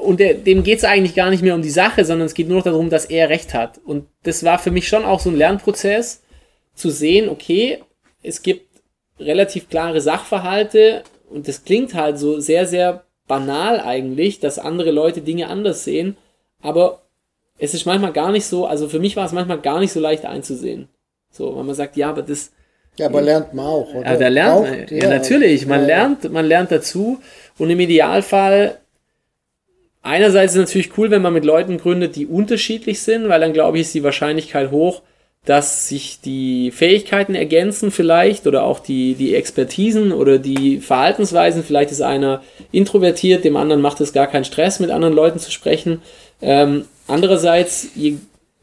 und 0.00 0.20
der, 0.20 0.34
dem 0.34 0.62
geht 0.62 0.78
es 0.78 0.84
eigentlich 0.84 1.16
gar 1.16 1.30
nicht 1.30 1.42
mehr 1.42 1.54
um 1.54 1.62
die 1.62 1.70
Sache, 1.70 2.04
sondern 2.04 2.26
es 2.26 2.34
geht 2.34 2.48
nur 2.48 2.58
noch 2.58 2.64
darum, 2.64 2.90
dass 2.90 3.06
er 3.06 3.30
Recht 3.30 3.54
hat. 3.54 3.80
Und 3.84 4.06
das 4.22 4.44
war 4.44 4.58
für 4.58 4.70
mich 4.70 4.86
schon 4.86 5.04
auch 5.04 5.20
so 5.20 5.30
ein 5.30 5.36
Lernprozess, 5.36 6.22
zu 6.74 6.90
sehen, 6.90 7.28
okay, 7.28 7.78
es 8.22 8.42
gibt 8.42 8.66
relativ 9.18 9.68
klare 9.68 10.00
Sachverhalte 10.00 11.02
und 11.30 11.48
das 11.48 11.64
klingt 11.64 11.94
halt 11.94 12.18
so 12.18 12.38
sehr, 12.38 12.66
sehr 12.66 13.05
banal 13.26 13.80
eigentlich, 13.80 14.40
dass 14.40 14.58
andere 14.58 14.90
Leute 14.90 15.20
Dinge 15.20 15.48
anders 15.48 15.84
sehen, 15.84 16.16
aber 16.62 17.02
es 17.58 17.74
ist 17.74 17.86
manchmal 17.86 18.12
gar 18.12 18.32
nicht 18.32 18.46
so, 18.46 18.66
also 18.66 18.88
für 18.88 18.98
mich 18.98 19.16
war 19.16 19.26
es 19.26 19.32
manchmal 19.32 19.60
gar 19.60 19.80
nicht 19.80 19.92
so 19.92 20.00
leicht 20.00 20.24
einzusehen. 20.24 20.88
So, 21.30 21.56
weil 21.56 21.64
man 21.64 21.74
sagt, 21.74 21.96
ja, 21.96 22.10
aber 22.10 22.22
das. 22.22 22.52
Ja, 22.98 23.06
aber 23.06 23.20
lernt 23.20 23.52
man 23.52 23.66
auch, 23.66 23.94
oder? 23.94 24.12
Ja, 24.12 24.16
da 24.16 24.28
lernt 24.28 24.52
auch, 24.52 24.62
man, 24.62 24.86
ja, 24.88 24.96
ja, 24.96 25.08
natürlich, 25.10 25.66
man 25.66 25.80
ja, 25.80 25.86
lernt, 25.86 26.32
man 26.32 26.46
lernt 26.46 26.70
dazu 26.70 27.20
und 27.58 27.68
im 27.68 27.80
Idealfall 27.80 28.78
einerseits 30.02 30.54
ist 30.54 30.58
es 30.58 30.66
natürlich 30.68 30.96
cool, 30.96 31.10
wenn 31.10 31.20
man 31.20 31.34
mit 31.34 31.44
Leuten 31.44 31.78
gründet, 31.78 32.16
die 32.16 32.26
unterschiedlich 32.26 33.02
sind, 33.02 33.28
weil 33.28 33.40
dann 33.40 33.52
glaube 33.52 33.76
ich, 33.76 33.82
ist 33.82 33.94
die 33.94 34.02
Wahrscheinlichkeit 34.02 34.70
hoch, 34.70 35.02
dass 35.46 35.88
sich 35.88 36.20
die 36.20 36.72
Fähigkeiten 36.72 37.36
ergänzen 37.36 37.92
vielleicht 37.92 38.48
oder 38.48 38.64
auch 38.64 38.80
die, 38.80 39.14
die 39.14 39.34
Expertisen 39.34 40.12
oder 40.12 40.38
die 40.38 40.78
Verhaltensweisen. 40.78 41.62
Vielleicht 41.62 41.92
ist 41.92 42.02
einer 42.02 42.42
introvertiert, 42.72 43.44
dem 43.44 43.56
anderen 43.56 43.80
macht 43.80 44.00
es 44.00 44.12
gar 44.12 44.26
keinen 44.26 44.44
Stress, 44.44 44.80
mit 44.80 44.90
anderen 44.90 45.14
Leuten 45.14 45.38
zu 45.38 45.52
sprechen. 45.52 46.02
Ähm, 46.42 46.86
andererseits, 47.06 47.88
je 47.94 48.16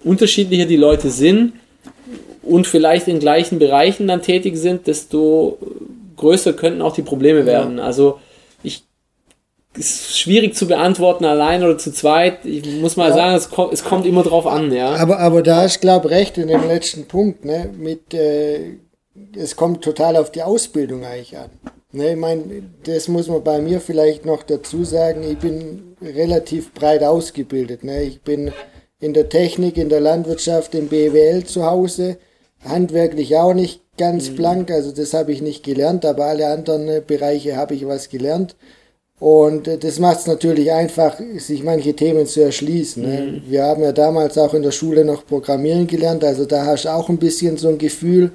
unterschiedlicher 0.03 0.65
die 0.65 0.75
Leute 0.75 1.09
sind 1.09 1.53
und 2.41 2.67
vielleicht 2.67 3.07
in 3.07 3.19
gleichen 3.19 3.59
Bereichen 3.59 4.05
dann 4.07 4.21
tätig 4.21 4.57
sind, 4.57 4.86
desto 4.86 5.57
größer 6.17 6.51
könnten 6.51 6.81
auch 6.81 6.93
die 6.93 7.01
Probleme 7.01 7.45
werden. 7.45 7.79
Also 7.79 8.19
ich 8.19 8.32
ist 9.78 10.17
schwierig 10.19 10.55
zu 10.55 10.67
beantworten, 10.67 11.26
allein 11.26 11.63
oder 11.63 11.78
zu 11.78 11.91
zweit. 11.91 12.45
Ich 12.45 12.65
muss 12.80 12.95
mal 12.95 13.09
ja. 13.09 13.15
sagen, 13.15 13.36
es 13.36 13.49
kommt, 13.49 13.74
es 13.74 13.84
kommt 13.84 14.05
immer 14.05 14.24
drauf 14.24 14.45
an, 14.45 14.71
ja. 14.71 14.95
Aber, 14.95 15.19
aber 15.19 15.41
da 15.41 15.65
ist, 15.65 15.82
glaube 15.82 16.09
recht 16.09 16.38
in 16.38 16.47
dem 16.47 16.67
letzten 16.67 17.05
Punkt, 17.05 17.45
ne, 17.45 17.69
mit, 17.78 18.13
äh, 18.13 18.78
es 19.36 19.55
kommt 19.55 19.84
total 19.84 20.15
auf 20.17 20.32
die 20.32 20.43
Ausbildung 20.43 21.03
eigentlich 21.03 21.38
an. 21.38 21.49
Ne, 21.91 22.11
ich 22.11 22.17
meine, 22.17 22.43
das 22.86 23.07
muss 23.07 23.28
man 23.28 23.43
bei 23.43 23.61
mir 23.61 23.80
vielleicht 23.80 24.26
noch 24.26 24.43
dazu 24.43 24.84
sagen, 24.84 25.24
ich 25.24 25.38
bin 25.38 25.95
relativ 26.01 26.74
breit 26.74 27.03
ausgebildet. 27.03 27.84
Ne. 27.84 28.03
Ich 28.03 28.21
bin 28.21 28.51
in 28.99 29.13
der 29.13 29.30
Technik, 29.30 29.78
in 29.78 29.89
der 29.89 30.01
Landwirtschaft, 30.01 30.76
im 30.76 30.88
BWL 30.88 31.43
zu 31.43 31.65
Hause, 31.65 32.17
handwerklich 32.63 33.36
auch 33.38 33.53
nicht 33.53 33.82
ganz 33.97 34.30
mhm. 34.30 34.36
blank, 34.36 34.71
also 34.71 34.91
das 34.91 35.13
habe 35.13 35.32
ich 35.32 35.41
nicht 35.41 35.63
gelernt, 35.63 36.05
aber 36.05 36.26
alle 36.26 36.47
anderen 36.47 36.88
äh, 36.88 37.01
Bereiche 37.05 37.57
habe 37.57 37.76
ich 37.76 37.88
was 37.88 38.09
gelernt. 38.09 38.55
Und 39.20 39.68
äh, 39.68 39.78
das 39.78 39.99
macht 39.99 40.20
es 40.20 40.28
natürlich 40.28 40.72
einfach, 40.72 41.20
sich 41.38 41.64
manche 41.64 41.93
Themen 41.93 42.26
zu 42.26 42.41
erschließen. 42.41 43.03
Ne? 43.03 43.22
Mhm. 43.22 43.51
Wir 43.51 43.64
haben 43.64 43.84
ja 43.84 43.91
damals 43.91 44.38
auch 44.38 44.53
in 44.53 44.64
der 44.64 44.72
Schule 44.72 45.05
noch 45.05 45.26
Programmieren 45.26 45.88
gelernt, 45.88 46.24
also 46.24 46.45
da 46.45 46.66
hast 46.66 46.86
du 46.86 46.89
auch 46.89 47.09
ein 47.09 47.18
bisschen 47.18 47.57
so 47.57 47.70
ein 47.70 47.78
Gefühl. 47.78 48.32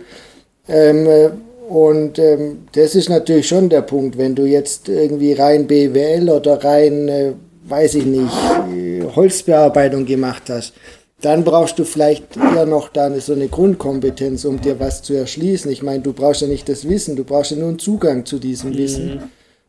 Ähm, 0.69 1.07
äh, 1.07 1.31
und 1.69 2.19
ähm, 2.19 2.67
das 2.73 2.95
ist 2.95 3.11
natürlich 3.11 3.47
schon 3.47 3.69
der 3.69 3.83
Punkt, 3.83 4.17
wenn 4.17 4.35
du 4.35 4.47
jetzt 4.47 4.89
irgendwie 4.89 5.35
rein 5.35 5.67
BWL 5.67 6.31
oder 6.31 6.65
rein, 6.65 7.09
äh, 7.09 7.33
weiß 7.65 7.97
ich 7.97 8.07
nicht, 8.07 8.33
äh, 8.75 9.03
Holzbearbeitung 9.15 10.07
gemacht 10.07 10.45
hast, 10.49 10.73
dann 11.21 11.45
brauchst 11.45 11.79
du 11.79 11.85
vielleicht 11.85 12.37
eher 12.37 12.65
noch 12.65 12.89
da 12.89 13.13
so 13.21 13.35
eine 13.35 13.49
Grundkompetenz, 13.49 14.47
um 14.47 14.61
dir 14.61 14.81
was 14.81 15.03
zu 15.03 15.15
erschließen. 15.15 15.71
Ich 15.71 15.83
meine, 15.83 16.01
du 16.01 16.15
brauchst 16.15 16.41
ja 16.41 16.47
nicht 16.49 16.69
das 16.69 16.89
Wissen, 16.89 17.17
du 17.17 17.25
brauchst 17.25 17.51
ja 17.51 17.59
nur 17.59 17.69
einen 17.69 17.79
Zugang 17.79 18.25
zu 18.25 18.39
diesem 18.39 18.71
mhm. 18.71 19.23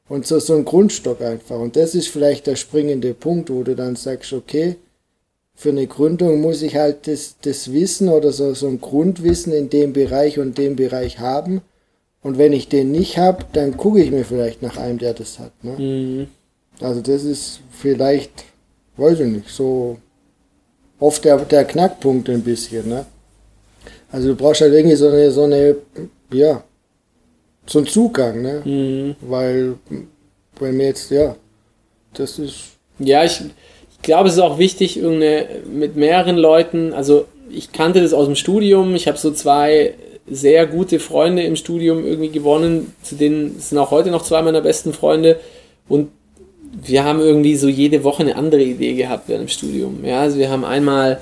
Und 0.10 0.26
so, 0.26 0.39
so 0.39 0.55
ein 0.55 0.66
Grundstock 0.66 1.22
einfach. 1.22 1.60
Und 1.60 1.76
das 1.76 1.95
ist 1.95 2.07
vielleicht 2.07 2.47
der 2.47 2.55
springende 2.55 3.14
Punkt, 3.14 3.49
wo 3.51 3.64
du 3.64 3.76
dann 3.76 3.95
sagst, 3.95 4.34
okay, 4.34 4.76
für 5.55 5.70
eine 5.70 5.88
Gründung 5.88 6.41
muss 6.41 6.62
ich 6.62 6.76
halt 6.76 7.05
das, 7.05 7.36
das 7.41 7.72
Wissen 7.72 8.10
oder 8.10 8.32
so, 8.32 8.53
so 8.53 8.68
ein 8.68 8.82
Grundwissen 8.82 9.53
in 9.53 9.70
dem 9.70 9.93
Bereich 9.93 10.39
und 10.39 10.57
dem 10.57 10.76
Bereich 10.76 11.20
haben. 11.20 11.62
Und 12.24 12.38
wenn 12.38 12.53
ich 12.53 12.70
den 12.70 12.91
nicht 12.91 13.18
habe, 13.18 13.45
dann 13.53 13.78
gucke 13.78 14.01
ich 14.01 14.10
mir 14.10 14.26
vielleicht 14.26 14.62
nach 14.62 14.78
einem, 14.78 14.97
der 14.97 15.14
das 15.14 15.38
hat. 15.38 15.51
Ne? 15.64 15.72
Mhm. 15.78 16.28
Also 16.82 17.01
das 17.01 17.24
ist 17.24 17.60
vielleicht, 17.72 18.32
weiß 18.97 19.20
ich 19.20 19.28
nicht, 19.28 19.49
so 19.49 19.97
oft 20.99 21.24
der, 21.24 21.38
der 21.39 21.66
Knackpunkt 21.66 22.30
ein 22.30 22.41
bisschen. 22.41 22.88
Ne? 22.89 23.05
Also 24.12 24.30
du 24.30 24.36
brauchst 24.36 24.62
halt 24.62 24.74
irgendwie 24.74 24.95
so 24.95 25.10
eine, 25.10 25.30
so 25.32 25.43
eine, 25.43 25.76
ja, 26.32 26.64
so 27.70 27.80
ein 27.80 27.86
Zugang, 27.86 28.41
ne? 28.41 28.61
Mhm. 28.65 29.15
Weil, 29.22 29.76
bei 30.59 30.72
mir 30.72 30.88
jetzt, 30.88 31.11
ja, 31.11 31.36
das 32.13 32.39
ist. 32.39 32.78
Ja, 32.97 33.24
ich, 33.24 33.41
ich 33.91 34.01
glaube, 34.01 34.28
es 34.28 34.36
ist 34.36 34.41
auch 34.41 34.57
wichtig, 34.57 34.99
mit 35.01 35.95
mehreren 35.95 36.38
Leuten, 36.38 36.93
also 36.93 37.26
ich 37.49 37.72
kannte 37.72 38.01
das 38.01 38.13
aus 38.13 38.26
dem 38.26 38.36
Studium, 38.36 38.95
ich 38.95 39.07
habe 39.07 39.17
so 39.17 39.32
zwei 39.32 39.93
sehr 40.28 40.67
gute 40.67 40.99
Freunde 40.99 41.43
im 41.43 41.55
Studium 41.55 42.05
irgendwie 42.05 42.30
gewonnen, 42.30 42.93
zu 43.01 43.15
denen 43.15 43.59
sind 43.59 43.78
auch 43.78 43.91
heute 43.91 44.11
noch 44.11 44.24
zwei 44.24 44.41
meiner 44.41 44.61
besten 44.61 44.93
Freunde 44.93 45.39
und 45.88 46.09
wir 46.72 47.03
haben 47.03 47.20
irgendwie 47.20 47.55
so 47.55 47.67
jede 47.67 48.03
Woche 48.03 48.22
eine 48.22 48.36
andere 48.36 48.61
Idee 48.61 48.93
gehabt 48.93 49.24
während 49.28 49.45
dem 49.45 49.51
Studium. 49.51 50.05
Ja, 50.05 50.22
also 50.22 50.38
wir 50.38 50.49
haben 50.49 50.63
einmal 50.63 51.22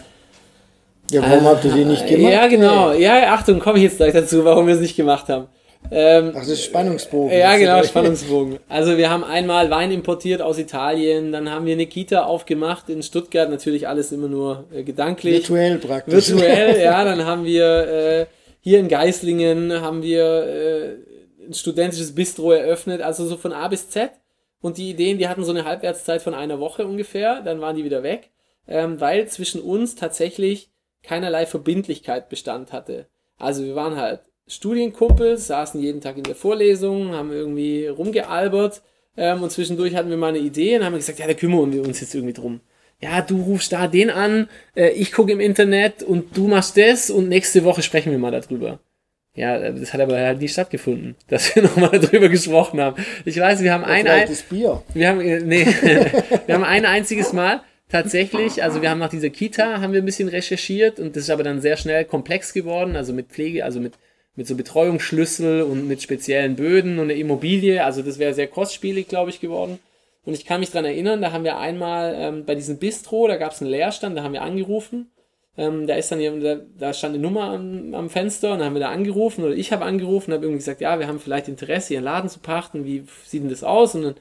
ja, 1.10 1.22
warum 1.22 1.46
äh, 1.46 1.48
habt 1.48 1.66
ihr 1.66 1.72
die 1.72 1.86
nicht 1.86 2.06
gemacht? 2.06 2.34
Ja, 2.34 2.48
genau. 2.48 2.92
Ja, 2.92 3.34
Achtung, 3.34 3.60
komme 3.60 3.78
ich 3.78 3.86
jetzt 3.86 3.98
gleich 3.98 4.12
dazu, 4.12 4.44
warum 4.44 4.68
wir 4.68 4.76
es 4.76 4.82
nicht 4.82 4.98
gemacht 4.98 5.30
haben. 5.30 5.46
Ähm, 5.90 6.32
Ach, 6.34 6.40
das 6.40 6.50
ist 6.50 6.66
Spannungsbogen. 6.66 7.38
Ja, 7.38 7.56
genau, 7.58 7.84
Spannungsbogen. 7.84 8.60
Also 8.68 8.98
wir 8.98 9.10
haben 9.10 9.24
einmal 9.24 9.70
Wein 9.70 9.92
importiert 9.92 10.42
aus 10.42 10.58
Italien, 10.58 11.32
dann 11.32 11.50
haben 11.50 11.66
wir 11.66 11.74
eine 11.74 11.88
Kita 11.88 12.24
aufgemacht 12.24 12.90
in 12.90 13.04
Stuttgart, 13.04 13.50
natürlich 13.50 13.88
alles 13.88 14.12
immer 14.12 14.28
nur 14.28 14.66
äh, 14.74 14.84
gedanklich. 14.84 15.36
Virtuell 15.36 15.78
praktisch. 15.78 16.30
Virtuell, 16.30 16.82
ja, 16.84 17.04
dann 17.06 17.26
haben 17.26 17.46
wir 17.46 17.88
äh, 17.88 18.26
hier 18.60 18.80
in 18.80 18.90
Geislingen 18.90 19.82
haben 19.82 20.02
wir 20.02 20.24
äh, 20.24 20.96
ein 21.48 21.54
studentisches 21.54 22.14
Bistro 22.14 22.52
eröffnet, 22.52 23.02
also 23.02 23.26
so 23.26 23.38
von 23.38 23.54
A 23.54 23.68
bis 23.70 23.90
Z. 23.90 24.12
Und 24.60 24.78
die 24.78 24.90
Ideen, 24.90 25.18
die 25.18 25.28
hatten 25.28 25.46
so 25.46 25.52
eine 25.52 25.66
Halbwertszeit 25.66 26.22
von 26.22 26.34
einer 26.34 26.60
Woche 26.60 26.86
ungefähr, 26.86 27.42
dann 27.42 27.62
waren 27.62 27.76
die 27.76 27.86
wieder 27.86 28.04
weg, 28.04 28.32
ähm, 28.68 29.00
weil 29.00 29.28
zwischen 29.28 29.62
uns 29.62 29.96
tatsächlich 29.96 30.70
keinerlei 31.04 31.46
Verbindlichkeit 31.46 32.28
Bestand 32.28 32.74
hatte. 32.74 33.08
Also 33.38 33.64
wir 33.64 33.76
waren 33.76 33.96
halt 33.96 34.22
Studienkumpel, 34.48 35.38
saßen 35.38 35.82
jeden 35.82 36.02
Tag 36.02 36.18
in 36.18 36.24
der 36.24 36.36
Vorlesung, 36.36 37.12
haben 37.12 37.32
irgendwie 37.32 37.88
rumgealbert 37.88 38.82
ähm, 39.18 39.44
und 39.44 39.52
zwischendurch 39.52 39.96
hatten 39.96 40.10
wir 40.10 40.18
mal 40.18 40.30
eine 40.30 40.38
Idee 40.38 40.78
und 40.78 40.86
haben 40.86 40.96
gesagt, 40.96 41.20
ja, 41.20 41.28
da 41.28 41.34
kümmern 41.34 41.74
wir 41.74 41.84
uns 41.84 42.00
jetzt 42.00 42.16
irgendwie 42.16 42.34
drum. 42.34 42.62
Ja, 43.02 43.22
du 43.22 43.42
rufst 43.42 43.74
da 43.74 43.88
den 43.88 44.10
an, 44.10 44.50
äh, 44.76 44.90
ich 44.90 45.12
gucke 45.12 45.32
im 45.32 45.40
Internet 45.40 46.02
und 46.02 46.36
du 46.36 46.48
machst 46.48 46.78
das 46.78 47.10
und 47.10 47.30
nächste 47.30 47.64
Woche 47.64 47.84
sprechen 47.84 48.12
wir 48.12 48.20
mal 48.20 48.32
darüber. 48.32 48.80
Ja, 49.36 49.56
äh, 49.58 49.74
das 49.74 49.94
hat 49.94 50.02
aber 50.02 50.18
halt 50.18 50.40
nie 50.40 50.48
stattgefunden, 50.48 51.16
dass 51.28 51.56
wir 51.56 51.64
nochmal 51.64 52.00
darüber 52.00 52.30
gesprochen 52.30 52.80
haben. 52.82 53.04
Ich 53.26 53.40
weiß, 53.40 53.62
wir 53.62 53.74
haben 53.74 53.84
ein, 53.84 54.08
ein 54.08 54.30
Bier. 54.50 54.82
Wir 54.94 55.10
haben, 55.10 55.22
äh, 55.22 55.40
nee, 55.40 55.66
wir 56.46 56.56
haben 56.56 56.64
ein 56.64 56.86
einziges 56.86 57.34
Mal 57.34 57.62
tatsächlich, 57.90 58.64
also 58.64 58.82
wir 58.82 58.90
haben 58.90 59.00
nach 59.00 59.10
dieser 59.10 59.30
Kita 59.30 59.80
haben 59.80 59.94
wir 59.94 60.02
ein 60.02 60.06
bisschen 60.06 60.28
recherchiert 60.28 61.00
und 61.00 61.16
das 61.16 61.24
ist 61.24 61.30
aber 61.30 61.44
dann 61.44 61.62
sehr 61.62 61.78
schnell 61.78 62.04
komplex 62.04 62.52
geworden, 62.52 62.96
also 62.96 63.14
mit 63.14 63.28
Pflege, 63.28 63.64
also 63.64 63.80
mit 63.80 63.94
mit 64.38 64.48
so 64.48 64.56
Betreuungsschlüssel 64.56 65.64
und 65.64 65.88
mit 65.88 66.02
speziellen 66.02 66.56
Böden 66.56 67.00
und 67.00 67.06
eine 67.06 67.16
Immobilie. 67.16 67.84
Also 67.84 68.04
das 68.04 68.20
wäre 68.20 68.34
sehr 68.34 68.48
kostspielig, 68.48 69.10
glaube 69.10 69.32
ich, 69.32 69.42
geworden. 69.42 69.80
Und 70.26 70.34
ich 70.34 70.46
kann 70.46 70.60
mich 70.60 70.72
dran 70.72 70.86
erinnern, 70.86 71.22
da 71.22 71.32
haben 71.32 71.44
wir 71.44 71.58
einmal 71.58 72.16
ähm, 72.16 72.46
bei 72.46 72.54
diesem 72.54 72.78
Bistro, 72.78 73.28
da 73.28 73.38
gab 73.38 73.54
es 73.54 73.62
einen 73.62 73.72
Leerstand, 73.72 74.16
da 74.16 74.24
haben 74.24 74.34
wir 74.34 74.44
angerufen. 74.44 75.10
Ähm, 75.58 75.88
da 75.88 75.96
ist 75.96 76.12
dann 76.12 76.20
da, 76.42 76.58
da 76.78 76.94
stand 76.94 77.16
eine 77.16 77.24
Nummer 77.24 77.46
am, 77.46 77.96
am 77.96 78.10
Fenster 78.12 78.54
und 78.54 78.60
dann 78.60 78.68
haben 78.68 78.76
wir 78.76 78.82
da 78.82 78.90
angerufen 78.90 79.44
oder 79.44 79.56
ich 79.56 79.72
habe 79.72 79.86
angerufen 79.86 80.30
und 80.30 80.36
habe 80.36 80.46
irgendwie 80.46 80.60
gesagt, 80.60 80.82
ja, 80.82 81.00
wir 81.00 81.08
haben 81.08 81.20
vielleicht 81.20 81.48
Interesse, 81.48 81.96
ihren 81.96 82.04
Laden 82.04 82.30
zu 82.30 82.40
pachten, 82.40 82.86
wie 82.86 83.06
sieht 83.26 83.42
denn 83.42 83.50
das 83.50 83.64
aus? 83.64 83.96
Und 83.96 84.04
dann 84.04 84.16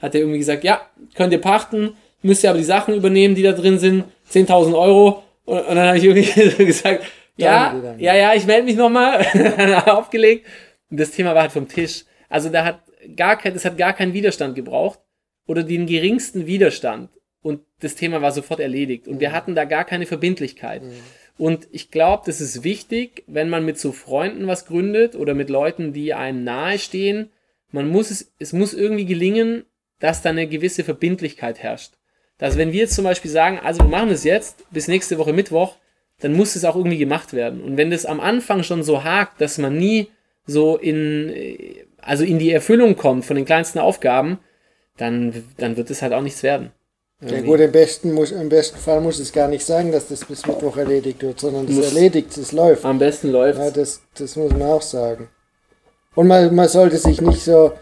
hat 0.00 0.14
er 0.14 0.20
irgendwie 0.20 0.38
gesagt, 0.38 0.64
ja, 0.64 0.82
könnt 1.14 1.32
ihr 1.32 1.40
pachten, 1.40 1.94
müsst 2.20 2.44
ihr 2.44 2.50
aber 2.50 2.58
die 2.58 2.64
Sachen 2.64 2.94
übernehmen, 2.94 3.34
die 3.34 3.42
da 3.42 3.52
drin 3.52 3.78
sind, 3.78 4.04
10.000 4.30 4.78
Euro. 4.78 5.22
Und, 5.46 5.60
und 5.60 5.76
dann 5.76 5.86
habe 5.86 5.96
ich 5.96 6.04
irgendwie 6.04 6.64
gesagt, 6.66 7.04
ja, 7.36 7.96
ja, 7.98 8.14
ja, 8.14 8.34
ich 8.34 8.46
melde 8.46 8.64
mich 8.64 8.76
nochmal. 8.76 9.24
aufgelegt. 9.86 10.46
Und 10.90 11.00
das 11.00 11.12
Thema 11.12 11.34
war 11.34 11.42
halt 11.42 11.52
vom 11.52 11.68
Tisch. 11.68 12.04
Also 12.28 12.50
da 12.50 12.64
hat 12.64 12.80
gar 13.16 13.36
kein, 13.36 13.54
das 13.54 13.64
hat 13.64 13.78
gar 13.78 13.92
keinen 13.92 14.12
Widerstand 14.12 14.54
gebraucht 14.54 15.00
oder 15.46 15.62
den 15.62 15.86
geringsten 15.86 16.46
Widerstand. 16.46 17.10
Und 17.42 17.62
das 17.80 17.96
Thema 17.96 18.22
war 18.22 18.32
sofort 18.32 18.60
erledigt. 18.60 19.08
Und 19.08 19.16
mhm. 19.16 19.20
wir 19.20 19.32
hatten 19.32 19.54
da 19.54 19.64
gar 19.64 19.84
keine 19.84 20.06
Verbindlichkeit. 20.06 20.82
Mhm. 20.82 20.92
Und 21.38 21.68
ich 21.72 21.90
glaube, 21.90 22.22
das 22.26 22.40
ist 22.40 22.62
wichtig, 22.62 23.24
wenn 23.26 23.48
man 23.48 23.64
mit 23.64 23.78
so 23.78 23.92
Freunden 23.92 24.46
was 24.46 24.66
gründet 24.66 25.16
oder 25.16 25.34
mit 25.34 25.50
Leuten, 25.50 25.92
die 25.92 26.14
einem 26.14 26.44
nahestehen. 26.44 27.30
Man 27.70 27.88
muss 27.88 28.10
es, 28.10 28.32
es 28.38 28.52
muss 28.52 28.74
irgendwie 28.74 29.06
gelingen, 29.06 29.64
dass 29.98 30.22
da 30.22 30.30
eine 30.30 30.46
gewisse 30.46 30.84
Verbindlichkeit 30.84 31.58
herrscht. 31.62 31.94
Dass 32.38 32.58
wenn 32.58 32.72
wir 32.72 32.80
jetzt 32.80 32.94
zum 32.94 33.04
Beispiel 33.04 33.30
sagen, 33.30 33.58
also 33.58 33.80
wir 33.80 33.88
machen 33.88 34.10
es 34.10 34.24
jetzt 34.24 34.64
bis 34.70 34.88
nächste 34.88 35.18
Woche 35.18 35.32
Mittwoch, 35.32 35.76
dann 36.22 36.34
muss 36.34 36.56
es 36.56 36.64
auch 36.64 36.76
irgendwie 36.76 36.98
gemacht 36.98 37.32
werden. 37.32 37.62
Und 37.62 37.76
wenn 37.76 37.90
das 37.90 38.06
am 38.06 38.20
Anfang 38.20 38.62
schon 38.62 38.82
so 38.82 39.04
hakt, 39.04 39.40
dass 39.40 39.58
man 39.58 39.76
nie 39.76 40.08
so 40.46 40.76
in, 40.76 41.34
also 42.00 42.24
in 42.24 42.38
die 42.38 42.52
Erfüllung 42.52 42.96
kommt 42.96 43.24
von 43.24 43.36
den 43.36 43.44
kleinsten 43.44 43.80
Aufgaben, 43.80 44.38
dann, 44.96 45.44
dann 45.58 45.76
wird 45.76 45.90
es 45.90 46.00
halt 46.00 46.12
auch 46.12 46.22
nichts 46.22 46.42
werden. 46.42 46.70
Ja 47.24 47.40
gut, 47.40 47.60
im 47.60 47.70
besten, 47.70 48.12
muss, 48.12 48.32
im 48.32 48.48
besten 48.48 48.78
Fall 48.78 49.00
muss 49.00 49.20
es 49.20 49.32
gar 49.32 49.46
nicht 49.48 49.64
sagen, 49.64 49.92
dass 49.92 50.08
das 50.08 50.24
bis 50.24 50.44
Mittwoch 50.44 50.76
erledigt 50.76 51.22
wird, 51.22 51.38
sondern 51.38 51.72
muss 51.72 51.84
erledigt, 51.84 52.36
es 52.36 52.50
läuft. 52.50 52.84
Am 52.84 52.98
besten 52.98 53.30
läuft 53.30 53.58
Ja, 53.58 53.70
das, 53.70 54.02
das 54.14 54.34
muss 54.34 54.50
man 54.50 54.62
auch 54.62 54.82
sagen. 54.82 55.28
Und 56.14 56.26
man, 56.26 56.54
man 56.54 56.68
sollte 56.68 56.98
sich 56.98 57.20
nicht 57.20 57.42
so 57.42 57.72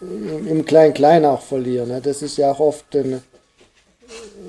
im 0.00 0.64
Klein-Klein 0.64 1.24
auch 1.24 1.42
verlieren. 1.42 1.88
Ne? 1.88 2.00
Das 2.00 2.22
ist 2.22 2.36
ja 2.38 2.50
auch 2.50 2.60
oft 2.60 2.94
ein, 2.96 3.22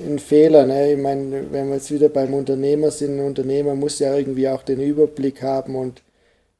ein 0.06 0.18
Fehler. 0.18 0.66
Ne? 0.66 0.92
Ich 0.92 0.98
meine, 0.98 1.46
wenn 1.50 1.68
wir 1.68 1.76
jetzt 1.76 1.90
wieder 1.90 2.08
beim 2.08 2.34
Unternehmer 2.34 2.90
sind, 2.90 3.18
ein 3.18 3.26
Unternehmer 3.26 3.74
muss 3.74 3.98
ja 3.98 4.16
irgendwie 4.16 4.48
auch 4.48 4.62
den 4.62 4.80
Überblick 4.80 5.42
haben 5.42 5.76
und 5.76 6.02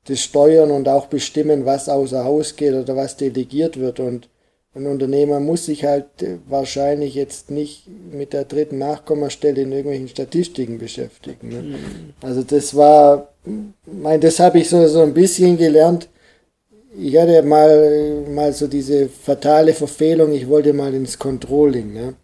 das 0.06 0.20
steuern 0.20 0.70
und 0.70 0.88
auch 0.88 1.06
bestimmen, 1.06 1.66
was 1.66 1.88
außer 1.88 2.24
Haus 2.24 2.56
geht 2.56 2.74
oder 2.74 2.96
was 2.96 3.16
delegiert 3.16 3.78
wird. 3.78 4.00
Und 4.00 4.28
ein 4.74 4.86
Unternehmer 4.86 5.40
muss 5.40 5.66
sich 5.66 5.84
halt 5.84 6.06
äh, 6.22 6.38
wahrscheinlich 6.48 7.14
jetzt 7.14 7.50
nicht 7.50 7.84
mit 8.12 8.32
der 8.32 8.44
dritten 8.44 8.78
Nachkommastelle 8.78 9.62
in 9.62 9.72
irgendwelchen 9.72 10.08
Statistiken 10.08 10.78
beschäftigen. 10.78 11.48
Ne? 11.48 11.62
Mhm. 11.62 11.76
Also 12.22 12.42
das 12.42 12.74
war, 12.74 13.28
mein, 13.84 14.20
das 14.20 14.38
habe 14.38 14.58
ich 14.60 14.68
so, 14.68 14.86
so 14.86 15.02
ein 15.02 15.14
bisschen 15.14 15.56
gelernt. 15.56 16.08
Ich 16.98 17.16
hatte 17.16 17.42
mal, 17.42 18.24
mal 18.28 18.52
so 18.52 18.66
diese 18.66 19.08
fatale 19.08 19.72
Verfehlung, 19.74 20.32
ich 20.32 20.48
wollte 20.48 20.72
mal 20.72 20.92
ins 20.94 21.18
Controlling. 21.18 21.92
Ne? 21.92 22.14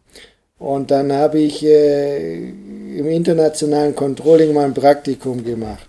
Und 0.58 0.90
dann 0.90 1.12
habe 1.12 1.38
ich 1.38 1.64
äh, 1.64 2.48
im 2.48 3.06
internationalen 3.08 3.94
Controlling 3.94 4.54
mal 4.54 4.64
ein 4.64 4.74
Praktikum 4.74 5.44
gemacht. 5.44 5.86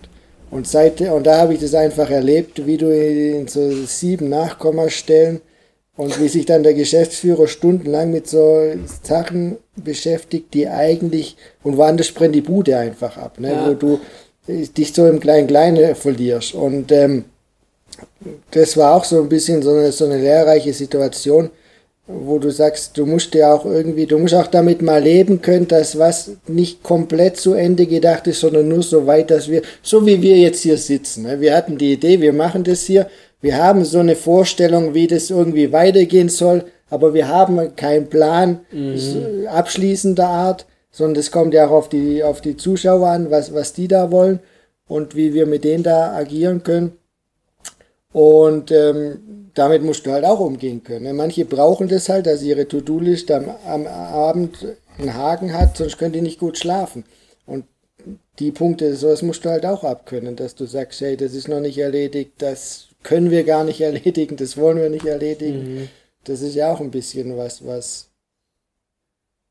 Und, 0.49 0.68
seit, 0.68 1.01
und 1.01 1.26
da 1.26 1.39
habe 1.39 1.53
ich 1.53 1.59
das 1.59 1.74
einfach 1.74 2.09
erlebt, 2.09 2.65
wie 2.65 2.78
du 2.78 2.89
in 2.89 3.47
so 3.47 3.70
sieben 3.86 4.30
Nachkommastellen 4.30 5.41
und 5.97 6.20
wie 6.22 6.28
sich 6.28 6.45
dann 6.45 6.63
der 6.63 6.74
Geschäftsführer 6.74 7.47
stundenlang 7.47 8.11
mit 8.11 8.28
so 8.28 8.61
Sachen 9.03 9.57
beschäftigt, 9.76 10.53
die 10.53 10.68
eigentlich, 10.68 11.36
und 11.63 11.76
woanders 11.78 12.11
brennt 12.11 12.36
die 12.36 12.41
Bude 12.41 12.78
einfach 12.78 13.18
ab, 13.18 13.39
ne? 13.39 13.51
Ja. 13.51 13.68
wo 13.68 13.74
du 13.74 13.99
dich 14.47 14.93
so 14.93 15.05
im 15.07 15.20
Klein-Kleine 15.20 15.95
verlierst. 15.95 16.53
Und 16.53 16.91
ähm, 16.91 17.26
das 18.51 18.78
war 18.78 18.95
auch 18.95 19.03
so 19.03 19.22
ein 19.22 19.30
bisschen 19.30 19.61
so 19.61 19.72
eine, 19.72 19.91
so 19.91 20.05
eine 20.05 20.18
lehrreiche 20.18 20.74
Situation, 20.74 21.49
wo 22.07 22.39
du 22.39 22.49
sagst, 22.49 22.97
du 22.97 23.05
musst 23.05 23.35
ja 23.35 23.53
auch 23.53 23.65
irgendwie, 23.65 24.05
du 24.05 24.17
musst 24.17 24.33
auch 24.33 24.47
damit 24.47 24.81
mal 24.81 25.03
leben 25.03 25.41
können, 25.41 25.67
dass 25.67 25.99
was 25.99 26.31
nicht 26.47 26.81
komplett 26.81 27.37
zu 27.37 27.53
Ende 27.53 27.85
gedacht 27.85 28.27
ist, 28.27 28.39
sondern 28.39 28.69
nur 28.69 28.81
so 28.81 29.05
weit, 29.05 29.29
dass 29.29 29.49
wir, 29.49 29.61
so 29.81 30.05
wie 30.05 30.21
wir 30.21 30.37
jetzt 30.37 30.63
hier 30.63 30.77
sitzen. 30.77 31.23
Ne? 31.23 31.41
Wir 31.41 31.55
hatten 31.55 31.77
die 31.77 31.93
Idee, 31.93 32.21
wir 32.21 32.31
machen 32.31 32.63
das 32.63 32.83
hier, 32.83 33.07
wir 33.41 33.57
haben 33.57 33.83
so 33.83 33.99
eine 33.99 34.15
Vorstellung, 34.15 34.93
wie 34.93 35.07
das 35.07 35.29
irgendwie 35.29 35.73
weitergehen 35.73 36.29
soll, 36.29 36.63
aber 36.89 37.13
wir 37.13 37.27
haben 37.27 37.75
keinen 37.75 38.07
Plan 38.07 38.61
mhm. 38.71 39.47
abschließender 39.47 40.27
Art, 40.27 40.65
sondern 40.89 41.19
es 41.19 41.31
kommt 41.31 41.53
ja 41.53 41.67
auch 41.67 41.71
auf 41.71 41.89
die, 41.89 42.23
auf 42.23 42.39
die 42.39 42.55
Zuschauer 42.55 43.09
an, 43.09 43.29
was, 43.29 43.53
was 43.53 43.73
die 43.73 43.89
da 43.89 44.11
wollen 44.11 44.39
und 44.87 45.15
wie 45.15 45.33
wir 45.33 45.45
mit 45.45 45.65
denen 45.65 45.83
da 45.83 46.13
agieren 46.13 46.63
können. 46.63 46.93
Und 48.18 48.72
ähm, 48.72 49.51
damit 49.53 49.84
musst 49.84 50.07
du 50.07 50.11
halt 50.11 50.26
auch 50.26 50.39
umgehen 50.39 50.84
können. 50.84 51.03
Ne? 51.03 51.13
Manche 51.13 51.45
brauchen 51.45 51.88
das 51.88 52.09
halt, 52.09 52.26
dass 52.26 52.41
ihre 52.41 52.68
To-Do-List 52.68 53.30
am, 53.30 53.51
am 53.68 53.86
Abend 53.86 54.65
einen 54.97 55.13
Haken 55.13 55.53
hat, 55.53 55.78
sonst 55.78 55.99
können 55.99 56.13
die 56.13 56.22
nicht 56.22 56.39
gut 56.39 56.57
schlafen. 56.57 57.03
Und 57.45 57.65
die 58.39 58.49
Punkte, 58.49 58.95
sowas 58.95 59.22
musst 59.22 59.45
du 59.45 59.51
halt 59.51 59.68
auch 59.68 59.84
abkönnen, 59.84 60.36
dass 60.36 60.55
du 60.55 60.65
sagst, 60.65 60.99
hey, 61.01 61.15
das 61.15 61.36
ist 61.36 61.47
noch 61.47 61.59
nicht 61.59 61.78
erledigt, 61.78 62.32
das 62.39 62.88
können 63.03 63.30
wir 63.30 63.43
gar 63.43 63.63
nicht 63.63 63.82
erledigen, 63.91 64.36
das 64.36 64.57
wollen 64.57 64.80
wir 64.80 64.89
nicht 64.89 65.05
erledigen. 65.05 65.76
Mhm. 65.76 65.89
Das 66.24 66.41
ist 66.41 66.55
ja 66.55 66.74
auch 66.74 66.82
ein 66.82 66.89
bisschen 66.89 67.38
was, 67.38 67.63
was, 67.68 68.09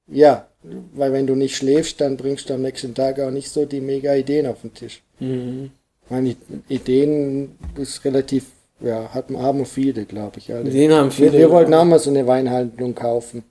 ja, 0.08 0.48
weil 0.92 1.12
wenn 1.12 1.28
du 1.28 1.36
nicht 1.36 1.54
schläfst, 1.54 2.00
dann 2.00 2.16
bringst 2.16 2.50
du 2.50 2.54
am 2.54 2.62
nächsten 2.62 2.94
Tag 2.94 3.20
auch 3.20 3.30
nicht 3.30 3.48
so 3.48 3.64
die 3.64 3.80
mega 3.80 4.12
Ideen 4.12 4.48
auf 4.48 4.62
den 4.62 4.74
Tisch. 4.74 5.04
Mhm. 5.20 5.70
Meine 6.08 6.36
Ideen 6.68 7.56
ist 7.76 8.04
relativ, 8.04 8.46
ja, 8.80 9.08
hat, 9.12 9.26
haben 9.30 9.64
viele, 9.64 10.04
glaube 10.04 10.38
ich. 10.38 10.52
Alle. 10.52 10.68
Ideen 10.68 10.92
haben 10.92 11.10
viele. 11.10 11.32
Wir, 11.32 11.40
wir 11.40 11.50
wollten 11.50 11.74
auch 11.74 11.84
mal 11.84 11.98
so 11.98 12.10
eine 12.10 12.26
Weinhandlung 12.26 12.94
kaufen. 12.94 13.44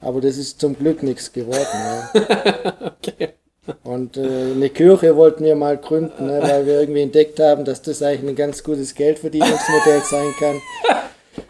Aber 0.00 0.20
das 0.20 0.36
ist 0.38 0.60
zum 0.60 0.76
Glück 0.76 1.02
nichts 1.02 1.32
geworden. 1.32 1.66
Ja. 2.14 2.92
okay. 2.98 3.28
Und 3.84 4.16
äh, 4.16 4.52
eine 4.54 4.70
Kirche 4.70 5.14
wollten 5.14 5.44
wir 5.44 5.54
mal 5.54 5.76
gründen, 5.76 6.26
ne, 6.26 6.40
weil 6.42 6.66
wir 6.66 6.80
irgendwie 6.80 7.02
entdeckt 7.02 7.38
haben, 7.38 7.64
dass 7.64 7.82
das 7.82 8.02
eigentlich 8.02 8.28
ein 8.28 8.34
ganz 8.34 8.64
gutes 8.64 8.94
Geldverdienungsmodell 8.94 10.00
sein 10.02 10.34
kann. 10.38 10.60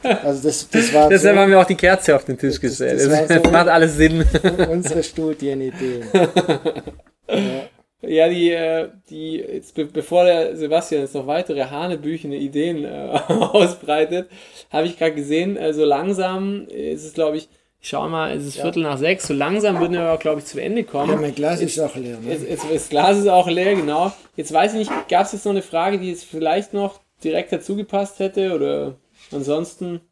Also 0.03 0.49
das, 0.49 0.69
das 0.69 0.93
war 0.93 1.09
Deshalb 1.09 1.37
so, 1.37 1.41
haben 1.41 1.51
wir 1.51 1.61
auch 1.61 1.67
die 1.67 1.77
Kerze 1.77 2.15
auf 2.17 2.25
den 2.25 2.37
Tisch 2.37 2.61
gestellt. 2.61 3.01
Das, 3.01 3.09
das, 3.09 3.29
das 3.29 3.43
so 3.43 3.51
macht 3.51 3.69
alles 3.69 3.97
Sinn. 3.97 4.25
Unsere 4.71 5.03
Studienideen. 5.03 6.05
ja. 6.13 7.37
Ja, 8.03 8.29
die, 8.29 8.51
äh, 8.51 8.89
die, 9.11 9.37
jetzt 9.37 9.75
be 9.75 9.85
bevor 9.85 10.25
der 10.25 10.57
Sebastian 10.57 11.03
jetzt 11.03 11.15
noch 11.15 11.27
weitere 11.27 11.65
hanebüchene 11.65 12.37
Ideen 12.37 12.85
äh, 12.85 13.21
ausbreitet, 13.29 14.31
habe 14.71 14.87
ich 14.87 14.99
gerade 14.99 15.15
gesehen, 15.15 15.57
äh, 15.57 15.75
so 15.75 15.85
langsam 15.85 16.67
ist 16.69 17.05
es, 17.05 17.13
glaube 17.13 17.37
ich, 17.37 17.49
ich 17.83 17.89
schau 17.89 18.09
mal, 18.09 18.37
es 18.37 18.45
ist 18.45 18.57
ja. 18.57 18.65
Viertel 18.65 18.83
nach 18.83 18.99
sechs. 18.99 19.27
So 19.27 19.33
langsam 19.33 19.81
würden 19.81 19.95
wir, 19.95 20.17
glaube 20.19 20.41
ich, 20.41 20.47
zu 20.47 20.61
Ende 20.61 20.85
kommen. 20.85 21.13
Ja, 21.13 21.17
mein 21.17 21.35
Glas 21.35 21.63
jetzt, 21.63 21.77
ist 21.77 21.81
auch 21.81 21.97
leer. 21.97 22.19
Ne? 22.21 22.33
Jetzt, 22.33 22.47
jetzt, 22.47 22.67
das 22.71 22.89
Glas 22.91 23.17
ist 23.17 23.27
auch 23.27 23.49
leer, 23.49 23.75
genau. 23.75 24.13
Jetzt 24.37 24.53
weiß 24.53 24.75
ich 24.75 24.81
nicht, 24.81 25.09
gab 25.09 25.25
es 25.25 25.33
jetzt 25.33 25.47
noch 25.47 25.53
eine 25.53 25.63
Frage, 25.63 25.99
die 25.99 26.11
jetzt 26.11 26.25
vielleicht 26.25 26.75
noch 26.75 27.01
direkt 27.25 27.53
dazu 27.53 27.77
gepasst 27.77 28.19
hätte? 28.19 28.55
Oder 28.55 28.97
ansonsten 29.33 30.03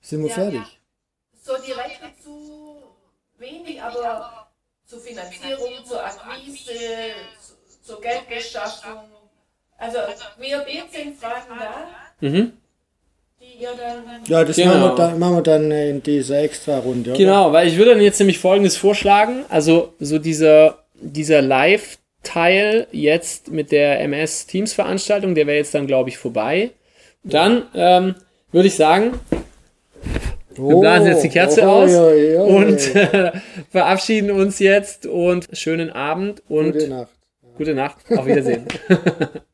sind 0.00 0.22
wir 0.22 0.30
ja, 0.30 0.34
fertig? 0.34 0.60
Ja. 0.60 1.54
So 1.54 1.62
direkt 1.62 2.00
zu 2.22 2.76
wenig, 3.36 3.82
aber 3.82 4.41
zur 4.92 5.00
Finanzierung, 5.00 5.84
zur 5.88 6.04
Akquise, 6.04 6.70
zur 7.82 7.98
Geldbeschaffung. 8.00 9.08
Also, 9.78 9.98
wir 10.38 10.64
sind 10.92 11.18
Fragen 11.18 11.58
da. 11.58 11.88
Mhm 12.20 12.52
ja, 14.28 14.44
das 14.44 14.56
genau. 14.56 14.74
machen, 14.74 14.82
wir 14.82 14.94
dann, 14.96 15.18
machen 15.18 15.36
wir 15.36 15.42
dann 15.42 15.70
in 15.70 16.02
dieser 16.02 16.42
Extra-Runde. 16.42 17.14
Genau, 17.14 17.52
weil 17.52 17.68
ich 17.68 17.76
würde 17.76 17.92
dann 17.92 18.02
jetzt 18.02 18.18
nämlich 18.18 18.38
folgendes 18.38 18.76
vorschlagen. 18.76 19.44
Also 19.48 19.94
so 19.98 20.18
dieser, 20.18 20.78
dieser 20.94 21.42
Live-Teil 21.42 22.86
jetzt 22.92 23.50
mit 23.50 23.72
der 23.72 24.00
MS-Teams-Veranstaltung, 24.00 25.34
der 25.34 25.46
wäre 25.46 25.58
jetzt 25.58 25.74
dann, 25.74 25.86
glaube 25.86 26.08
ich, 26.10 26.18
vorbei. 26.18 26.70
Dann 27.24 27.66
ähm, 27.74 28.14
würde 28.52 28.68
ich 28.68 28.76
sagen, 28.76 29.18
wir 30.58 30.80
blasen 30.80 31.08
jetzt 31.08 31.24
die 31.24 31.28
Kerze 31.28 31.62
oh, 31.62 31.68
aus 31.68 31.90
ja, 31.90 32.12
ja, 32.12 32.32
ja, 32.34 32.42
und 32.42 32.94
äh, 32.94 33.32
verabschieden 33.70 34.30
uns 34.30 34.58
jetzt 34.58 35.06
und 35.06 35.48
schönen 35.52 35.90
Abend 35.90 36.42
und 36.48 36.72
gute 36.72 36.88
Nacht. 36.88 37.12
Gute 37.56 37.74
Nacht. 37.74 37.98
Auf 38.16 38.26
Wiedersehen. 38.26 38.66